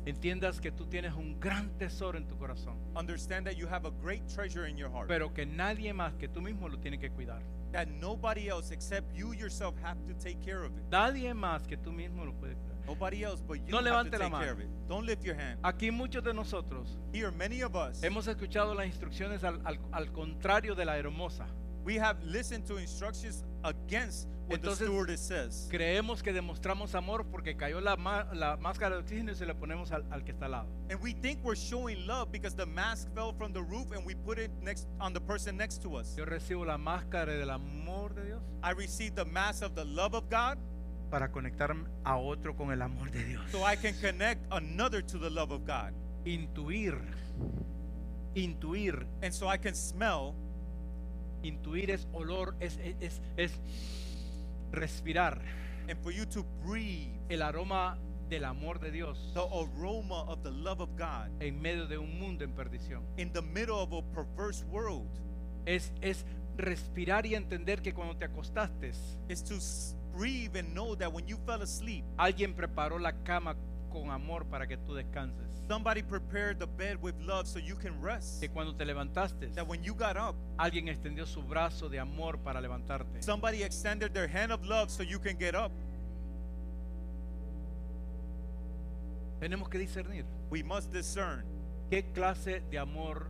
Entiendas 0.07 0.61
que 0.61 0.71
tú 0.73 0.87
tienes 0.87 1.15
un 1.15 1.39
gran 1.41 1.71
tesoro 1.79 2.17
en 2.19 2.27
tu 2.27 2.37
corazón, 2.37 2.77
Understand 2.97 3.47
that 3.47 3.57
you 3.57 3.67
have 3.69 3.87
a 3.87 3.91
great 4.03 4.27
treasure 4.29 4.67
in 4.69 4.77
your 4.77 4.91
heart. 4.91 5.09
pero 5.09 5.33
que 5.33 5.45
nadie 5.47 5.93
más 5.93 6.15
que 6.17 6.29
tú 6.29 6.41
mismo 6.41 6.69
lo 6.69 6.79
tiene 6.79 6.99
que 6.99 7.11
cuidar. 7.11 7.43
that 7.73 7.87
nobody 7.87 8.49
else 8.49 8.73
except 8.73 9.15
you 9.15 9.33
yourself 9.33 9.75
have 9.83 9.97
to 10.09 10.15
take 10.15 10.41
care 10.45 10.65
of 10.65 10.73
it. 10.77 10.83
Nadie 10.91 11.33
más 11.35 11.67
que 11.69 11.77
tú 11.77 11.93
mismo 11.93 12.25
lo 12.25 12.33
puede 12.33 12.55
cuidar. 12.57 12.71
Nobody 12.87 13.23
else 13.23 13.41
but 13.47 13.59
you 13.65 13.71
No 13.71 13.77
have 13.79 13.85
to 13.85 13.91
levante 13.91 14.19
la 14.19 14.25
take 14.29 14.31
care 14.39 14.41
mano. 14.41 14.53
of 14.53 14.61
it. 14.61 14.89
Don't 14.89 15.07
lift 15.07 15.23
your 15.25 15.37
hand. 15.37 15.61
Aquí 15.63 15.93
muchos 15.93 16.25
de 16.25 16.35
nosotros 16.35 16.99
Here, 17.13 17.31
many 17.31 17.63
of 17.63 17.77
us, 17.77 18.03
hemos 18.03 18.27
escuchado 18.27 18.75
las 18.75 18.87
instrucciones 18.87 19.45
al, 19.45 19.61
al- 19.65 19.79
al 19.93 20.11
contrario 20.13 20.75
de 20.75 20.85
la 20.85 20.97
hermosa. 20.99 21.47
We 21.85 21.97
have 21.97 22.23
listened 22.25 22.67
to 22.67 22.77
instructions 22.77 23.45
against 23.65 24.29
what 24.47 24.61
Entonces, 24.61 24.79
the 24.79 24.85
stewardess 24.87 25.21
says. 25.21 25.69
Creemos 25.71 26.23
que 26.23 26.33
demostramos 26.33 26.95
amor 26.95 27.25
porque 27.31 27.57
cayó 27.57 27.81
la, 27.81 27.95
la 28.35 28.57
máscara 28.57 28.97
de 28.97 29.03
oxígeno 29.03 29.31
y 29.33 29.35
se 29.35 29.47
la 29.47 29.55
ponemos 29.55 29.93
al, 29.93 30.05
al 30.11 30.25
que 30.25 30.33
está 30.33 30.47
al 30.47 30.51
lado. 30.53 30.69
And 30.91 31.01
we 31.01 31.13
think 31.15 31.39
we're 31.45 31.55
showing 31.57 32.07
love 32.07 32.31
because 32.33 32.55
the 32.57 32.67
mask 32.67 33.09
fell 33.15 33.33
from 33.33 33.53
the 33.53 33.63
roof 33.63 33.93
and 33.93 34.05
we 34.05 34.15
put 34.15 34.39
it 34.39 34.51
next 34.61 34.89
on 35.01 35.13
the 35.13 35.21
person 35.21 35.57
next 35.57 35.83
to 35.83 35.97
us. 35.97 36.17
Yo 36.17 36.25
recibo 36.25 36.67
la 36.67 36.77
máscara 36.79 37.27
del 37.39 37.51
amor 37.51 38.15
de 38.15 38.25
Dios 38.27 38.41
I 38.63 38.73
received 38.73 39.17
the 39.17 39.25
mask 39.25 39.63
of 39.63 39.75
the 39.75 39.85
love 39.85 40.15
of 40.15 40.29
God 40.29 40.59
para 41.11 41.29
conectar 41.29 41.75
a 42.05 42.17
otro 42.19 42.55
con 42.55 42.71
el 42.73 42.83
amor 42.83 43.11
de 43.11 43.23
Dios. 43.25 43.43
so 43.51 43.63
I 43.65 43.77
can 43.77 43.95
connect 44.01 44.41
another 44.53 45.01
to 45.03 45.19
the 45.19 45.31
love 45.31 45.51
of 45.53 45.65
God. 45.67 45.93
Intuir, 46.25 47.01
intuir, 48.35 49.07
And 49.23 49.33
so 49.33 49.49
I 49.49 49.57
can 49.57 49.75
smell. 49.75 50.35
Intuir 51.43 51.91
es 51.91 52.07
olor, 52.13 52.55
es, 52.61 52.79
es, 52.79 52.97
es, 53.01 53.23
es 53.37 53.61
respirar 54.73 55.41
And 55.89 55.99
for 56.03 56.13
you 56.13 56.25
to 56.27 56.45
breathe 56.65 57.19
el 57.29 57.43
aroma 57.43 57.99
del 58.29 58.45
amor 58.45 58.79
de 58.79 58.93
Dios 58.93 59.19
the 59.35 59.41
aroma 59.41 60.25
of 60.29 60.43
the 60.45 60.51
love 60.51 60.81
of 60.81 60.91
God 60.97 61.31
en 61.41 61.61
medio 61.61 61.87
de 61.87 61.99
un 61.99 62.19
mundo 62.19 62.45
en 62.45 62.53
perdición. 62.53 63.03
in 63.17 63.33
the 63.33 63.43
middle 63.43 63.81
of 63.81 63.93
a 63.93 64.03
perverse 64.15 64.65
world. 64.67 65.09
Es, 65.67 65.93
es 66.01 66.25
respirar 66.57 67.27
y 67.27 67.35
entender 67.35 67.83
que 67.83 67.93
cuando 67.93 68.17
te 68.17 68.25
acostaste, 68.25 68.93
is 69.29 69.43
to 69.43 69.57
breathe 70.17 70.57
and 70.57 70.73
know 70.73 70.95
that 70.95 71.13
when 71.13 71.27
you 71.27 71.37
fell 71.45 71.63
asleep, 71.63 72.05
alguien 72.17 72.55
preparó 72.55 72.99
la 72.99 73.13
cama 73.25 73.57
con 73.91 74.11
amor 74.11 74.47
para 74.47 74.67
que 74.67 74.77
tú 74.77 74.95
descanses. 74.95 75.47
somebody 75.69 76.03
prepared 76.03 76.59
the 76.59 76.67
bed 76.67 76.97
with 77.03 77.15
love 77.21 77.47
so 77.47 77.59
you 77.59 77.77
can 77.77 78.01
rest. 78.03 78.41
Que 78.41 78.49
cuando 78.49 78.75
te 78.75 78.85
levantaste, 78.85 79.53
That 79.55 79.67
when 79.69 79.83
you 79.83 79.95
got 79.95 80.17
up, 80.17 80.35
alguien 80.59 80.89
extendió 80.89 81.27
su 81.27 81.43
brazo 81.43 81.89
de 81.89 81.99
amor 82.01 82.39
para 82.39 82.61
levantarte. 82.61 83.23
somebody 83.23 83.63
extended 83.63 84.13
their 84.13 84.29
hand 84.29 84.51
of 84.53 84.65
love 84.65 84.91
so 84.91 85.03
you 85.03 85.19
can 85.21 85.37
get 85.39 85.55
up. 85.55 85.71
Tenemos 89.41 89.69
que 89.71 89.79
discernir 89.79 90.25
We 90.51 90.63
must 90.63 90.93
discern 90.93 91.45
qué 91.91 92.05
clase 92.13 92.61
de 92.71 92.79
amor 92.79 93.29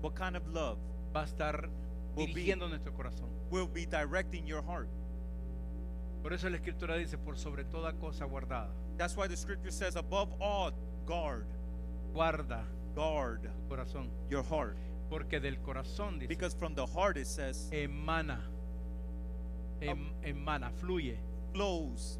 what 0.00 0.14
kind 0.14 0.36
of 0.36 0.46
love 0.48 0.78
va 1.14 1.22
a 1.22 1.24
estar 1.26 1.68
Will 2.16 2.26
be- 2.26 2.34
dirigiendo 2.34 2.68
nuestro 2.68 2.92
corazón. 2.94 3.28
will 3.50 3.66
be 3.68 3.84
directing 3.86 4.46
your 4.46 4.62
heart. 4.62 4.88
Por 6.22 6.32
eso 6.32 6.48
la 6.50 6.56
escritura 6.56 6.96
dice, 6.96 7.16
por 7.18 7.38
sobre 7.38 7.64
toda 7.64 7.92
cosa 7.94 8.24
guardada, 8.26 8.70
That's 9.00 9.16
why 9.16 9.28
the 9.28 9.36
scripture 9.36 9.70
says, 9.70 9.96
above 9.96 10.28
all, 10.42 10.72
guard, 11.06 11.46
guarda 12.14 12.64
guard 12.94 13.44
tu 13.44 13.74
corazón. 13.74 14.08
your 14.28 14.42
heart. 14.42 14.76
Porque 15.08 15.40
del 15.40 15.54
corazón, 15.56 16.18
dice, 16.18 16.28
Because 16.28 16.52
from 16.52 16.74
the 16.74 16.84
heart 16.84 17.16
it 17.16 17.26
says, 17.26 17.70
emana, 17.72 18.36
em- 19.80 19.90
um, 19.90 20.10
emana, 20.22 20.70
fluye. 20.82 21.16
flows. 21.54 22.18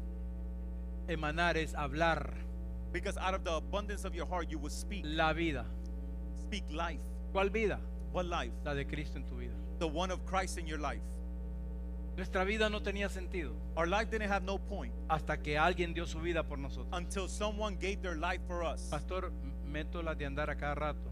Emanar 1.07 1.55
es 1.55 1.73
hablar 1.73 2.33
Because 2.91 3.15
out 3.17 3.35
of 3.35 3.43
the 3.43 3.53
abundance 3.53 4.03
of 4.03 4.15
your 4.15 4.25
heart 4.25 4.49
you 4.49 4.57
will 4.57 4.71
speak. 4.71 5.03
la 5.05 5.33
vida. 5.33 5.65
Speak 6.47 6.63
life. 6.71 6.99
¿Cuál 7.31 7.51
vida? 7.51 7.77
What 8.11 8.25
life? 8.25 8.53
La 8.65 8.73
de 8.73 8.85
Cristo 8.85 9.17
en 9.19 9.23
tu 9.25 9.35
vida. 9.35 9.53
The 9.77 9.87
one 9.87 10.09
of 10.09 10.25
Christ 10.25 10.57
in 10.57 10.65
your 10.65 10.79
life. 10.79 11.01
Nuestra 12.17 12.43
vida 12.43 12.69
no 12.69 12.81
tenía 12.83 13.07
sentido 13.09 13.53
Our 13.75 13.87
life 13.87 14.11
didn't 14.11 14.29
have 14.31 14.43
no 14.45 14.57
point 14.59 14.93
hasta 15.09 15.37
que 15.37 15.57
alguien 15.57 15.93
dio 15.93 16.05
su 16.05 16.19
vida 16.19 16.43
por 16.43 16.57
nosotros. 16.59 16.87
until 16.91 17.27
someone 17.29 17.75
gave 17.77 17.97
their 18.01 18.17
life 18.17 18.41
for 18.47 18.63
us. 18.63 18.81
Pastor, 18.89 19.31
meto 19.65 20.01
las 20.03 20.17
de 20.17 20.25
andar 20.25 20.49
a 20.49 20.55
cada 20.55 20.75
rato. 20.75 21.09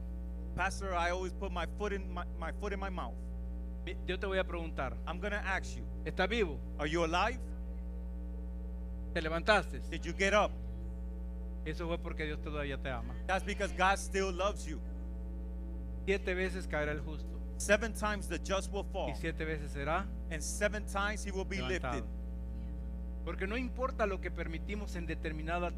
Pastor, 0.55 0.93
I 0.93 1.11
always 1.11 1.31
put 1.33 1.51
my 1.51 1.65
foot 1.77 1.93
in 1.93 2.13
my, 2.13 2.25
my 2.37 2.51
foot 2.51 2.73
in 2.73 2.79
my 2.79 2.89
mouth. 2.89 3.15
Mi- 3.85 3.95
Yo 4.05 4.17
te 4.19 4.27
voy 4.27 4.39
a 4.39 4.43
preguntar, 4.43 4.97
I'm 5.07 5.19
gonna 5.21 5.41
ask 5.45 5.77
you, 5.77 5.83
¿estás 6.05 6.27
vivo? 6.29 6.59
are 6.77 6.89
you 6.89 7.03
alive? 7.05 7.39
¿Te 9.13 9.21
levantaste? 9.21 9.79
Did 9.89 10.03
you 10.03 10.13
get 10.13 10.33
up? 10.33 10.51
Eso 11.65 11.87
fue 11.87 11.97
porque 11.97 12.25
Dios 12.25 12.39
todavía 12.41 12.77
te 12.81 12.89
ama. 12.89 13.13
That's 13.25 13.43
because 13.45 13.71
God 13.77 13.97
still 13.97 14.31
loves 14.31 14.65
you. 14.65 14.79
Siete 16.05 16.33
veces 16.33 16.67
caerá 16.67 16.91
el 16.91 16.99
justo 17.01 17.28
Seven 17.59 17.93
times 17.93 18.27
the 18.27 18.39
just 18.39 18.71
will 18.71 18.85
fall, 18.85 19.09
y 19.09 19.15
siete 19.19 19.45
veces 19.45 19.71
será 19.73 20.05
and 20.31 20.41
seven 20.41 20.85
times 20.85 21.25
he 21.25 21.31
will 21.31 21.45
be 21.45 21.57
levantado. 21.57 21.95
lifted. 21.95 22.03
Porque 23.25 23.45
no 23.47 23.57
importa 23.57 24.05
lo 24.07 24.19
que 24.21 24.31
permitimos 24.31 24.95
en 24.95 25.05
determinada 25.05 25.71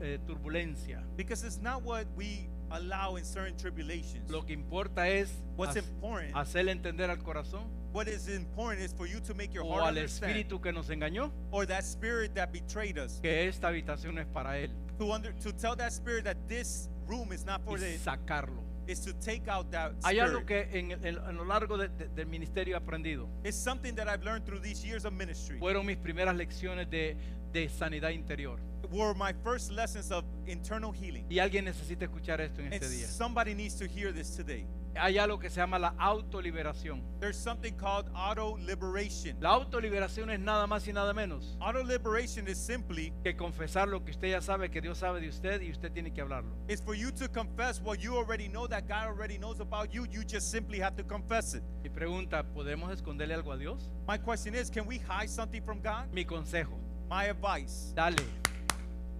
eh, 0.00 0.18
turbulencia. 0.26 1.02
Because 1.16 1.44
it's 1.44 1.60
not 1.60 1.82
what 1.82 2.06
we 2.16 2.48
allow 2.70 3.16
in 3.16 3.24
certain 3.24 3.56
tribulations. 3.56 4.30
Lo 4.30 4.42
que 4.42 4.54
importa 4.54 5.08
es 5.08 5.30
What's 5.56 5.76
important, 5.76 6.34
hacerle 6.36 6.70
entender 6.70 7.10
al 7.10 7.18
corazón 7.18 7.66
what 7.92 8.06
is 8.06 8.28
important 8.28 8.84
is 8.84 8.92
for 8.92 9.06
you 9.06 9.20
to 9.20 9.34
make 9.34 9.52
your 9.52 9.64
o 9.64 9.72
heart 9.72 9.96
al 9.96 9.98
espíritu 9.98 10.60
que 10.60 10.72
nos 10.72 10.88
engañó 10.88 11.32
or 11.50 11.66
that 11.66 11.84
spirit 11.84 12.34
that 12.34 12.52
betrayed 12.52 12.98
us, 12.98 13.18
que 13.20 13.48
esta 13.48 13.68
habitación 13.68 14.18
es 14.18 14.26
para 14.26 14.58
él 14.58 14.70
to 14.98 15.12
under, 15.12 15.32
to 15.32 15.52
tell 15.52 15.74
that 15.74 15.92
spirit 15.92 16.24
that 16.24 16.36
this 16.48 16.88
room 17.06 17.32
is 17.32 17.44
not 17.44 17.62
for 17.64 17.78
y 17.78 17.96
sacarlo. 17.96 18.67
Is 18.88 19.00
to 19.00 19.12
take 19.14 19.48
out 19.48 19.70
that 19.70 19.92
Hay 20.04 20.18
algo 20.18 20.40
spirit. 20.40 20.68
que 20.70 20.78
en, 20.78 20.92
en- 20.92 21.04
en 21.28 21.36
lo 21.36 21.44
largo 21.44 21.76
de- 21.76 21.88
de- 21.88 22.08
del 22.08 22.26
ministerio 22.26 22.74
he 22.74 22.76
aprendido. 22.76 23.28
It's 23.44 23.54
something 23.56 23.94
that 23.94 24.08
I've 24.08 24.24
learned 24.24 24.44
through 24.46 24.60
these 24.62 24.82
years 24.84 25.04
of 25.04 25.12
ministry. 25.12 25.58
Fueron 25.58 25.84
mis 25.86 25.98
primeras 25.98 26.34
lecciones 26.34 26.88
de, 26.90 27.16
de 27.52 27.68
sanidad 27.68 28.10
interior. 28.10 28.58
Were 28.90 29.14
my 29.14 29.32
first 29.44 29.70
lessons 29.70 30.10
of 30.10 30.24
internal 30.46 30.92
healing. 30.92 31.26
Y 31.28 31.38
alguien 31.40 31.64
necesita 31.64 32.04
escuchar 32.06 32.40
esto 32.40 32.60
en 32.60 32.66
And 32.72 32.74
este 32.82 32.88
día. 32.90 33.06
somebody 33.06 33.54
needs 33.54 33.74
to 33.76 33.86
hear 33.86 34.12
this 34.12 34.34
today. 34.34 34.66
Hay 34.96 35.16
algo 35.18 35.38
que 35.38 35.48
se 35.50 35.56
llama 35.60 35.78
la 35.78 35.90
autoliberación. 35.98 37.02
There's 37.20 37.36
something 37.36 37.74
called 37.74 38.06
auto 38.14 38.56
liberation. 38.56 39.36
La 39.40 39.50
autoliberación 39.50 40.30
es 40.30 40.40
nada 40.40 40.66
más 40.66 40.88
y 40.88 40.92
nada 40.92 41.12
menos 41.12 41.56
Auto 41.60 41.84
liberation 41.84 42.48
is 42.48 42.58
simply 42.58 43.12
que 43.22 43.36
confesar 43.36 43.86
lo 43.88 44.00
que 44.04 44.10
usted 44.12 44.30
ya 44.30 44.40
sabe 44.40 44.70
que 44.70 44.80
Dios 44.80 44.98
sabe 44.98 45.20
de 45.20 45.28
usted 45.28 45.60
y 45.60 45.70
usted 45.70 45.92
tiene 45.92 46.10
que 46.12 46.20
hablarlo. 46.22 46.50
is 46.68 46.80
for 46.80 46.94
you 46.94 47.12
to 47.12 47.28
confess 47.28 47.80
what 47.80 48.00
you 48.00 48.16
already 48.16 48.48
know 48.48 48.66
that 48.66 48.88
God 48.88 49.06
already 49.06 49.38
knows 49.38 49.60
about 49.60 49.92
you. 49.92 50.06
You 50.10 50.24
just 50.24 50.50
simply 50.50 50.80
have 50.80 50.96
to 50.96 51.04
confess 51.04 51.54
it. 51.54 51.62
Mi 51.84 51.90
pregunta, 51.90 52.42
¿podemos 52.42 52.90
esconderle 52.90 53.34
algo 53.34 53.52
a 53.52 53.58
Dios? 53.58 53.90
My 54.08 54.16
question 54.18 54.54
is, 54.54 54.70
can 54.70 54.86
we 54.86 54.98
hide 54.98 55.28
something 55.28 55.62
from 55.62 55.80
God? 55.80 56.12
Mi 56.12 56.24
consejo, 56.24 56.76
My 57.08 57.26
advice, 57.26 57.92
dale, 57.94 58.16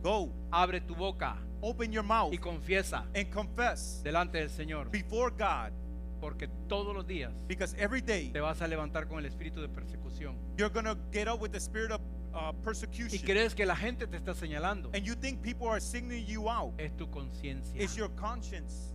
go, 0.03 0.31
abre 0.53 0.81
tu 0.81 0.95
boca 0.95 1.37
open 1.63 1.93
your 1.93 2.05
mouth 2.05 2.33
y 2.33 2.39
confiesa 2.39 3.05
and 3.15 3.31
confess 3.31 4.01
delante 4.03 4.39
del 4.39 4.51
Señor, 4.51 4.91
before 4.91 5.31
God 5.31 5.73
porque 6.21 6.49
todos 6.69 6.95
los 6.95 7.07
días 7.07 7.33
because 7.47 7.75
every 7.79 8.01
day 8.01 8.31
te 8.33 8.41
vas 8.41 8.61
a 8.63 8.67
levantar 8.67 9.09
con 9.09 9.19
el 9.19 9.27
espíritu 9.27 9.61
de 9.61 9.69
persecución 9.69 10.35
you're 10.57 10.69
going 10.73 10.85
to 10.85 10.97
get 11.13 11.29
up 11.29 11.41
with 11.41 11.53
the 11.53 11.61
spirit 11.61 11.93
of 11.93 12.01
uh, 12.35 12.51
y 12.53 12.63
persecution. 12.65 13.21
crees 13.25 13.55
que 13.55 13.65
la 13.67 13.77
gente 13.77 14.07
te 14.07 14.17
está 14.17 14.35
señalando. 14.35 14.91
And 14.95 15.05
you 15.05 15.15
think 15.15 15.43
people 15.43 15.69
are 15.69 15.81
singling 15.81 16.27
you 16.27 16.49
out. 16.49 16.75
Es 16.79 16.93
tu 16.97 17.09
conciencia, 17.09 17.81
It's 17.81 17.97
your 17.97 18.11
conscience 18.17 18.93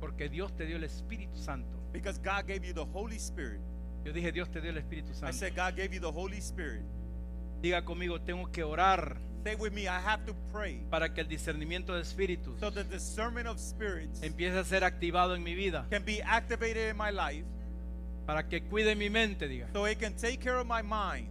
porque 0.00 0.28
Dios 0.28 0.52
te 0.56 0.66
dio 0.66 0.76
el 0.76 0.84
Espíritu 0.84 1.36
Santo. 1.36 1.78
because 1.92 2.18
God 2.18 2.46
gave 2.46 2.64
you 2.64 2.72
the 2.72 2.84
Holy 2.84 3.18
Spirit. 3.18 3.60
Yo 4.04 4.12
dije, 4.12 4.32
Dios 4.32 4.48
te 4.48 4.60
dio 4.60 4.70
el 4.70 4.76
Espíritu 4.78 5.10
I 5.10 5.14
Santo. 5.14 5.36
said, 5.36 5.54
God 5.56 5.74
gave 5.76 5.92
you 5.92 6.00
the 6.00 6.10
Holy 6.12 6.40
Spirit. 6.40 6.82
Diga 7.60 7.84
conmigo, 7.84 8.20
tengo 8.20 8.46
que 8.52 8.62
orar 8.62 9.16
Say 9.46 9.54
with 9.54 9.72
me, 9.72 9.86
I 9.86 10.00
have 10.00 10.24
to 10.26 10.34
pray. 10.52 10.80
para 10.90 11.14
que 11.14 11.20
el 11.20 11.28
discernimiento 11.28 11.94
de 11.94 12.00
espíritus 12.00 12.58
so 12.58 12.68
the 12.70 12.82
discernment 12.82 13.46
of 13.46 13.60
spirits 13.60 14.20
empiece 14.22 14.56
a 14.58 14.64
ser 14.64 14.82
activado 14.82 15.36
en 15.36 15.44
mi 15.44 15.54
vida, 15.54 15.86
can 15.88 16.04
be 16.04 16.20
activated 16.20 16.90
in 16.90 16.96
my 16.96 17.10
life 17.12 17.44
para 18.26 18.48
que 18.48 18.60
cuide 18.62 18.96
mi 18.96 19.08
mente, 19.08 19.46
diga, 19.46 19.68
so 19.72 19.86
it 19.86 20.00
can 20.00 20.14
take 20.16 20.38
care 20.38 20.56
of 20.58 20.66
my 20.66 20.82
mind 20.82 21.28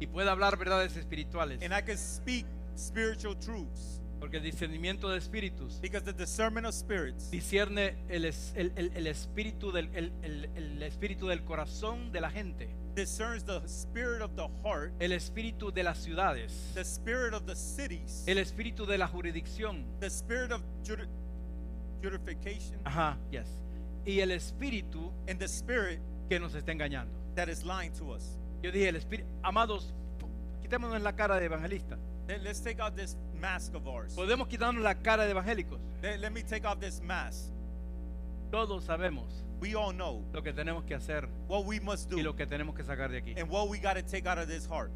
y 0.00 0.06
pueda 0.06 0.32
hablar 0.32 0.56
verdades 0.56 0.96
espirituales. 0.96 1.60
and 1.62 1.74
I 1.74 1.82
can 1.82 1.98
speak 1.98 2.46
spiritual 2.74 3.34
truths. 3.38 3.96
Porque 4.18 4.38
el 4.38 4.42
discernimiento 4.42 5.08
de 5.10 5.18
espíritus 5.18 5.78
because 5.82 6.02
the 6.04 6.12
discernment 6.14 6.66
of 6.66 6.74
spirits 6.74 7.30
discierne 7.30 7.94
el, 8.08 8.24
es- 8.24 8.52
el- 8.56 8.72
el- 8.76 8.90
el 8.96 9.06
espíritu 9.06 9.70
del, 9.72 9.90
el- 9.94 10.10
el- 10.22 10.48
el 10.56 10.82
espíritu 10.82 11.28
del 11.28 11.44
corazón 11.44 12.10
de 12.12 12.20
la 12.22 12.30
gente, 12.30 12.68
discerns 12.98 13.44
the 13.44 13.60
spirit 13.68 14.20
of 14.22 14.34
the 14.34 14.48
heart, 14.64 14.92
el 15.00 15.12
espíritu 15.12 15.72
de 15.72 15.84
las 15.84 15.98
ciudades, 15.98 16.52
the 16.74 16.84
spirit 16.84 17.32
of 17.32 17.46
the 17.46 17.54
cities, 17.54 18.24
el 18.26 18.38
espíritu 18.38 18.86
de 18.86 18.98
la 18.98 19.06
jurisdicción. 19.06 19.84
the 20.00 20.10
spirit 20.10 20.50
of 20.50 20.60
judi- 20.82 21.06
judification, 22.02 22.80
Ajá, 22.84 23.16
yes. 23.30 23.46
Y 24.04 24.20
el 24.20 24.30
espíritu 24.32 25.12
and 25.28 25.38
the 25.38 25.46
spirit 25.46 26.00
que 26.28 26.40
nos 26.40 26.54
está 26.54 26.72
engañando. 26.72 27.10
that 27.36 27.48
is 27.48 27.64
lying 27.64 27.92
to 27.92 28.10
us. 28.12 28.36
Yo 28.62 28.72
dije, 28.72 28.88
el 28.88 28.96
espíritu, 28.96 29.24
amados, 29.44 29.92
quitémonos 30.60 31.00
la 31.00 31.12
cara 31.12 31.38
de 31.38 31.46
evangelista. 31.46 31.96
Let- 32.26 32.42
Let's 32.42 32.60
take 32.60 32.80
out 32.80 32.96
this 32.96 33.16
mask 33.40 33.74
of 33.74 33.86
ours. 33.86 34.14
Podemos 34.16 34.48
quitarnos 34.48 34.82
la 34.82 34.94
cara 34.94 35.24
de 35.24 35.30
evangélicos. 35.34 35.78
Let, 36.02 36.18
let 36.18 36.30
me 36.32 36.42
take 36.42 36.66
off 36.66 36.80
this 36.80 37.00
mask. 37.00 37.52
Todos 38.50 38.84
sabemos 38.84 39.44
We 39.60 39.74
all 39.74 39.92
know 39.92 40.24
lo 40.32 40.42
que 40.42 40.52
tenemos 40.52 40.84
que 40.86 40.94
hacer 40.94 41.28
what 41.48 41.64
we 41.64 41.80
must 41.80 42.10
y 42.12 42.22
lo 42.22 42.32
do 42.32 42.36
que 42.36 42.46
tenemos 42.46 42.74
que 42.76 42.84
sacar 42.84 43.10
de 43.10 43.18
aquí. 43.18 43.34
and 43.38 43.48
what 43.50 43.68
we 43.68 43.78
got 43.78 43.94
to 43.94 44.02
take 44.02 44.26
out 44.26 44.38
of 44.38 44.46
this 44.48 44.66
heart. 44.66 44.90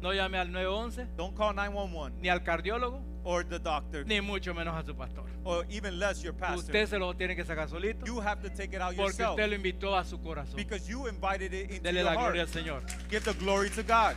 No 0.00 0.10
llame 0.10 0.38
al 0.38 0.48
911, 0.52 1.08
Don't 1.16 1.36
call 1.36 1.52
911 1.54 2.20
ni 2.20 2.28
al 2.28 2.40
cardiólogo, 2.40 3.00
or 3.24 3.42
the 3.42 3.58
doctor 3.58 4.04
ni 4.04 4.20
mucho 4.20 4.54
menos 4.54 4.76
a 4.76 4.84
su 4.84 4.94
pastor. 4.94 5.24
or 5.44 5.64
even 5.70 5.98
less 5.98 6.22
your 6.22 6.32
pastor. 6.32 6.58
Usted 6.58 6.88
se 6.88 6.98
lo 6.98 7.12
tiene 7.14 7.34
que 7.34 7.44
sacar 7.44 7.68
solito 7.68 8.04
You 8.06 8.20
have 8.20 8.40
to 8.42 8.48
take 8.48 8.74
it 8.74 8.80
out 8.80 8.94
porque 8.96 9.02
yourself 9.10 9.30
usted 9.38 9.48
lo 9.50 9.56
invitó 9.56 9.96
a 9.96 10.04
su 10.04 10.18
corazón. 10.18 10.56
because 10.56 10.88
you 10.88 11.06
invited 11.06 11.52
it 11.52 11.70
into 11.70 11.82
Dele 11.82 12.00
your 12.00 12.04
la 12.04 12.12
heart. 12.14 12.34
gloria 12.34 12.42
al 12.42 12.48
Señor. 12.48 12.82
Give 13.10 13.24
the 13.24 13.34
glory 13.34 13.70
to 13.70 13.82
God. 13.82 14.14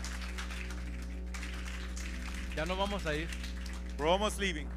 Ya 2.56 2.66
vamos 2.66 3.06
a 3.06 3.16
ir. 3.16 3.28
We're 3.98 4.08
almost 4.08 4.40
leaving. 4.40 4.68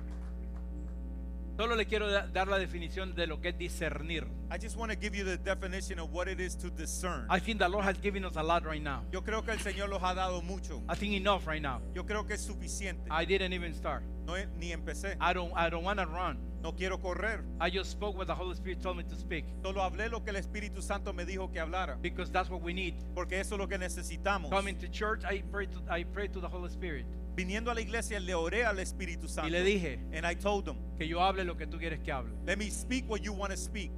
Solo 1.56 1.76
le 1.76 1.84
quiero 1.86 2.10
da- 2.10 2.26
dar 2.26 2.48
la 2.48 2.58
definición 2.58 3.14
de 3.14 3.26
lo 3.28 3.40
que 3.40 3.50
es 3.50 3.56
discernir. 3.58 4.26
I 4.50 4.58
just 4.58 4.76
want 4.76 4.90
to 4.90 4.98
give 4.98 5.14
you 5.16 5.24
the 5.24 5.36
definition 5.38 5.98
of 6.00 6.12
what 6.12 6.26
it 6.28 6.40
is 6.40 6.56
to 6.56 6.68
discern. 6.70 7.26
I 7.30 7.38
think 7.38 7.58
the 7.60 7.68
Lord 7.68 7.84
has 7.84 7.96
given 8.00 8.24
us 8.24 8.36
a 8.36 8.42
lot 8.42 8.64
right 8.64 8.82
now. 8.82 9.02
Yo 9.12 9.22
creo 9.22 9.44
que 9.44 9.52
el 9.52 9.58
Señor 9.60 9.88
los 9.88 10.02
ha 10.02 10.14
dado 10.14 10.42
mucho. 10.42 10.82
I 10.88 10.96
think 10.96 11.14
enough 11.14 11.46
right 11.46 11.62
now. 11.62 11.80
Yo 11.94 12.02
creo 12.04 12.26
que 12.26 12.34
es 12.34 12.40
suficiente. 12.44 13.08
I 13.10 13.24
didn't 13.24 13.52
even 13.52 13.72
start. 13.74 14.02
No, 14.26 14.34
ni 14.58 14.72
empecé. 14.72 15.16
I 15.20 15.32
don't 15.32 15.52
I 15.54 15.70
don't 15.70 15.84
want 15.84 15.98
to 16.00 16.06
run. 16.06 16.38
No 16.62 16.72
quiero 16.72 16.98
correr. 16.98 17.44
I 17.60 17.70
just 17.70 17.90
spoke 17.92 18.16
what 18.16 18.26
the 18.26 18.34
Holy 18.34 18.54
Spirit 18.56 18.80
told 18.82 18.96
me 18.96 19.04
to 19.04 19.14
speak 19.16 19.44
Solo 19.62 19.82
hablé 19.82 20.08
lo 20.10 20.20
que 20.24 20.30
el 20.30 20.36
Espíritu 20.36 20.80
Santo 20.82 21.12
me 21.12 21.24
dijo 21.26 21.52
que 21.52 21.60
hablara. 21.60 22.00
because 22.00 22.30
that's 22.32 22.48
what 22.50 22.62
we 22.62 22.72
need. 22.72 22.94
Porque 23.14 23.38
eso 23.38 23.54
es 23.54 23.58
lo 23.60 23.68
que 23.68 23.76
necesitamos. 23.78 24.50
Coming 24.50 24.76
to 24.78 24.88
church, 24.88 25.22
I 25.24 25.42
pray 25.52 25.66
to 25.66 25.78
I 25.88 26.04
pray 26.04 26.26
to 26.28 26.40
the 26.40 26.48
Holy 26.48 26.70
Spirit 26.70 27.04
Viniendo 27.34 27.70
a 27.70 27.74
la 27.74 27.80
iglesia 27.80 28.20
le 28.20 28.34
oré 28.34 28.64
al 28.64 28.78
Espíritu 28.78 29.26
y 29.26 29.28
Santo. 29.28 29.50
le 29.50 29.62
dije 29.64 29.98
And 30.14 30.24
I 30.24 30.34
told 30.36 30.68
him, 30.68 30.76
que 30.96 31.06
yo 31.08 31.20
hable 31.20 31.44
lo 31.44 31.56
que 31.56 31.66
tú 31.66 31.78
quieres 31.78 32.00
que 32.00 32.12
hable. 32.12 32.32
let 32.46 32.56
me 32.56 32.70
speak 32.70 33.08
what 33.08 33.20
you 33.22 33.32
want 33.32 33.50
to 33.50 33.56
speak. 33.56 33.90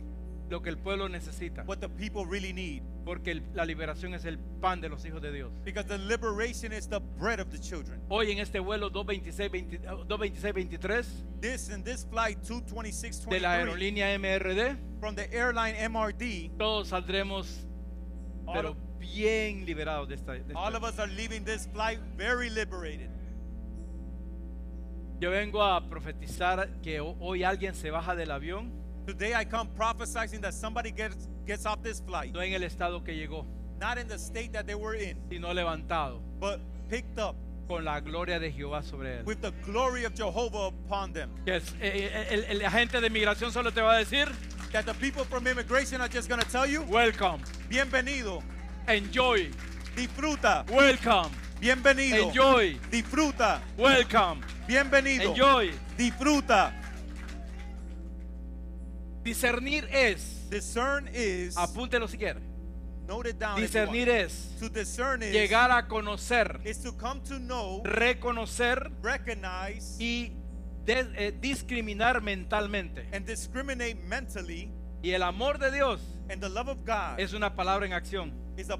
lo 0.49 0.63
que 0.63 0.71
el 0.71 0.79
pueblo 0.79 1.09
necesita. 1.09 1.65
what 1.67 1.79
the 1.81 1.89
people 1.89 2.25
really 2.25 2.53
need. 2.53 2.83
Porque 3.05 3.31
el- 3.33 3.43
la 3.55 3.65
liberación 3.65 4.15
es 4.15 4.25
el 4.25 4.39
pan 4.39 4.81
de 4.81 4.89
los 4.89 5.05
hijos 5.05 5.21
de 5.23 5.31
Dios. 5.33 5.53
Because 5.65 5.87
the 5.89 5.99
liberation 5.99 6.73
is 6.73 6.89
the 6.89 6.99
bread 7.19 7.39
of 7.41 7.51
the 7.51 7.59
children. 7.59 8.01
Hoy 8.09 8.31
en 8.33 8.39
este 8.39 8.59
vuelo 8.61 8.91
226, 8.91 9.51
20 9.51 9.81
ah, 9.87 9.97
226 10.09 10.53
23 10.55 11.07
This 11.41 11.69
in 11.69 11.83
this 11.85 12.05
flight 12.05 12.39
226 12.43 13.27
de 13.29 13.41
la 13.41 13.53
aerolínea 13.55 14.17
MRD, 14.19 14.77
from 14.99 15.15
the 15.15 15.29
airline 15.33 15.75
MRD, 15.89 16.51
todos 16.59 16.89
saldremos 16.89 17.67
pero 18.53 18.77
bien 18.99 19.65
liberados 19.67 20.09
de 20.09 20.15
esta. 20.15 20.33
de 20.33 20.39
esta- 20.39 20.55
all 20.59 20.75
of 20.75 20.83
us 20.85 20.99
are 20.99 21.11
leaving 21.13 21.45
this 21.45 21.67
flight 21.73 21.99
very 22.17 22.49
liberated. 22.51 23.11
Yo 25.21 25.31
vengo 25.31 25.63
a 25.63 25.81
profetizar 25.89 26.69
que 26.83 27.01
ho- 27.01 27.17
hoy 27.21 27.43
alguien 27.43 27.75
se 27.75 27.91
baja 27.91 28.15
del 28.15 28.31
avión, 28.31 28.71
Today 29.07 29.33
I 29.41 29.45
come 29.45 29.71
prophesying 29.77 30.41
that 30.41 30.53
somebody 30.53 30.91
gets 30.91 31.29
gets 31.47 31.65
off 31.65 31.81
this 31.83 32.01
flight, 32.01 32.35
no 32.35 32.41
en 32.43 32.53
el 32.55 32.65
estado 32.65 33.05
que 33.05 33.15
llegó, 33.15 33.47
not 33.81 33.99
in 33.99 34.09
the 34.09 34.19
state 34.19 34.51
that 34.53 34.67
they 34.67 34.75
were 34.75 34.97
in, 34.97 35.17
sino 35.31 35.53
levantado. 35.55 36.21
but 36.41 36.59
picked 36.91 37.17
up 37.21 37.37
con 37.69 37.85
la 37.85 38.01
gloria 38.01 38.39
de 38.41 38.51
Jehová 38.51 38.83
sobre 38.83 39.19
él. 39.21 39.25
with 39.25 39.41
the 39.41 39.53
glory 39.65 40.05
of 40.05 40.13
Jehovah 40.15 40.67
upon 40.69 41.13
them. 41.13 41.31
Que 41.45 41.55
es- 41.57 41.73
eh, 41.81 42.11
eh, 42.13 42.27
el, 42.31 42.45
el 42.45 42.63
agente 42.67 43.01
de 43.01 43.09
migración 43.09 43.53
solo 43.53 43.71
te 43.71 43.81
va 43.81 43.95
a 43.95 43.99
decir, 43.99 44.29
That 44.73 44.85
the 44.85 44.95
people 44.95 45.25
from 45.25 45.47
immigration 45.47 46.01
are 46.03 46.09
just 46.13 46.29
going 46.29 46.41
to 46.43 46.49
tell 46.51 46.67
you, 46.67 46.83
welcome, 46.83 47.41
bienvenido, 47.71 48.43
enjoy, 48.89 49.51
disfruta, 49.95 50.65
welcome, 50.69 51.31
bienvenido, 51.61 52.27
enjoy, 52.29 52.77
disfruta, 52.91 53.61
welcome, 53.79 54.43
bienvenido, 54.67 55.31
enjoy. 55.31 55.73
disfruta. 55.97 56.73
Discernir 59.23 59.89
es, 59.91 60.49
Discern 60.51 61.09
is, 61.13 61.57
apúntelo 61.57 62.07
si 62.07 62.17
quiere, 62.17 62.41
note 63.09 63.31
it 63.31 63.39
down. 63.39 63.61
discernir 63.61 64.09
es 64.09 64.55
To 64.61 64.69
discern 64.69 65.23
is, 65.23 65.33
llegar 65.33 65.73
a 65.73 65.89
conocer, 65.89 66.61
is 66.65 66.79
to 66.83 66.93
come 66.97 67.21
to 67.23 67.39
know, 67.41 67.83
reconocer 67.85 68.93
recognize, 69.03 69.97
y 69.99 70.33
eh, 70.87 71.33
discriminar 71.41 72.23
mentalmente. 72.23 73.09
and 73.13 73.27
discriminate 73.27 73.97
mentally. 74.07 74.71
Y 75.03 75.11
el 75.13 75.23
amor 75.23 75.59
de 75.59 75.71
Dios 75.73 76.01
And 76.31 76.41
the 76.41 76.49
love 76.49 76.69
of 76.69 76.79
God 76.85 77.19
es 77.21 77.33
una 77.33 77.55
palabra 77.55 77.87
en 77.87 77.93
acción. 77.93 78.33
is 78.57 78.71
a 78.71 78.79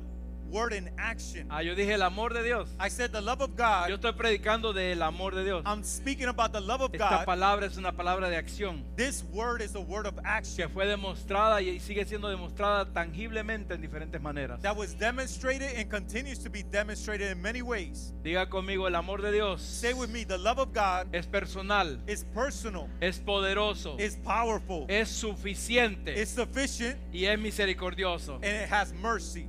word 0.51 0.73
in 0.73 0.91
action. 0.99 1.47
Ah, 1.51 1.61
yo 1.61 1.75
dije 1.75 1.93
el 1.95 2.03
amor 2.03 2.33
de 2.33 2.43
Dios. 2.43 2.69
I 2.81 2.89
said 2.89 3.13
the 3.13 3.21
love 3.21 3.41
of 3.41 3.51
Yo 3.51 3.57
God. 3.57 3.91
estoy 3.91 4.13
predicando 4.13 4.73
del 4.73 5.03
amor 5.03 5.33
de 5.35 5.45
Dios. 5.45 5.63
I'm 5.67 5.83
speaking 5.83 6.29
about 6.29 6.53
the 6.53 6.61
love 6.61 6.81
of 6.81 6.95
Esta 6.95 7.19
God. 7.19 7.27
palabra 7.27 7.67
es 7.67 7.77
una 7.77 7.93
palabra 7.93 8.29
de 8.29 8.37
acción 8.37 8.83
This 8.97 9.25
word 9.33 9.61
is 9.63 9.75
a 9.75 9.81
word 9.81 10.07
of 10.07 10.15
que 10.17 10.23
action 10.25 10.71
fue 10.71 10.87
demostrada 10.87 11.61
y 11.61 11.79
sigue 11.81 12.05
siendo 12.05 12.29
demostrada 12.29 12.87
tangiblemente 12.93 13.75
en 13.75 13.81
diferentes 13.83 14.21
maneras. 14.21 14.61
that 14.63 14.77
was 14.77 14.95
demonstrated 14.95 15.77
and 15.77 15.91
continues 15.91 16.39
to 16.39 16.49
be 16.51 16.63
demonstrated 16.63 17.31
in 17.33 17.41
many 17.43 17.63
ways. 17.63 18.13
Diga 18.23 18.49
conmigo, 18.49 18.87
el 18.87 18.95
amor 18.95 19.21
de 19.23 19.33
Dios 19.33 19.63
Say 19.63 19.93
with 19.95 20.11
me, 20.11 20.25
the 20.25 20.39
love 20.39 20.59
of 20.59 20.73
God 20.73 21.09
es 21.13 21.27
personal, 21.27 21.99
is 22.07 22.25
personal, 22.35 22.89
es 23.01 23.19
poderoso, 23.19 23.99
is 23.99 24.17
powerful, 24.25 24.87
es 24.89 25.09
suficiente 25.09 26.17
is 26.17 26.29
sufficient, 26.31 26.97
y 27.13 27.25
es 27.27 27.39
misericordioso. 27.39 28.35
and 28.37 28.45
it 28.45 28.69
has 28.69 28.93
mercy. 28.95 29.49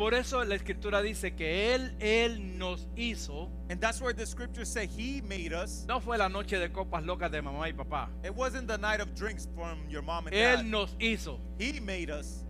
Por 0.00 0.14
eso 0.14 0.42
la 0.46 0.54
escritura 0.54 1.02
dice 1.02 1.34
que 1.34 1.74
Él, 1.74 1.94
Él 2.00 2.56
nos 2.56 2.88
hizo. 2.96 3.50
And 3.68 3.78
that's 3.78 4.00
where 4.00 4.14
the 4.14 4.24
scriptures 4.24 4.66
say 4.66 4.86
He 4.86 5.20
made 5.20 5.52
us. 5.52 5.84
No 5.86 6.00
fue 6.00 6.16
la 6.16 6.30
noche 6.30 6.58
de 6.58 6.70
copas 6.70 7.04
locas 7.04 7.30
de 7.30 7.42
mamá 7.42 7.68
y 7.68 7.72
papá. 7.72 8.08
It 8.24 8.34
wasn't 8.34 8.66
the 8.66 8.78
night 8.78 9.02
of 9.02 9.14
drinks 9.14 9.46
from 9.54 9.78
your 9.90 10.00
mom 10.00 10.26
and 10.26 10.34
Él 10.34 10.56
dad. 10.56 10.64
nos 10.64 10.96
hizo. 10.98 11.38
He 11.58 11.80
made 11.80 12.08
us. 12.08 12.46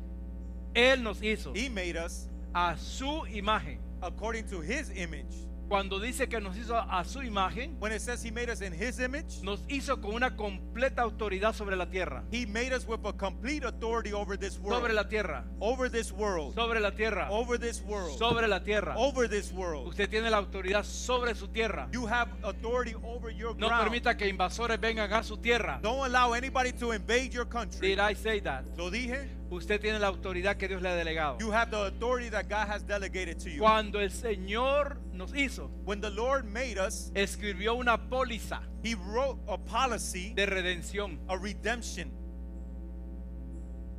Él 0.76 1.03
nos 1.03 1.18
hizo 1.20 1.53
He 1.53 1.68
made 1.68 1.96
us 1.96 2.28
a 2.55 2.76
su 2.78 3.24
imagen. 3.34 3.78
according 4.01 4.46
to 4.46 4.61
His 4.61 4.90
image. 4.90 5.34
Cuando 5.71 6.01
dice 6.01 6.29
que 6.29 6.41
nos 6.41 6.57
hizo 6.57 6.77
a 6.77 7.05
su 7.05 7.23
imagen, 7.23 7.77
When 7.79 7.93
it 7.93 8.01
says 8.01 8.25
He 8.25 8.33
made 8.33 8.51
us 8.51 8.61
in 8.61 8.73
His 8.73 8.99
image, 8.99 9.41
nos 9.45 9.61
hizo 9.68 10.01
con 10.01 10.14
una 10.14 10.35
completa 10.35 11.03
autoridad 11.03 11.55
sobre 11.55 11.77
la 11.77 11.87
tierra. 11.87 12.25
He 12.33 12.45
made 12.45 12.75
us 12.75 12.85
with 12.89 12.99
a 13.07 13.12
complete 13.12 13.64
authority 13.64 14.12
over 14.12 14.37
this 14.37 14.59
world. 14.59 14.81
Sobre 14.81 14.93
la 14.93 15.05
tierra. 15.09 15.45
over 15.61 15.89
this 15.89 16.11
world. 16.11 16.57
Sobre 16.57 16.81
la 16.81 16.91
tierra. 16.91 17.29
Over 17.31 17.57
this 17.57 17.83
world. 17.83 18.18
Sobre 18.18 18.49
la 18.49 18.64
tierra. 18.64 18.97
Over 18.97 19.29
this 19.29 19.53
world. 19.53 19.87
Usted 19.87 20.11
tiene 20.11 20.29
la 20.29 20.39
autoridad 20.39 20.83
sobre 20.83 21.37
su 21.37 21.47
tierra. 21.47 21.89
You 21.93 22.05
have 22.09 22.29
authority 22.43 22.97
over 23.05 23.31
your 23.31 23.55
No 23.57 23.68
ground. 23.68 23.85
permita 23.85 24.16
que 24.16 24.27
invasores 24.27 24.81
vengan 24.81 25.12
a 25.12 25.23
su 25.23 25.37
tierra. 25.37 25.79
Don't 25.81 26.05
allow 26.05 26.33
anybody 26.35 26.73
to 26.73 26.93
invade 26.93 27.33
your 27.33 27.49
country. 27.49 27.91
Did 27.91 28.01
I 28.01 28.16
say 28.16 28.41
that? 28.41 28.64
Lo 28.77 28.91
dije. 28.91 29.39
Usted 29.51 29.80
tiene 29.80 29.98
la 29.98 30.07
autoridad 30.07 30.57
que 30.57 30.68
Dios 30.68 30.80
le 30.80 30.88
ha 30.90 30.94
delegado. 30.94 31.38
You 31.40 31.51
have 31.53 31.70
the 31.70 31.76
authority 31.88 32.30
that 32.30 32.44
God 32.48 32.68
has 32.68 32.84
delegated 32.86 33.38
to 33.40 33.51
you. 33.51 33.59
Cuando 33.61 33.98
el 34.01 34.11
Señor 34.11 35.01
nos 35.12 35.34
hizo, 35.34 35.70
When 35.84 36.01
the 36.01 36.11
Lord 36.11 36.44
made 36.44 36.78
us, 36.78 37.11
escribió 37.14 37.74
una 37.74 38.09
póliza 38.09 38.62
He 38.84 38.94
wrote 38.94 39.40
a 39.48 39.59
policy, 39.59 40.32
de 40.34 40.46
redención. 40.46 41.18
a 41.28 41.36
redemption. 41.36 42.12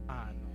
Ah, 0.07 0.31
no. 0.33 0.49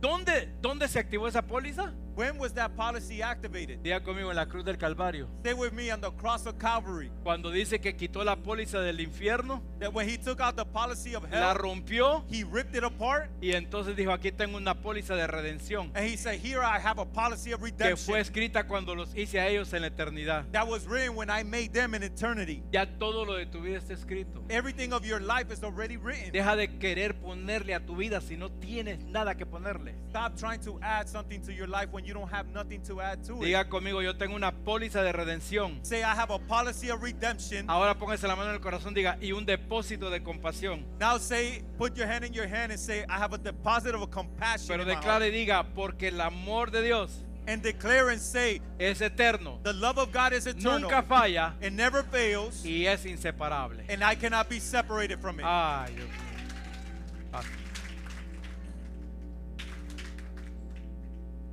¿Dónde, 0.00 0.48
¿Dónde 0.60 0.88
se 0.88 0.98
activó 0.98 1.28
esa 1.28 1.42
póliza? 1.42 1.94
When 2.20 2.36
was 2.36 2.52
that 2.52 2.76
policy 2.76 3.22
activated? 3.22 3.82
Diga 3.82 4.02
conmigo 4.02 4.28
en 4.28 4.36
la 4.36 4.44
cruz 4.44 4.62
del 4.62 4.76
Calvario. 4.76 5.26
Stay 5.40 5.54
with 5.54 5.72
me 5.72 5.90
on 5.90 6.02
the 6.02 6.10
cross 6.10 6.44
of 6.44 6.58
Calvary. 6.58 7.10
Cuando 7.22 7.50
dice 7.50 7.80
que 7.80 7.96
quitó 7.96 8.22
la 8.24 8.36
póliza 8.36 8.82
del 8.82 9.00
infierno, 9.00 9.62
That 9.78 9.94
when 9.94 10.06
He 10.06 10.18
took 10.18 10.38
out 10.38 10.54
the 10.54 10.66
policy 10.66 11.14
of 11.14 11.22
la 11.32 11.52
hell, 11.52 11.56
rompió 11.56 12.22
He 12.30 12.44
ripped 12.44 12.76
it 12.76 12.84
apart 12.84 13.30
y 13.40 13.52
entonces 13.52 13.96
dijo, 13.96 14.12
aquí 14.12 14.32
tengo 14.32 14.58
una 14.58 14.74
póliza 14.82 15.16
de 15.16 15.26
redención 15.26 15.90
and 15.94 16.06
He 16.06 16.18
said, 16.18 16.38
Here 16.38 16.60
I 16.62 16.78
have 16.78 17.00
a 17.00 17.06
policy 17.06 17.52
of 17.52 17.60
que 17.60 17.70
redemption 17.70 17.96
fue 17.96 18.20
escrita 18.20 18.66
cuando 18.66 18.94
los 18.94 19.16
hice 19.16 19.40
a 19.40 19.48
ellos 19.48 19.72
en 19.72 19.80
la 19.80 19.88
eternidad. 19.88 20.44
that 20.52 20.68
was 20.68 20.86
written 20.86 21.16
when 21.16 21.30
I 21.30 21.42
made 21.42 21.72
them 21.72 21.94
in 21.94 22.02
eternity. 22.02 22.62
Ya 22.70 22.84
todo 22.84 23.24
lo 23.24 23.32
de 23.38 23.46
tu 23.46 23.62
vida 23.62 23.78
está 23.78 23.94
escrito. 23.94 24.44
Everything 24.50 24.92
of 24.92 25.06
your 25.06 25.20
life 25.22 25.50
is 25.50 25.64
already 25.64 25.96
written. 25.96 26.32
Deja 26.32 26.54
de 26.54 26.68
querer 26.78 27.14
ponerle 27.14 27.74
a 27.74 27.80
tu 27.80 27.96
vida 27.96 28.20
si 28.20 28.36
no 28.36 28.50
tienes 28.50 29.02
nada 29.06 29.34
que 29.34 29.46
ponerle. 29.46 29.94
Stop 30.10 30.36
trying 30.36 30.60
to 30.60 30.78
add 30.82 31.08
something 31.08 31.40
to 31.40 31.50
your 31.50 31.66
life 31.66 31.88
when 31.90 32.04
you 32.04 32.09
don't 32.14 32.30
have 32.30 32.46
nothing 32.52 32.80
to 32.82 33.00
add 33.00 33.22
to 33.24 33.34
it. 33.36 33.40
Diga 33.42 33.68
conmigo, 33.68 34.02
yo 34.02 34.14
tengo 34.16 34.34
una 34.34 34.52
póliza 34.52 35.02
de 35.02 35.12
redención. 35.12 35.78
Say, 35.82 36.00
I 36.02 36.14
have 36.14 36.30
a 36.30 36.38
policy 36.38 36.90
of 36.90 37.02
redemption. 37.02 37.66
Ahora 37.68 37.94
póngase 37.98 38.26
la 38.26 38.36
mano 38.36 38.50
en 38.50 38.56
el 38.56 38.60
corazón, 38.60 38.94
diga, 38.94 39.16
y 39.20 39.32
un 39.32 39.44
depósito 39.46 40.10
de 40.10 40.20
compasión. 40.22 40.84
Now 40.98 41.18
say, 41.18 41.62
put 41.78 41.94
your 41.96 42.06
hand 42.06 42.24
in 42.24 42.32
your 42.32 42.46
hand 42.46 42.72
and 42.72 42.80
say, 42.80 43.04
I 43.08 43.18
have 43.18 43.32
a 43.32 43.38
deposit 43.38 43.94
of 43.94 44.02
a 44.02 44.06
compassion. 44.06 44.68
Pero 44.68 44.84
declare 44.84 45.28
y 45.28 45.30
diga, 45.30 45.64
porque 45.74 46.08
el 46.08 46.20
amor 46.20 46.70
de 46.70 46.82
Dios 46.82 47.24
And 47.46 47.62
declare 47.62 48.10
and 48.10 48.20
say, 48.20 48.60
es 48.78 49.00
eterno, 49.00 49.58
the 49.64 49.72
love 49.72 49.98
of 49.98 50.12
God 50.12 50.32
is 50.34 50.46
eternal. 50.46 50.80
nunca 50.80 51.02
falla 51.02 51.54
It 51.60 51.72
never 51.72 52.02
fails. 52.04 52.64
y 52.64 52.84
es 52.86 53.06
inseparable. 53.06 53.82
And 53.88 54.04
I 54.04 54.14
cannot 54.14 54.48
be 54.48 54.60
separated 54.60 55.20
from 55.20 55.40
it. 55.40 55.46
Ay, 55.46 55.90
Dios 55.96 56.06
mío. 56.06 57.40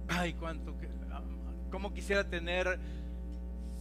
Ay, 0.08 0.34
cuánto. 0.34 0.78
que- 0.78 0.88
Cómo 1.72 1.94
quisiera 1.94 2.24
tener 2.24 2.80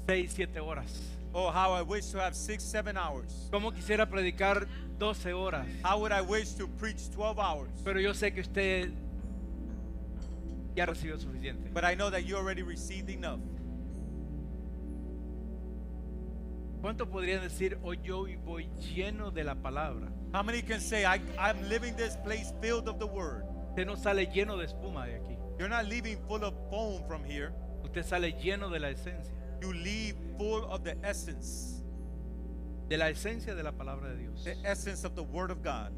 6, 0.07 0.33
7 0.33 0.59
horas. 0.61 0.93
oh, 1.33 1.51
how 1.53 1.73
I 1.75 1.83
wish 1.83 2.11
to 2.13 2.19
have 2.19 2.35
six, 2.35 2.65
seven 2.65 2.97
hours. 2.97 3.49
Cómo 3.53 3.71
quisiera 3.73 4.07
predicar 4.09 4.67
12 4.99 5.33
horas. 5.33 5.67
How 5.85 5.99
would 6.01 6.11
I 6.13 6.21
wish 6.23 6.55
to 6.57 6.67
preach 6.67 7.11
12 7.11 7.39
hours? 7.39 7.71
Pero 7.85 8.01
yo 8.01 8.13
sé 8.15 8.33
que 8.33 8.41
usted 8.41 8.91
ya 10.75 10.87
recibió 10.87 11.19
suficiente. 11.19 11.71
But 11.73 11.85
I 11.85 11.95
know 11.95 12.11
that 12.11 12.25
you 12.25 12.37
already 12.37 12.63
received 12.63 13.09
enough. 13.11 13.41
¿Cuánto 16.81 17.09
podrían 17.09 17.43
decir 17.43 17.79
hoy 17.83 17.99
yo 18.03 18.27
voy 18.45 18.69
lleno 18.95 19.31
de 19.31 19.45
la 19.45 19.55
palabra? 19.57 20.09
How 20.33 20.43
many 20.43 20.63
can 20.63 20.81
say, 20.81 21.05
I, 21.05 21.21
I'm 21.39 21.69
living 21.69 21.95
this 21.97 22.17
place 22.25 22.53
filled 22.61 22.89
of 22.89 22.99
the 22.99 23.07
word? 23.07 23.45
Usted 23.71 23.87
no 23.87 23.95
sale 23.97 24.27
lleno 24.27 24.57
de 24.57 24.67
espuma 24.67 25.07
de 25.07 25.17
aquí. 25.17 25.36
You're 25.59 25.69
not 25.69 25.87
leaving 25.87 26.19
full 26.29 26.45
of 26.45 26.55
foam 26.71 27.03
from 27.09 27.25
here. 27.25 27.53
Usted 27.85 28.05
sale 28.05 28.33
lleno 28.33 28.71
de 28.71 28.79
la 28.79 28.89
esencia. 28.89 29.33
You 29.63 29.73
leave 29.73 30.17
full 30.39 30.65
of 30.65 30.85
the 30.85 30.97
essence, 31.03 31.83
De 32.89 32.97
la 32.97 33.07
esencia 33.07 33.55
de 33.57 33.63
la 33.63 33.73
palabra 33.73 34.11
de 34.11 34.17
Dios. 34.23 34.45
the 34.45 34.55
essence 34.65 35.05
of 35.05 35.15
the 35.17 35.23
word 35.23 35.51
of 35.51 35.63
God. 35.63 35.93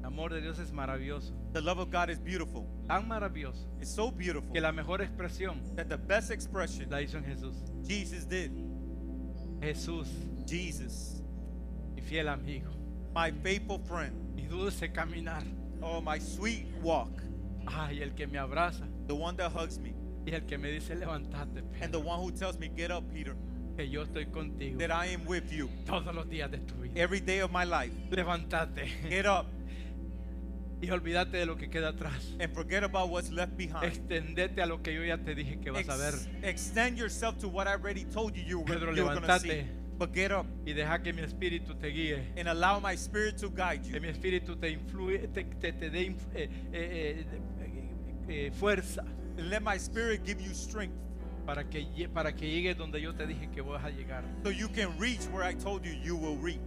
El 0.00 0.06
amor 0.08 0.30
de 0.30 0.40
Dios 0.40 0.58
es 0.58 0.70
maravilloso. 0.70 1.32
The 1.52 1.60
love 1.60 1.78
of 1.78 1.90
God 1.90 2.08
is 2.10 2.18
beautiful. 2.18 2.66
Tan 2.88 3.06
maravilloso 3.08 3.66
It's 3.80 3.90
so 3.94 4.10
beautiful 4.10 4.52
que 4.52 4.60
la 4.60 4.72
mejor 4.72 4.98
expresión 4.98 5.74
that 5.76 5.88
the 5.88 5.96
best 5.98 6.30
expression 6.30 6.88
la 6.90 6.98
hizo 6.98 7.16
en 7.16 7.24
Jesús. 7.24 7.54
Jesus 7.86 8.24
did. 8.24 8.50
Jesús, 9.60 10.08
Jesus, 10.46 11.22
mi 11.94 12.02
fiel 12.02 12.28
amigo, 12.28 12.70
my 13.14 13.30
faithful 13.30 13.78
friend. 13.78 14.34
mi 14.34 14.42
dulce 14.42 14.88
caminar. 14.92 15.42
Oh, 15.82 16.00
my 16.00 16.18
sweet 16.18 16.66
walk. 16.82 17.22
Ay, 17.66 18.00
el 18.02 18.10
que 18.10 18.26
me 18.26 18.38
abraza 18.38 18.86
The 19.06 19.14
one 19.14 19.36
that 19.36 19.52
hugs 19.52 19.78
me. 19.78 19.94
y 20.26 20.32
el 20.32 20.42
que 20.46 20.56
me 20.58 20.70
dice 20.70 20.94
levántate, 20.94 21.62
And 21.82 21.92
the 21.92 21.98
one 22.00 22.18
who 22.20 22.30
tells 22.32 22.58
me, 22.58 22.70
Get 22.74 22.90
up, 22.90 23.04
Peter, 23.12 23.34
que 23.76 23.88
yo 23.88 24.02
estoy 24.04 24.26
contigo 24.30 24.78
that 24.78 24.90
I 24.90 25.06
am 25.12 25.26
with 25.26 25.52
you 25.52 25.68
todos 25.84 26.14
los 26.14 26.26
días 26.26 26.50
de 26.50 26.58
tu 26.58 26.74
vida. 26.76 26.94
every 26.96 27.20
day 27.20 27.40
of 27.40 27.50
my 27.52 27.64
life. 27.64 27.92
Levántate. 28.10 28.86
Get 29.08 29.26
up. 29.26 29.46
y 30.80 30.90
olvídate 30.90 31.38
de 31.38 31.46
lo 31.46 31.56
que 31.56 31.68
queda 31.70 31.88
atrás. 31.88 32.34
and 32.40 32.52
forget 32.54 32.82
about 32.84 33.08
what's 33.10 33.30
left 33.30 33.56
behind. 33.56 33.84
Extendete 33.84 34.60
a 34.62 34.66
lo 34.66 34.82
que 34.82 34.92
yo 34.94 35.02
ya 35.04 35.16
te 35.18 35.34
dije 35.34 35.60
que 35.60 35.70
vas 35.70 35.88
a 35.88 35.96
ver 35.96 36.14
Ex- 36.14 36.28
extend 36.42 36.98
yourself 36.98 37.38
to 37.38 37.48
what 37.48 37.66
I 37.66 37.72
already 37.72 38.04
told 38.04 38.34
you 38.36 38.42
you 38.44 38.58
were, 38.60 38.66
Pedro, 38.66 38.94
you 38.94 39.04
were 39.04 39.14
going 39.14 39.26
to 39.26 39.38
see. 39.40 39.48
levántate. 39.48 39.66
But 39.96 40.12
get 40.12 40.32
up 40.32 40.46
y 40.66 40.72
deja 40.72 40.98
que 41.02 41.12
mi 41.12 41.22
espíritu 41.22 41.74
te 41.78 41.88
guíe. 41.92 42.32
and 42.36 42.48
allow 42.48 42.80
my 42.80 42.96
spirit 42.96 43.38
to 43.38 43.48
guide 43.48 43.82
Que 43.84 43.94
you. 43.94 44.00
mi 44.00 44.08
espíritu 44.08 44.56
te 44.58 44.70
influye, 44.72 45.28
te, 45.32 45.44
te, 45.44 45.72
te 45.72 45.88
dé 45.88 46.06
inf- 46.08 46.34
eh, 46.34 46.48
eh, 46.72 47.24
eh, 47.32 47.63
eh, 48.28 48.50
fuerza 48.52 49.04
And 49.36 49.50
let 49.50 49.62
my 49.62 49.76
spirit 49.76 50.24
give 50.24 50.40
you 50.40 50.54
strength 50.54 50.94
para 51.44 51.64
que, 51.64 52.08
para 52.12 52.32
que 52.32 52.48
llegues 52.48 52.76
donde 52.76 53.00
yo 53.00 53.14
te 53.14 53.26
dije 53.26 53.50
que 53.50 53.60
vas 53.60 53.84
a 53.84 53.90
llegar. 53.90 54.24
so 54.42 54.50
you 54.50 54.68
can 54.68 54.96
reach 54.98 55.26
where 55.32 55.44
I 55.44 55.54
told 55.54 55.84
you 55.84 55.92
you 55.92 56.16
will 56.16 56.38
reach. 56.38 56.58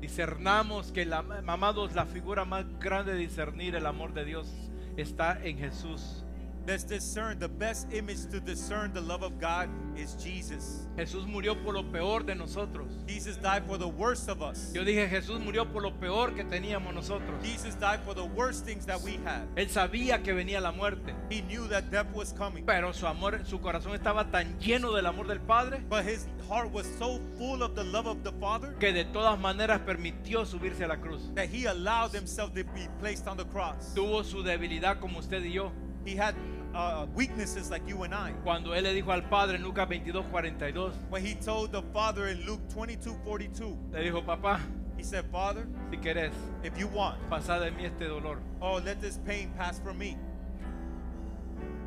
Discernamos 0.00 0.92
que, 0.92 1.06
la, 1.06 1.24
amados, 1.46 1.94
la 1.94 2.04
figura 2.04 2.44
más 2.44 2.66
grande 2.78 3.14
de 3.14 3.18
discernir 3.18 3.74
el 3.74 3.86
amor 3.86 4.12
de 4.12 4.24
Dios 4.24 4.52
está 4.96 5.38
en 5.42 5.58
Jesús. 5.58 6.25
Let's 6.66 6.82
discern 6.82 7.38
the 7.38 7.48
best 7.48 7.86
image 7.92 8.26
to 8.32 8.40
discern 8.40 8.92
the 8.92 9.00
love 9.00 9.22
of 9.22 9.38
God 9.40 9.68
is 9.96 10.14
Jesus. 10.14 10.88
Jesús 10.96 11.24
murió 11.24 11.54
por 11.62 11.74
lo 11.74 11.84
peor 11.84 12.24
de 12.24 12.34
nosotros. 12.34 12.88
Jesus 13.06 13.36
died 13.36 13.62
for 13.68 13.78
the 13.78 13.86
worst 13.86 14.28
of 14.28 14.42
us. 14.42 14.72
Yo 14.74 14.82
dije, 14.84 15.08
Jesús 15.08 15.38
murió 15.38 15.64
por 15.72 15.82
lo 15.82 15.92
peor 15.92 16.34
que 16.34 16.42
teníamos 16.42 16.92
nosotros. 16.92 17.40
Jesus 17.40 17.76
died 17.76 18.00
for 18.04 18.14
the 18.14 18.24
worst 18.24 18.64
things 18.64 18.84
that 18.84 19.00
we 19.02 19.12
had. 19.24 19.46
Él 19.54 19.68
sabía 19.68 20.24
que 20.24 20.32
venía 20.34 20.60
la 20.60 20.72
muerte, 20.72 21.14
He 21.30 21.40
knew 21.42 21.68
that 21.68 21.88
death 21.92 22.12
was 22.12 22.32
coming. 22.32 22.64
pero 22.66 22.92
su 22.92 23.06
amor, 23.06 23.38
su 23.44 23.60
corazón 23.60 23.94
estaba 23.94 24.28
tan 24.32 24.58
lleno 24.58 24.92
del 24.92 25.06
amor 25.06 25.28
del 25.28 25.38
Padre 25.38 25.80
But 25.88 26.04
his 26.04 26.26
heart 26.48 26.72
was 26.72 26.86
so 26.98 27.20
full 27.38 27.62
of 27.62 27.76
the 27.76 27.84
love 27.84 28.08
of 28.08 28.24
the 28.24 28.32
Father 28.40 28.74
que 28.80 28.92
de 28.92 29.04
todas 29.04 29.38
maneras 29.38 29.80
permitió 29.86 30.44
subirse 30.44 30.82
a 30.82 30.88
la 30.88 30.96
cruz. 30.96 31.30
that 31.36 31.48
he 31.48 31.66
allowed 31.66 32.12
himself 32.12 32.52
to 32.54 32.64
be 32.64 32.88
placed 32.98 33.28
on 33.28 33.36
the 33.36 33.44
cross. 33.46 33.92
Tuvo 33.94 34.24
su 34.24 34.42
debilidad 34.42 34.98
como 34.98 35.20
usted 35.20 35.44
y 35.44 35.52
yo. 35.52 35.70
He 36.06 36.14
had 36.14 36.36
uh, 36.72 37.06
weaknesses 37.14 37.68
like 37.68 37.86
you 37.88 38.02
and 38.04 38.14
I. 38.14 38.32
Cuando 38.44 38.70
él 38.70 38.84
le 38.84 38.94
dijo 38.94 39.12
al 39.12 39.22
Padre 39.22 39.56
en 39.56 39.62
Lucas 39.64 39.88
22, 39.88 40.22
42, 40.30 40.92
When 41.10 41.24
he 41.24 41.34
told 41.34 41.72
the 41.72 41.82
Father 41.92 42.28
in 42.28 42.46
Luke 42.46 42.60
22 42.68 43.18
42, 43.24 43.76
le 43.92 43.98
dijo, 43.98 44.24
papá, 44.24 44.60
he 44.96 45.02
said, 45.02 45.24
Father, 45.32 45.66
si 45.90 45.96
querés, 45.96 46.32
if 46.62 46.78
you 46.78 46.86
want, 46.86 47.18
pasá 47.28 47.58
de 47.58 47.70
mí 47.72 47.84
este 47.84 48.06
dolor. 48.08 48.38
oh, 48.62 48.76
let 48.84 49.00
this 49.00 49.18
pain 49.26 49.52
pass 49.58 49.80
from 49.80 49.98
me. 49.98 50.16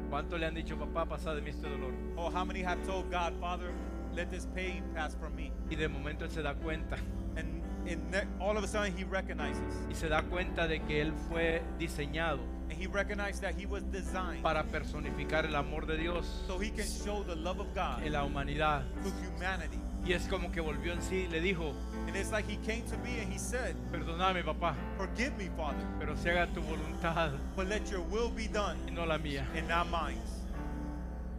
¿Cuánto 0.10 0.38
le 0.38 0.48
han 0.48 0.56
dicho, 0.56 0.76
papá, 0.76 1.06
pasá 1.08 1.34
de 1.34 1.42
mí 1.42 1.50
este 1.50 1.70
dolor? 1.70 1.94
Oh, 2.18 2.30
how 2.30 2.44
many 2.44 2.62
have 2.62 2.84
told 2.86 3.10
God, 3.10 3.34
Father, 3.40 3.72
let 4.14 4.30
this 4.30 4.48
pain 4.54 4.84
pass 4.94 5.16
from 5.16 5.34
me? 5.36 5.52
Y 5.70 5.78
de 5.78 5.88
momento 5.88 6.26
él 6.26 6.32
se 6.32 6.42
da 6.42 6.56
cuenta. 6.56 6.98
And 7.38 7.64
in 7.88 8.10
ne- 8.12 8.28
all 8.42 8.58
of 8.58 8.64
a 8.66 8.68
sudden, 8.68 8.98
he 8.98 9.06
recognizes. 9.06 9.88
Y 9.88 9.94
se 9.94 10.10
da 10.10 10.24
cuenta 10.24 10.68
de 10.68 10.80
que 10.80 11.00
él 11.00 11.14
fue 11.30 11.62
diseñado 11.80 12.40
And 12.40 12.59
he 12.80 12.88
recognized 12.88 13.42
that 13.42 13.54
he 13.56 13.66
was 13.66 13.84
designed 13.92 14.42
para 14.42 14.64
personificar 14.64 15.46
el 15.46 15.56
amor 15.56 15.86
de 15.86 15.98
Dios 15.98 16.26
so 16.48 16.58
he 16.60 16.70
can 16.70 16.86
show 16.88 17.24
the 17.24 17.36
love 17.36 17.60
of 17.60 17.68
God 17.76 18.02
en 18.04 18.14
la 18.14 18.24
humanidad. 18.24 18.84
to 19.04 19.10
humanity. 19.28 19.78
Y 20.06 20.14
es 20.14 20.28
como 20.30 20.50
que 20.52 20.62
volvió 20.62 20.94
en 20.94 21.02
sí 21.02 21.26
y 21.26 21.28
le 21.28 21.42
dijo, 21.42 21.74
And 22.08 22.16
it's 22.16 22.32
like 22.32 22.48
he 22.50 22.56
came 22.66 22.84
to 22.90 22.98
me 23.00 23.20
and 23.22 23.32
he 23.32 23.38
said, 23.38 23.76
perdóname 23.92 24.44
papá, 24.46 24.74
Forgive 24.98 25.36
me, 25.38 25.50
Father, 25.58 25.86
pero 26.00 26.16
se 26.16 26.30
haga 26.32 26.48
tu 26.54 26.62
voluntad 26.62 27.32
but 27.56 27.68
let 27.68 27.86
your 27.92 28.02
will 28.10 28.30
be 28.30 28.48
done 28.48 28.78
y 28.88 28.92
no 28.92 29.06
la 29.06 29.18
mía. 29.18 29.46
and 29.56 29.68
not 29.68 29.88
mine. 29.92 30.18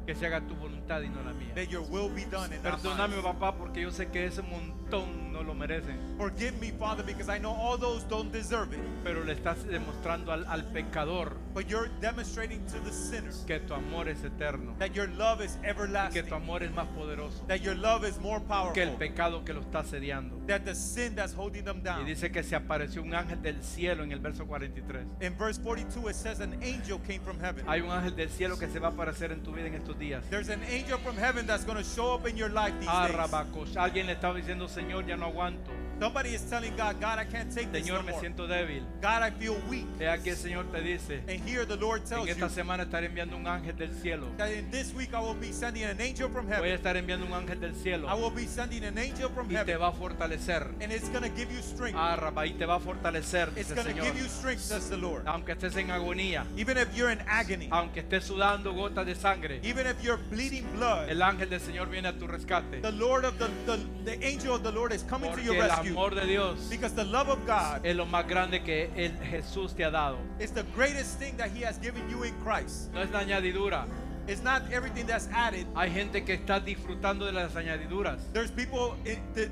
Que 0.06 0.14
se 0.14 0.26
haga 0.26 0.40
tu 0.40 0.54
voluntad 0.56 1.00
y 1.02 1.08
no 1.08 1.22
la 1.22 1.32
mía. 1.32 1.52
Let 1.56 1.70
your 1.70 1.82
will 1.82 2.10
be 2.10 2.24
done 2.26 2.52
and 2.52 2.62
not 2.62 2.80
Perdóname 2.80 3.16
mine. 3.16 3.22
papá 3.22 3.56
porque 3.56 3.80
yo 3.80 3.90
sé 3.90 4.08
que 4.08 4.26
ese 4.26 4.42
montón 4.42 5.29
no 5.42 5.48
lo 5.48 5.54
merecen. 5.54 5.96
Forgive 6.18 6.58
me, 6.60 6.70
Father, 6.78 7.02
because 7.02 7.28
I 7.28 7.38
know 7.38 7.52
all 7.54 7.78
those 7.78 8.04
don't 8.08 8.30
deserve 8.32 8.72
it. 8.72 8.80
Pero 9.04 9.24
le 9.24 9.32
estás 9.34 9.64
demostrando 9.64 10.32
al, 10.32 10.44
al 10.46 10.64
pecador 10.64 11.36
But 11.54 11.68
you're 11.68 11.88
demonstrating 12.00 12.64
to 12.66 12.78
the 12.80 12.92
sinner 12.92 13.32
que 13.46 13.58
tu 13.60 13.74
amor 13.74 14.08
es 14.08 14.22
eterno. 14.24 14.74
that 14.78 14.94
your 14.94 15.08
love 15.16 15.40
is 15.42 15.56
y 15.56 15.62
Que 15.62 15.70
everlasting, 15.70 16.26
tu 16.26 16.34
amor 16.34 16.62
es 16.62 16.70
más 16.72 16.86
poderoso 16.88 17.44
that 17.48 17.60
your 17.62 17.74
love 17.76 18.04
is 18.04 18.18
more 18.20 18.38
que 18.40 18.82
el 18.82 18.90
powerful, 18.90 18.98
pecado 18.98 19.44
que 19.44 19.52
lo 19.54 19.60
está 19.60 19.80
asediando. 19.80 20.39
That 20.50 20.64
the 20.64 20.74
sin 20.74 21.14
that's 21.14 21.32
holding 21.32 21.64
them 21.64 21.78
Y 21.78 21.84
down. 21.84 22.04
dice 22.04 22.30
que 22.30 22.42
se 22.42 22.54
apareció 22.56 23.02
un 23.02 23.14
ángel 23.14 23.40
del 23.40 23.62
cielo 23.62 24.02
en 24.02 24.12
el 24.12 24.18
verso 24.20 24.44
43. 24.46 25.04
In 25.22 25.36
verse 25.38 25.58
42, 25.58 26.10
it 26.10 26.14
says 26.16 26.40
an 26.40 26.54
angel 26.62 26.98
came 27.06 27.20
from 27.20 27.38
heaven. 27.40 27.64
Hay 27.68 27.80
un 27.80 27.90
ángel 27.90 28.14
del 28.16 28.28
cielo 28.28 28.56
que 28.58 28.66
se 28.68 28.78
va 28.78 28.88
a 28.88 28.90
aparecer 28.90 29.30
en 29.32 29.42
tu 29.42 29.52
vida 29.52 29.66
en 29.68 29.74
estos 29.74 29.96
días. 29.98 30.22
There's 30.30 30.48
an 30.50 30.60
angel 30.64 30.98
from 30.98 31.16
heaven 31.16 31.46
that's 31.46 31.64
going 31.64 31.78
to 31.78 31.84
show 31.84 32.14
up 32.14 32.26
in 32.28 32.36
your 32.36 32.50
life 32.50 32.74
these 32.80 32.88
Ah, 32.90 33.06
days. 33.08 33.76
Alguien 33.76 34.06
le 34.06 34.12
estaba 34.14 34.34
diciendo, 34.34 34.68
Señor, 34.68 35.06
ya 35.06 35.16
no 35.16 35.26
aguanto. 35.26 35.70
Somebody 36.00 36.30
is 36.30 36.40
telling 36.48 36.74
God, 36.76 36.98
God, 36.98 37.18
I 37.18 37.24
can't 37.24 37.52
take 37.54 37.70
this 37.72 37.86
no 37.86 37.94
Señor, 37.94 38.04
me 38.06 38.12
more. 38.12 38.20
siento 38.22 38.48
débil. 38.48 38.82
God, 39.02 39.22
I 39.22 39.30
feel 39.32 39.56
weak. 39.68 39.84
He 39.98 40.08
aquí 40.08 40.30
el 40.30 40.36
Señor 40.36 40.64
te 40.72 40.80
dice, 40.80 41.20
And 41.28 41.46
here 41.46 41.66
the 41.66 41.76
Lord 41.76 42.00
en 42.04 42.08
tells 42.08 42.26
you 42.26 42.32
esta 42.32 42.48
semana 42.48 42.84
estaré 42.84 43.06
enviando 43.06 43.36
un 43.36 43.46
ángel 43.46 43.76
del 43.76 43.92
cielo. 44.00 44.26
that 44.38 44.50
in 44.50 44.70
this 44.70 44.94
week 44.94 45.12
I 45.12 45.20
will 45.20 45.34
be 45.34 45.52
sending 45.52 45.84
an 45.84 46.00
angel 46.00 46.30
from 46.30 46.46
Voy 46.46 46.54
a 46.54 46.56
heaven. 46.56 46.72
estar 46.72 46.96
enviando 46.96 47.26
un 47.26 47.34
ángel 47.34 47.60
del 47.60 47.74
cielo 47.74 48.08
I 48.08 48.14
will 48.14 48.30
be 48.30 48.46
sending 48.46 48.82
an 48.84 48.96
angel 48.96 49.28
from 49.28 49.46
y 49.48 49.50
te 49.50 49.56
heaven. 49.58 49.78
va 49.78 49.88
a 49.88 49.92
fortalecer. 49.92 50.68
And 50.80 50.90
it's 50.90 51.10
going 51.10 51.22
to 51.22 51.36
give 51.36 51.52
you 51.52 51.60
strength. 51.60 51.96
Ah, 51.98 52.16
y 52.46 52.52
te 52.52 52.64
va 52.64 52.76
a 52.76 52.80
fortalecer, 52.80 53.50
It's 53.56 53.70
going 53.70 53.94
to 53.94 54.02
give 54.02 54.16
you 54.18 54.26
strength, 54.26 54.62
says 54.62 54.88
the 54.88 54.96
Lord. 54.96 55.24
Aunque 55.26 55.52
estés 55.52 55.76
en 55.76 55.90
agonía, 55.90 56.46
Even 56.56 56.78
if 56.78 56.96
you're 56.96 57.10
in 57.12 57.20
agony, 57.28 57.68
aunque 57.70 58.00
estés 58.00 58.24
sudando 58.24 58.72
gotas 58.72 59.04
de 59.04 59.14
sangre, 59.14 59.60
even 59.62 59.86
if 59.86 60.02
you're 60.02 60.18
bleeding 60.30 60.64
blood, 60.72 61.10
el 61.10 61.20
ángel 61.20 61.50
del 61.50 61.60
Señor 61.60 61.90
viene 61.90 62.08
a 62.08 62.12
tu 62.18 62.26
rescate. 62.26 62.80
the 62.80 62.92
Lord 62.92 63.26
of 63.26 63.38
the, 63.38 63.48
the, 63.66 63.78
the 64.06 64.26
angel 64.26 64.54
of 64.54 64.62
the 64.62 64.72
Lord 64.72 64.92
is 64.92 65.02
coming 65.02 65.30
to 65.32 65.42
your 65.42 65.56
el 65.56 65.70
rescue. 65.90 65.96
amor 65.98 66.14
de 66.14 66.26
Dios 66.26 66.58
Because 66.70 66.94
the 66.94 67.04
love 67.04 67.28
of 67.28 67.44
God 67.46 67.84
es 67.84 67.94
lo 67.96 68.06
más 68.06 68.26
grande 68.28 68.62
que 68.64 68.90
el 68.96 69.12
Jesús 69.30 69.74
te 69.74 69.84
ha 69.84 69.90
dado. 69.90 70.18
is 70.38 70.50
the 70.52 70.64
greatest 70.74 71.18
thing 71.18 71.36
that 71.36 71.50
He 71.50 71.62
has 71.62 71.78
given 71.78 72.08
you 72.10 72.22
in 72.24 72.34
Christ. 72.42 72.92
No 72.92 73.00
es 73.00 73.10
la 73.10 73.20
añadidura. 73.20 73.86
It's 74.28 74.42
not 74.42 74.62
everything 74.70 75.06
that's 75.06 75.28
added. 75.32 75.66
Hay 75.74 75.90
gente 75.90 76.22
que 76.24 76.36
está 76.36 76.60
disfrutando 76.60 77.26
de 77.26 77.32
las 77.32 77.54
añadiduras. 77.56 78.18
There's 78.32 78.50
people 78.50 78.94
in, 79.04 79.18
that 79.34 79.50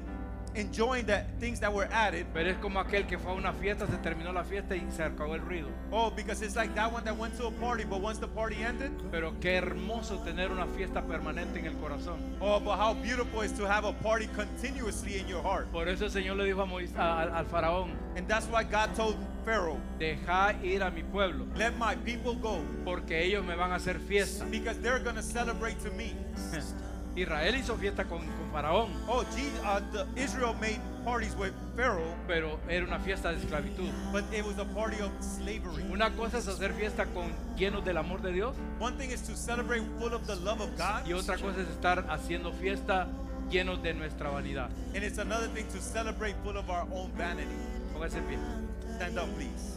enjoying 0.54 1.06
the 1.06 1.24
things 1.40 1.60
that 1.60 1.72
were 1.72 1.88
added. 1.92 2.26
Pero 2.34 2.50
es 2.50 2.56
como 2.58 2.80
aquel 2.80 3.06
que 3.06 3.18
fue 3.18 3.32
a 3.32 3.34
una 3.34 3.52
fiesta, 3.52 3.86
se 3.86 3.96
terminó 3.98 4.32
la 4.32 4.44
fiesta 4.44 4.74
y 4.76 4.86
se 4.90 5.02
acabó 5.02 5.34
el 5.34 5.40
ruido. 5.40 5.68
Oh, 5.92 6.10
because 6.10 6.42
it's 6.42 6.56
like 6.56 6.74
that 6.74 6.92
one 6.92 7.04
that 7.04 7.16
went 7.16 7.36
to 7.38 7.46
a 7.46 7.50
party, 7.52 7.84
but 7.84 8.00
once 8.00 8.18
the 8.18 8.28
party 8.28 8.56
ended, 8.62 8.90
Pero 9.10 9.32
qué 9.40 9.56
hermoso 9.56 10.18
tener 10.24 10.50
una 10.50 10.66
fiesta 10.66 11.02
permanente 11.02 11.58
en 11.58 11.66
el 11.66 11.74
corazón. 11.74 12.18
oh, 12.40 12.60
but 12.60 12.76
how 12.76 12.94
beautiful 12.94 13.42
is 13.42 13.52
to 13.52 13.64
have 13.66 13.84
a 13.84 13.92
party 13.92 14.26
continuously 14.34 15.18
in 15.18 15.26
your 15.28 15.42
heart. 15.42 15.70
Por 15.72 15.88
eso 15.88 16.04
el 16.06 16.10
Señor 16.10 16.36
le 16.36 16.44
dijo 16.44 16.62
a 16.62 16.66
Mois- 16.66 16.94
a- 16.96 17.22
al, 17.22 17.30
al 17.34 17.46
faraón, 17.46 17.90
And 18.16 18.26
that's 18.26 18.46
why 18.46 18.64
God 18.64 18.94
told 18.96 19.16
Pharaoh, 19.44 19.80
deja 19.98 20.54
ir 20.62 20.82
a 20.82 20.90
mi 20.90 21.02
pueblo, 21.02 21.46
let 21.56 21.76
my 21.78 21.94
people 22.04 22.34
go 22.34 22.60
porque 22.84 23.12
ellos 23.22 23.44
me 23.44 23.54
van 23.54 23.70
a 23.72 23.76
hacer 23.76 23.98
fiesta. 24.00 24.44
because 24.50 24.78
they're 24.80 24.98
going 24.98 25.14
to 25.16 25.22
celebrate 25.22 25.78
to 25.80 25.90
me. 25.92 26.14
Israel 27.22 27.54
hizo 27.56 27.76
fiesta 27.76 28.04
con, 28.04 28.18
con 28.20 28.50
faraón, 28.52 28.90
Oh, 29.08 29.24
gee, 29.34 29.50
uh, 29.64 29.80
the, 29.92 30.06
Israel 30.22 30.54
made 30.60 30.78
parties 31.04 31.34
with 31.36 31.52
Pharaoh, 31.76 32.14
pero 32.26 32.58
era 32.68 32.84
una 32.84 32.98
fiesta 32.98 33.30
de 33.32 33.38
esclavitud. 33.38 33.88
but 34.12 34.24
it 34.32 34.44
was 34.44 34.58
a 34.58 34.64
party 34.74 35.00
of 35.02 35.10
slavery. 35.20 35.84
Una 35.90 36.10
cosa 36.10 36.38
es 36.38 36.48
hacer 36.48 36.72
fiesta 36.74 37.06
con 37.06 37.32
llenos 37.56 37.84
del 37.84 37.96
amor 37.96 38.20
de 38.22 38.32
Dios 38.32 38.54
One 38.78 38.96
thing 38.96 39.10
is 39.10 39.22
to 39.22 39.36
celebrate 39.36 39.82
full 39.98 40.12
of 40.14 40.26
the 40.26 40.36
love 40.36 40.60
of 40.60 40.70
God, 40.76 41.06
y 41.06 41.12
otra 41.12 41.36
cosa 41.38 41.60
es 41.60 41.68
estar 41.68 42.04
haciendo 42.10 42.52
fiesta 42.52 43.06
llenos 43.50 43.82
de 43.82 43.94
nuestra 43.94 44.30
vanidad. 44.30 44.68
and 44.94 45.02
it's 45.04 45.18
another 45.18 45.48
thing 45.48 45.66
to 45.72 45.80
celebrate 45.80 46.34
full 46.44 46.56
of 46.56 46.68
our 46.70 46.86
own 46.92 47.10
vanity. 47.16 47.56
Póngase 47.94 48.18
en 48.18 48.24
pie. 48.26 48.38
Stand 48.96 49.18
up, 49.18 49.26
please. 49.36 49.76